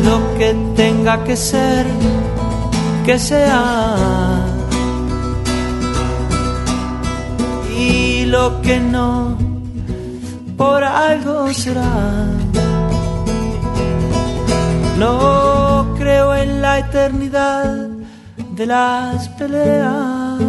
Lo 0.04 0.38
que 0.38 0.54
tenga 0.76 1.24
que 1.24 1.36
ser, 1.36 1.86
que 3.06 3.18
sea. 3.18 3.96
Y 7.78 8.26
lo 8.26 8.62
que 8.62 8.80
no, 8.80 9.38
por 10.58 10.84
algo 10.84 11.54
será. 11.54 12.28
No 15.00 15.94
creo 15.98 16.36
en 16.36 16.62
la 16.62 16.80
eternidad 16.80 17.90
de 18.56 18.66
las 18.66 19.28
peleas, 19.30 20.40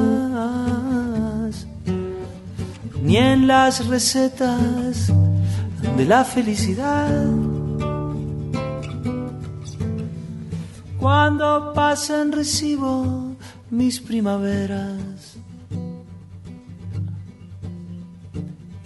ni 3.02 3.16
en 3.16 3.46
las 3.46 3.86
recetas 3.86 5.12
de 5.96 6.04
la 6.04 6.24
felicidad. 6.24 7.53
Cuando 11.04 11.74
pasan 11.74 12.32
recibo 12.32 13.36
mis 13.68 14.00
primaveras 14.00 15.36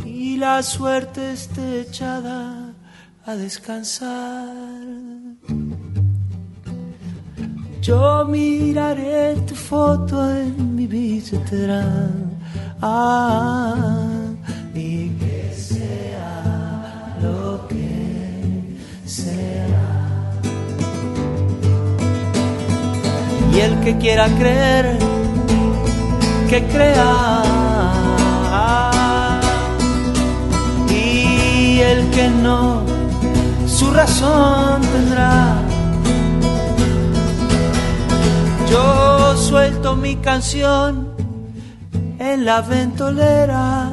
y 0.05 0.37
la 0.37 0.61
suerte 0.65 1.31
esté 1.31 1.83
echada 1.83 2.75
a 3.25 3.37
descansar. 3.37 4.85
Yo 7.83 8.25
miraré 8.25 9.37
tu 9.47 9.55
foto 9.55 10.29
en 10.29 10.75
mi 10.75 10.89
billetera 10.89 11.87
ah, 12.83 13.77
y 14.75 15.11
que 15.21 15.55
sea 15.55 17.17
lo 17.23 17.69
que 17.69 18.77
sea. 19.07 19.78
Y 23.59 23.61
el 23.61 23.81
que 23.81 23.99
quiera 23.99 24.29
creer 24.39 24.97
que 26.49 26.65
crea 26.69 27.43
y 30.89 31.81
el 31.81 32.09
que 32.11 32.29
no, 32.29 32.85
su 33.67 33.91
razón 33.91 34.81
tendrá. 34.83 35.61
Yo 38.71 39.37
suelto 39.37 39.97
mi 39.97 40.15
canción 40.15 41.09
en 42.21 42.45
la 42.45 42.61
ventolera 42.61 43.93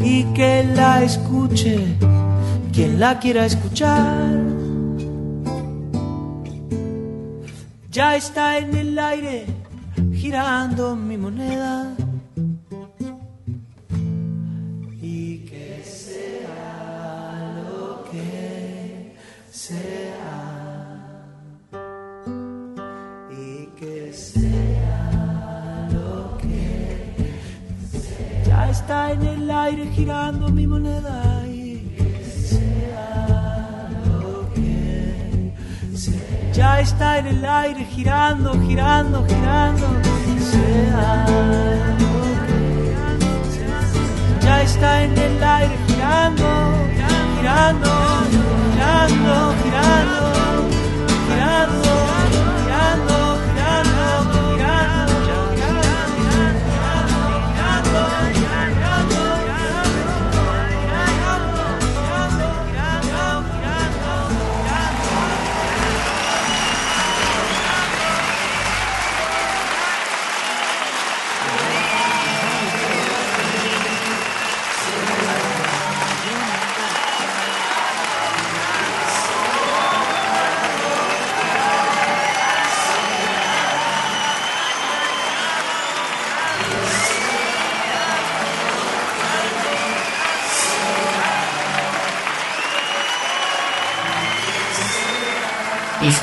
y 0.00 0.24
que 0.34 0.68
la 0.74 1.04
escuche 1.04 1.96
quien 2.72 2.98
la 2.98 3.20
quiera 3.20 3.46
escuchar. 3.46 4.61
Ya 7.92 8.16
está 8.16 8.56
en 8.56 8.74
el 8.74 8.98
aire 8.98 9.44
girando 10.14 10.96
mi 10.96 11.18
moneda. 11.18 11.94
Y 14.98 15.40
que 15.40 15.82
sea 15.84 17.52
lo 17.54 18.02
que 18.10 19.14
sea. 19.50 20.32
Y 23.30 23.66
que 23.78 24.10
sea 24.14 25.88
lo 25.92 26.38
que 26.38 27.14
sea. 28.00 28.44
Ya 28.46 28.70
está 28.70 29.12
en 29.12 29.22
el 29.22 29.50
aire 29.50 29.86
girando 29.88 30.48
mi 30.48 30.66
moneda. 30.66 31.42
Ya 36.52 36.80
está 36.80 37.18
en 37.18 37.26
el 37.28 37.44
aire 37.44 37.84
girando, 37.84 38.52
girando, 38.60 39.24
girando. 39.26 39.86
Ya 44.42 44.62
está 44.62 45.02
en 45.04 45.16
el 45.16 45.42
aire 45.42 45.76
girando, 45.86 46.48
girando, 47.36 47.90
girando, 48.74 49.54
girando, 49.62 50.22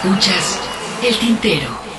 Escuchas 0.01 0.57
el 1.03 1.19
tintero. 1.19 1.89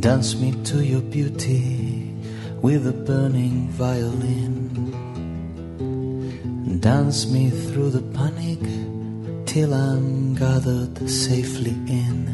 Dance 0.00 0.36
me 0.36 0.52
to 0.64 0.84
your 0.84 1.00
beauty 1.00 1.63
with 2.64 2.86
a 2.86 2.92
burning 2.92 3.68
violin. 3.68 4.56
Dance 6.80 7.26
me 7.26 7.50
through 7.50 7.90
the 7.90 8.00
panic 8.16 8.58
till 9.44 9.74
I'm 9.74 10.34
gathered 10.34 11.10
safely 11.10 11.76
in. 11.86 12.33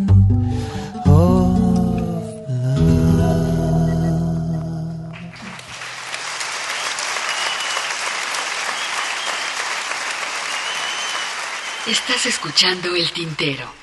escuchando 12.51 12.93
el 12.93 13.09
tintero. 13.13 13.73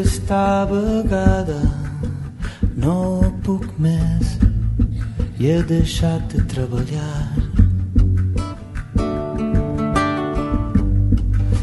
está 0.00 0.66
bagada, 0.66 1.60
não 2.76 3.20
há 3.20 3.30
pouco 3.44 3.74
mês 3.78 4.38
ia 5.38 5.58
é 5.58 5.62
deixar 5.62 6.20
de 6.28 6.42
trabalhar. 6.42 7.32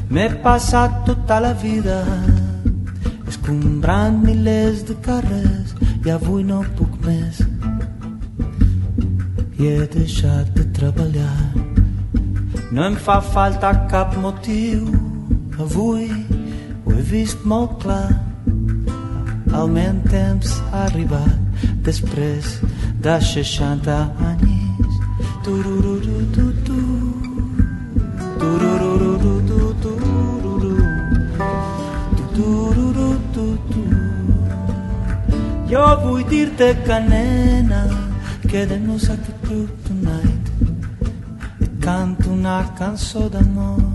Me 0.10 0.30
passa 0.42 0.88
toda 1.06 1.50
a 1.50 1.54
vida 1.54 2.04
escombrando 3.28 4.26
milhares 4.26 4.84
de 4.84 4.96
carros 4.96 5.76
e 6.06 6.10
avui 6.10 6.44
não 6.44 6.64
pouco 6.64 6.98
mês 7.06 7.40
ia 9.60 9.88
deixar 9.88 10.44
de 10.46 10.64
trabalhar. 10.66 11.54
Não 12.72 12.92
me 12.92 12.98
faz 12.98 13.26
falta 13.26 13.76
cap 13.88 14.18
motivo, 14.18 14.92
avui. 15.60 16.26
Ho 16.86 16.92
he 16.94 17.02
vist 17.02 17.44
molt 17.46 17.82
clar 17.82 18.25
meu 19.68 19.94
temps 20.12 20.52
ha 20.74 20.86
després 21.88 22.48
de 23.00 23.16
60 23.22 23.96
anys. 24.30 24.98
Turururu 25.46 26.20
tu 26.36 26.46
tu. 26.68 26.82
Turururu 28.42 29.34
tu 29.48 29.60
tu. 29.84 29.94
Turururu 32.36 33.10
tu 33.34 33.48
tu. 33.72 33.86
Jo 35.72 35.86
vull 36.04 36.24
dir-te 36.30 36.70
que 36.86 37.00
nena, 37.10 37.82
quedem-nos 38.52 39.10
aquí 39.10 39.34
tonight. 39.88 40.46
Et 41.62 41.72
canto 41.80 42.30
una 42.30 42.60
cançó 42.78 43.30
d'amor. 43.30 43.95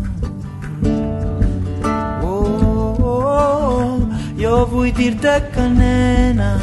Jo 4.41 4.63
vull 4.65 4.89
dir-te 4.97 5.33
que 5.53 5.65
nena 5.69 6.55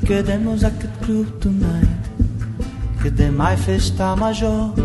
Quedem-nos 0.00 0.62
a 0.64 0.70
aquest 0.70 0.94
club 1.02 1.34
tonight 1.42 2.06
Que 3.02 3.10
demà 3.12 3.50
és 3.52 3.66
festa 3.66 4.14
major 4.16 4.78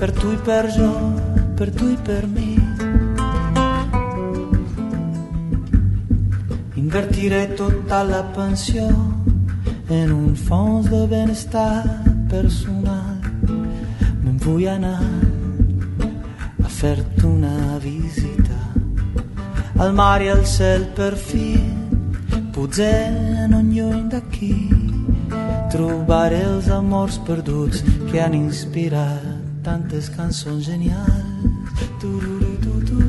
Per 0.00 0.08
tu 0.16 0.32
i 0.34 0.38
per 0.48 0.64
jo 0.74 0.88
Per 1.60 1.68
tu 1.76 1.92
i 1.92 1.98
per 2.08 2.24
mi. 2.26 2.56
Invertiré 6.82 7.44
tota 7.54 8.02
la 8.10 8.24
pensió 8.34 8.88
En 10.00 10.10
un 10.16 10.34
fons 10.34 10.90
de 10.90 11.04
benestar 11.06 11.84
personal. 12.30 13.18
Me'n 14.24 14.42
vull 14.42 14.66
anar 14.74 14.98
A 16.64 16.78
fer-te 16.80 17.26
una 17.30 17.78
visita 17.78 18.39
al 19.80 19.92
mar 19.94 20.20
i 20.20 20.28
al 20.28 20.44
cel 20.44 20.82
per 20.96 21.14
fi 21.16 21.46
potser 22.52 23.48
non 23.52 23.70
lluny 23.72 24.02
d'aquí 24.12 24.54
trobaré 25.72 26.42
els 26.52 26.68
amors 26.80 27.16
perduts 27.28 27.80
que 28.10 28.20
han 28.20 28.36
inspirat 28.36 29.24
tantes 29.64 30.10
cançons 30.16 30.68
genials 30.68 31.88
tu, 32.02 32.12
tu, 32.62 32.74
tu. 32.86 33.00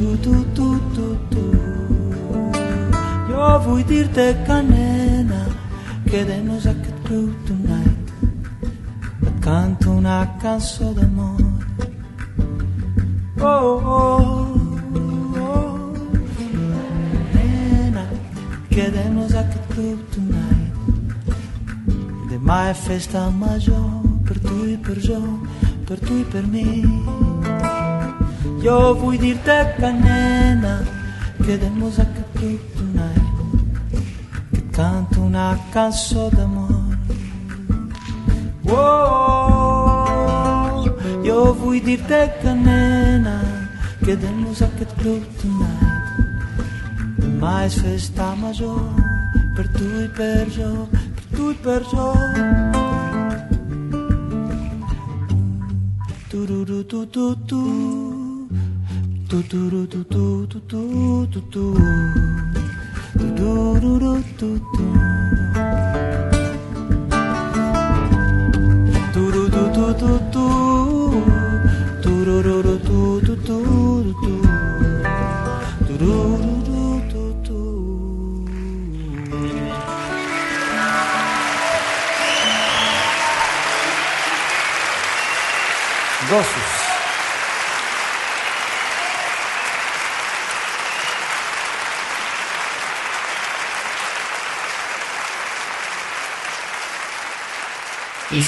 Tu, 0.00 0.16
tu, 0.24 0.34
tu, 0.56 0.68
tu, 0.96 1.06
tu. 1.30 1.42
Jo 3.28 3.48
vull 3.66 3.84
dir-te 3.90 4.30
que 4.46 4.58
nena 4.70 5.42
quedem-nos 6.08 6.64
a 6.64 6.72
aquest 6.72 7.04
club 7.04 7.34
tonight 7.44 7.59
canto 9.50 9.90
una 9.90 10.36
canzone 10.38 10.94
d'amore. 10.94 11.44
Oh, 13.40 13.46
oh, 13.46 14.54
oh. 14.94 15.40
oh. 15.40 15.92
Nena, 17.34 18.04
queremos 18.68 19.34
a 19.34 19.42
que 19.42 19.58
tu 19.74 19.98
tonight. 20.12 20.72
Demai 22.28 22.70
è 22.70 22.74
festa 22.74 23.28
maggiore 23.28 24.08
per 24.22 24.38
tu 24.38 24.62
e 24.66 24.76
per 24.76 24.98
io, 24.98 25.40
per 25.84 25.98
tu 25.98 26.12
e 26.12 26.24
per 26.30 26.46
me. 26.46 26.68
Io 28.62 28.94
vuoi 28.94 29.18
dirti 29.18 29.50
che 29.76 29.90
nena, 29.90 30.80
queremos 31.42 31.98
a 31.98 32.06
che 32.06 32.24
tu 32.34 32.58
tonight. 32.76 33.28
Che 34.52 34.70
canto 34.70 35.20
una 35.22 35.58
canzone 35.72 36.36
d'amore. 36.36 36.80
oh 38.72 39.39
לא 41.40 41.56
βουηδיר 41.60 42.00
κανένα 42.42 43.36
και 44.04 44.16
δεν 44.16 44.34
μου 44.36 44.52
ζάκετ 44.54 44.88
κλουβ 44.98 45.22
tonight 45.40 45.98
Mas 47.42 47.72
festa 47.82 48.28
major 48.42 48.82
per 49.54 49.66
tu 49.76 49.86
i 50.04 50.08
per 50.18 50.46
jo, 50.56 50.70
per 51.16 51.24
tu 51.34 51.44
i 51.52 51.54
per 51.64 51.82
jo. 51.92 52.08
Tu-ru-ru-tu-tu-tu 56.30 57.62
tu 59.30 59.38
tu 59.50 59.60
tu 59.82 60.00
tu 60.10 60.64
tu 61.52 61.64
Do-do-do-do-do-do-do-do-do 63.18 64.89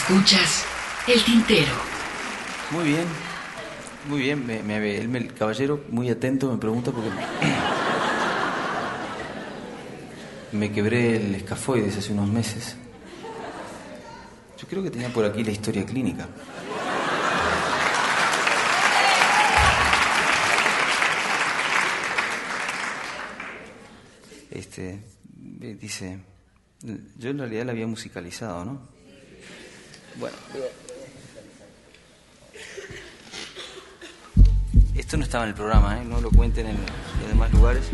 Escuchas 0.09 0.65
el 1.07 1.23
tintero. 1.25 1.73
Muy 2.71 2.85
bien, 2.85 3.05
muy 4.09 4.21
bien. 4.21 4.47
Me, 4.47 4.63
me- 4.63 4.97
el, 4.99 5.15
el 5.15 5.35
caballero, 5.35 5.81
muy 5.91 6.11
atento, 6.11 6.51
me 6.51 6.59
pregunta 6.59 6.91
porque 6.91 7.11
me 10.53 10.73
quebré 10.73 11.17
el 11.17 11.35
escafoides 11.35 11.97
hace 11.97 12.13
unos 12.13 12.29
meses. 12.29 12.77
Yo 14.61 14.67
creo 14.69 14.83
que 14.83 14.91
tenía 14.91 15.09
por 15.11 15.25
aquí 15.25 15.45
la 15.45 15.51
historia 15.53 15.85
clínica. 15.87 16.29
Este, 24.51 25.01
dice, 25.81 26.19
yo 27.19 27.31
en 27.31 27.39
realidad 27.39 27.67
la 27.67 27.73
había 27.73 27.87
musicalizado, 27.87 28.65
¿no? 28.65 28.81
Bueno, 30.17 30.37
esto 34.95 35.17
no 35.17 35.25
estaba 35.25 35.45
en 35.45 35.51
el 35.51 35.55
programa, 35.55 35.99
¿eh? 35.99 36.05
no 36.05 36.21
lo 36.21 36.31
cuenten 36.31 36.67
en 36.67 36.77
los 36.77 37.29
demás 37.29 37.53
lugares. 37.53 37.85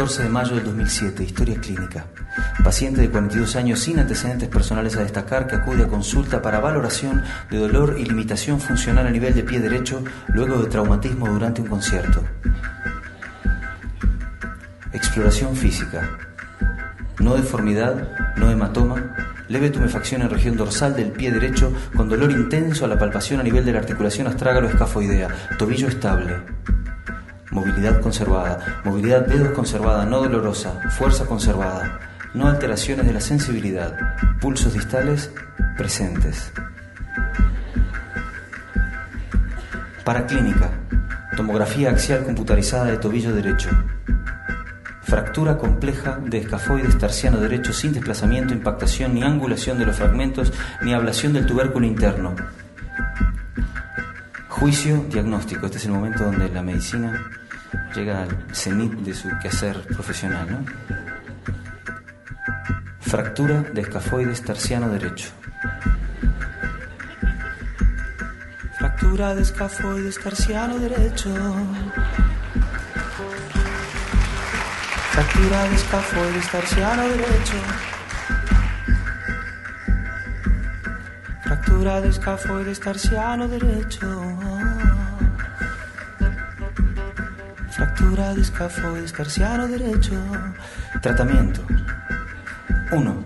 14 0.00 0.22
de 0.22 0.28
mayo 0.30 0.54
del 0.54 0.64
2007, 0.64 1.24
historia 1.24 1.60
clínica. 1.60 2.06
Paciente 2.64 3.02
de 3.02 3.10
42 3.10 3.54
años 3.56 3.80
sin 3.80 3.98
antecedentes 3.98 4.48
personales 4.48 4.96
a 4.96 5.02
destacar 5.02 5.46
que 5.46 5.56
acude 5.56 5.82
a 5.82 5.88
consulta 5.88 6.40
para 6.40 6.58
valoración 6.58 7.22
de 7.50 7.58
dolor 7.58 7.96
y 7.98 8.06
limitación 8.06 8.62
funcional 8.62 9.06
a 9.06 9.10
nivel 9.10 9.34
de 9.34 9.42
pie 9.42 9.60
derecho 9.60 10.02
luego 10.28 10.56
de 10.62 10.70
traumatismo 10.70 11.28
durante 11.28 11.60
un 11.60 11.66
concierto. 11.66 12.24
Exploración 14.94 15.54
física. 15.54 16.08
No 17.18 17.34
deformidad, 17.34 18.36
no 18.38 18.50
hematoma, 18.50 19.14
leve 19.48 19.68
tumefacción 19.68 20.22
en 20.22 20.30
región 20.30 20.56
dorsal 20.56 20.96
del 20.96 21.10
pie 21.10 21.30
derecho 21.30 21.74
con 21.94 22.08
dolor 22.08 22.30
intenso 22.30 22.86
a 22.86 22.88
la 22.88 22.98
palpación 22.98 23.40
a 23.40 23.42
nivel 23.42 23.66
de 23.66 23.74
la 23.74 23.80
articulación 23.80 24.28
astrágalo-escafoidea, 24.28 25.28
tobillo 25.58 25.88
estable. 25.88 26.36
Movilidad 27.50 28.00
conservada, 28.00 28.82
movilidad 28.84 29.26
dedos 29.26 29.50
conservada, 29.50 30.04
no 30.06 30.20
dolorosa, 30.20 30.80
fuerza 30.90 31.26
conservada, 31.26 31.98
no 32.32 32.46
alteraciones 32.46 33.06
de 33.06 33.12
la 33.12 33.20
sensibilidad, 33.20 33.96
pulsos 34.40 34.72
distales 34.72 35.32
presentes. 35.76 36.52
Paraclínica, 40.04 40.70
tomografía 41.36 41.90
axial 41.90 42.24
computarizada 42.24 42.84
de 42.84 42.98
tobillo 42.98 43.34
derecho. 43.34 43.70
Fractura 45.02 45.58
compleja 45.58 46.20
de 46.24 46.38
escafoides 46.38 46.98
tarsiano 46.98 47.40
derecho 47.40 47.72
sin 47.72 47.92
desplazamiento, 47.92 48.54
impactación 48.54 49.14
ni 49.14 49.24
angulación 49.24 49.78
de 49.78 49.86
los 49.86 49.96
fragmentos 49.96 50.52
ni 50.82 50.94
ablación 50.94 51.32
del 51.32 51.46
tubérculo 51.46 51.84
interno. 51.84 52.36
Juicio 54.48 55.04
diagnóstico. 55.10 55.66
Este 55.66 55.78
es 55.78 55.86
el 55.86 55.92
momento 55.92 56.24
donde 56.24 56.48
la 56.48 56.62
medicina 56.62 57.39
llega 57.94 58.22
al 58.22 58.54
cenit 58.54 58.92
de 58.92 59.14
su 59.14 59.28
quehacer 59.40 59.80
profesional. 59.88 60.46
¿no? 60.50 60.64
Fractura 63.00 63.62
de 63.62 63.80
escafoides 63.80 64.42
tarsiano 64.42 64.88
derecho. 64.88 65.30
Fractura 68.78 69.34
de 69.34 69.42
escafoides 69.42 70.18
tarsiano 70.18 70.78
derecho. 70.78 71.34
Fractura 75.12 75.64
de 75.64 75.74
escafoides 75.74 76.50
tarsiano 76.50 77.02
derecho. 77.02 77.58
Fractura 81.42 82.00
de 82.00 82.08
escafoides 82.08 82.80
tarsiano 82.80 83.48
derecho. 83.48 84.29
Tarsiano 89.20 89.68
derecho. 89.68 90.14
Tratamiento. 91.02 91.60
1. 92.90 93.24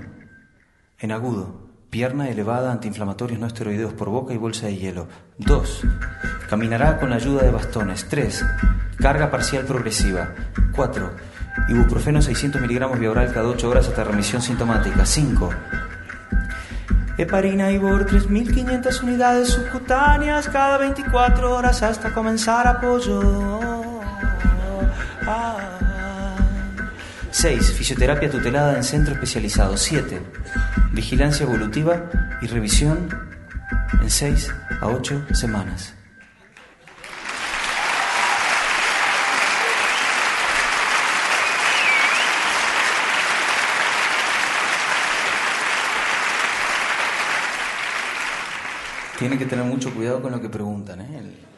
En 0.98 1.12
agudo. 1.12 1.62
Pierna 1.88 2.28
elevada, 2.28 2.72
antiinflamatorios 2.72 3.38
no 3.38 3.46
esteroideos 3.46 3.92
por 3.92 4.08
boca 4.08 4.34
y 4.34 4.36
bolsa 4.36 4.66
de 4.66 4.76
hielo. 4.76 5.06
2. 5.38 5.82
Caminará 6.50 6.98
con 6.98 7.10
la 7.10 7.16
ayuda 7.16 7.44
de 7.44 7.52
bastones. 7.52 8.08
3. 8.08 8.44
Carga 8.98 9.30
parcial 9.30 9.64
progresiva. 9.64 10.34
4. 10.74 11.10
Ibuprofeno 11.68 12.20
600 12.20 12.60
miligramos 12.60 12.98
vía 12.98 13.12
oral 13.12 13.32
cada 13.32 13.48
8 13.48 13.70
horas 13.70 13.86
hasta 13.86 14.02
remisión 14.02 14.42
sintomática. 14.42 15.06
5. 15.06 15.50
Heparina 17.16 17.70
Ibor 17.70 18.06
3.500 18.06 19.02
unidades 19.04 19.50
subcutáneas 19.50 20.48
cada 20.48 20.78
24 20.78 21.54
horas 21.54 21.82
hasta 21.84 22.12
comenzar 22.12 22.66
apoyo. 22.66 23.73
6. 27.34 27.72
Fisioterapia 27.72 28.30
tutelada 28.30 28.76
en 28.76 28.84
centro 28.84 29.12
especializado. 29.12 29.76
7. 29.76 30.20
Vigilancia 30.92 31.44
evolutiva 31.44 32.08
y 32.40 32.46
revisión 32.46 33.08
en 34.00 34.08
6 34.08 34.54
a 34.80 34.86
8 34.86 35.26
semanas. 35.34 35.94
Tienen 49.18 49.38
que 49.40 49.46
tener 49.46 49.64
mucho 49.64 49.92
cuidado 49.92 50.22
con 50.22 50.30
lo 50.30 50.40
que 50.40 50.48
preguntan. 50.48 51.00
¿eh? 51.00 51.53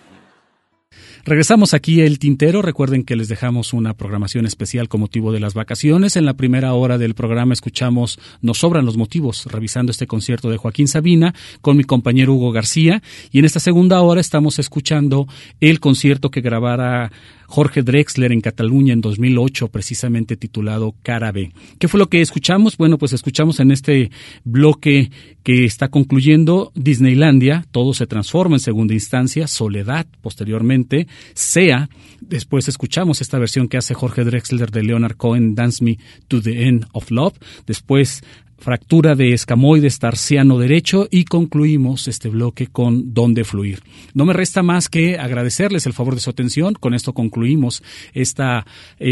Regresamos 1.26 1.74
aquí 1.74 2.02
el 2.02 2.20
tintero. 2.20 2.62
Recuerden 2.62 3.02
que 3.02 3.16
les 3.16 3.26
dejamos 3.26 3.72
una 3.72 3.94
programación 3.94 4.46
especial 4.46 4.88
con 4.88 5.00
motivo 5.00 5.32
de 5.32 5.40
las 5.40 5.54
vacaciones. 5.54 6.14
En 6.14 6.24
la 6.24 6.34
primera 6.34 6.72
hora 6.74 6.98
del 6.98 7.16
programa 7.16 7.52
escuchamos 7.52 8.20
Nos 8.42 8.58
sobran 8.58 8.86
los 8.86 8.96
motivos, 8.96 9.46
revisando 9.46 9.90
este 9.90 10.06
concierto 10.06 10.50
de 10.50 10.56
Joaquín 10.56 10.86
Sabina 10.86 11.34
con 11.62 11.76
mi 11.76 11.82
compañero 11.82 12.32
Hugo 12.32 12.52
García. 12.52 13.02
Y 13.32 13.40
en 13.40 13.44
esta 13.44 13.58
segunda 13.58 14.00
hora 14.02 14.20
estamos 14.20 14.60
escuchando 14.60 15.26
el 15.60 15.80
concierto 15.80 16.30
que 16.30 16.42
grabara 16.42 17.10
Jorge 17.46 17.82
Drexler 17.82 18.32
en 18.32 18.40
Cataluña 18.40 18.92
en 18.92 19.00
2008, 19.00 19.68
precisamente 19.68 20.36
titulado 20.36 20.94
Cara 21.02 21.32
B. 21.32 21.52
¿Qué 21.78 21.88
fue 21.88 21.98
lo 21.98 22.08
que 22.08 22.20
escuchamos? 22.20 22.76
Bueno, 22.76 22.98
pues 22.98 23.12
escuchamos 23.12 23.60
en 23.60 23.70
este 23.70 24.10
bloque 24.44 25.10
que 25.42 25.64
está 25.64 25.88
concluyendo 25.88 26.72
Disneylandia, 26.74 27.64
todo 27.70 27.94
se 27.94 28.06
transforma 28.06 28.56
en 28.56 28.60
segunda 28.60 28.94
instancia, 28.94 29.46
Soledad 29.46 30.06
posteriormente, 30.20 31.06
Sea, 31.34 31.88
después 32.20 32.68
escuchamos 32.68 33.20
esta 33.20 33.38
versión 33.38 33.68
que 33.68 33.76
hace 33.76 33.94
Jorge 33.94 34.24
Drexler 34.24 34.70
de 34.70 34.82
Leonard 34.82 35.16
Cohen, 35.16 35.54
Dance 35.54 35.84
Me 35.84 35.98
to 36.28 36.40
the 36.40 36.66
End 36.66 36.86
of 36.92 37.10
Love, 37.10 37.34
después 37.66 38.22
fractura 38.58 39.14
de 39.14 39.32
escamoides 39.32 39.98
tarsiano 39.98 40.58
derecho 40.58 41.08
y 41.10 41.24
concluimos 41.24 42.08
este 42.08 42.28
bloque 42.28 42.66
con 42.66 43.14
Dónde 43.14 43.44
fluir. 43.44 43.80
No 44.14 44.24
me 44.24 44.32
resta 44.32 44.62
más 44.62 44.88
que 44.88 45.18
agradecerles 45.18 45.86
el 45.86 45.92
favor 45.92 46.14
de 46.14 46.20
su 46.20 46.30
atención. 46.30 46.74
Con 46.74 46.94
esto 46.94 47.12
concluimos 47.12 47.82
este 48.12 48.44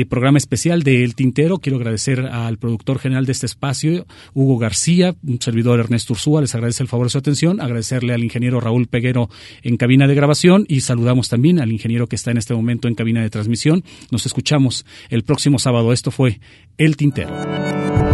programa 0.08 0.38
especial 0.38 0.82
de 0.82 1.04
El 1.04 1.14
Tintero. 1.14 1.58
Quiero 1.58 1.78
agradecer 1.78 2.20
al 2.20 2.58
productor 2.58 2.98
general 2.98 3.26
de 3.26 3.32
este 3.32 3.46
espacio, 3.46 4.06
Hugo 4.32 4.58
García, 4.58 5.14
un 5.26 5.40
servidor 5.40 5.80
Ernesto 5.80 6.14
Ursúa. 6.14 6.40
Les 6.40 6.54
agradece 6.54 6.82
el 6.82 6.88
favor 6.88 7.06
de 7.06 7.10
su 7.10 7.18
atención. 7.18 7.60
Agradecerle 7.60 8.14
al 8.14 8.24
ingeniero 8.24 8.60
Raúl 8.60 8.86
Peguero 8.86 9.28
en 9.62 9.76
cabina 9.76 10.06
de 10.06 10.14
grabación 10.14 10.64
y 10.68 10.80
saludamos 10.80 11.28
también 11.28 11.60
al 11.60 11.72
ingeniero 11.72 12.06
que 12.06 12.16
está 12.16 12.30
en 12.30 12.38
este 12.38 12.54
momento 12.54 12.88
en 12.88 12.94
cabina 12.94 13.22
de 13.22 13.30
transmisión. 13.30 13.84
Nos 14.10 14.26
escuchamos 14.26 14.86
el 15.10 15.22
próximo 15.22 15.58
sábado. 15.58 15.92
Esto 15.92 16.10
fue 16.10 16.40
El 16.78 16.96
Tintero. 16.96 18.13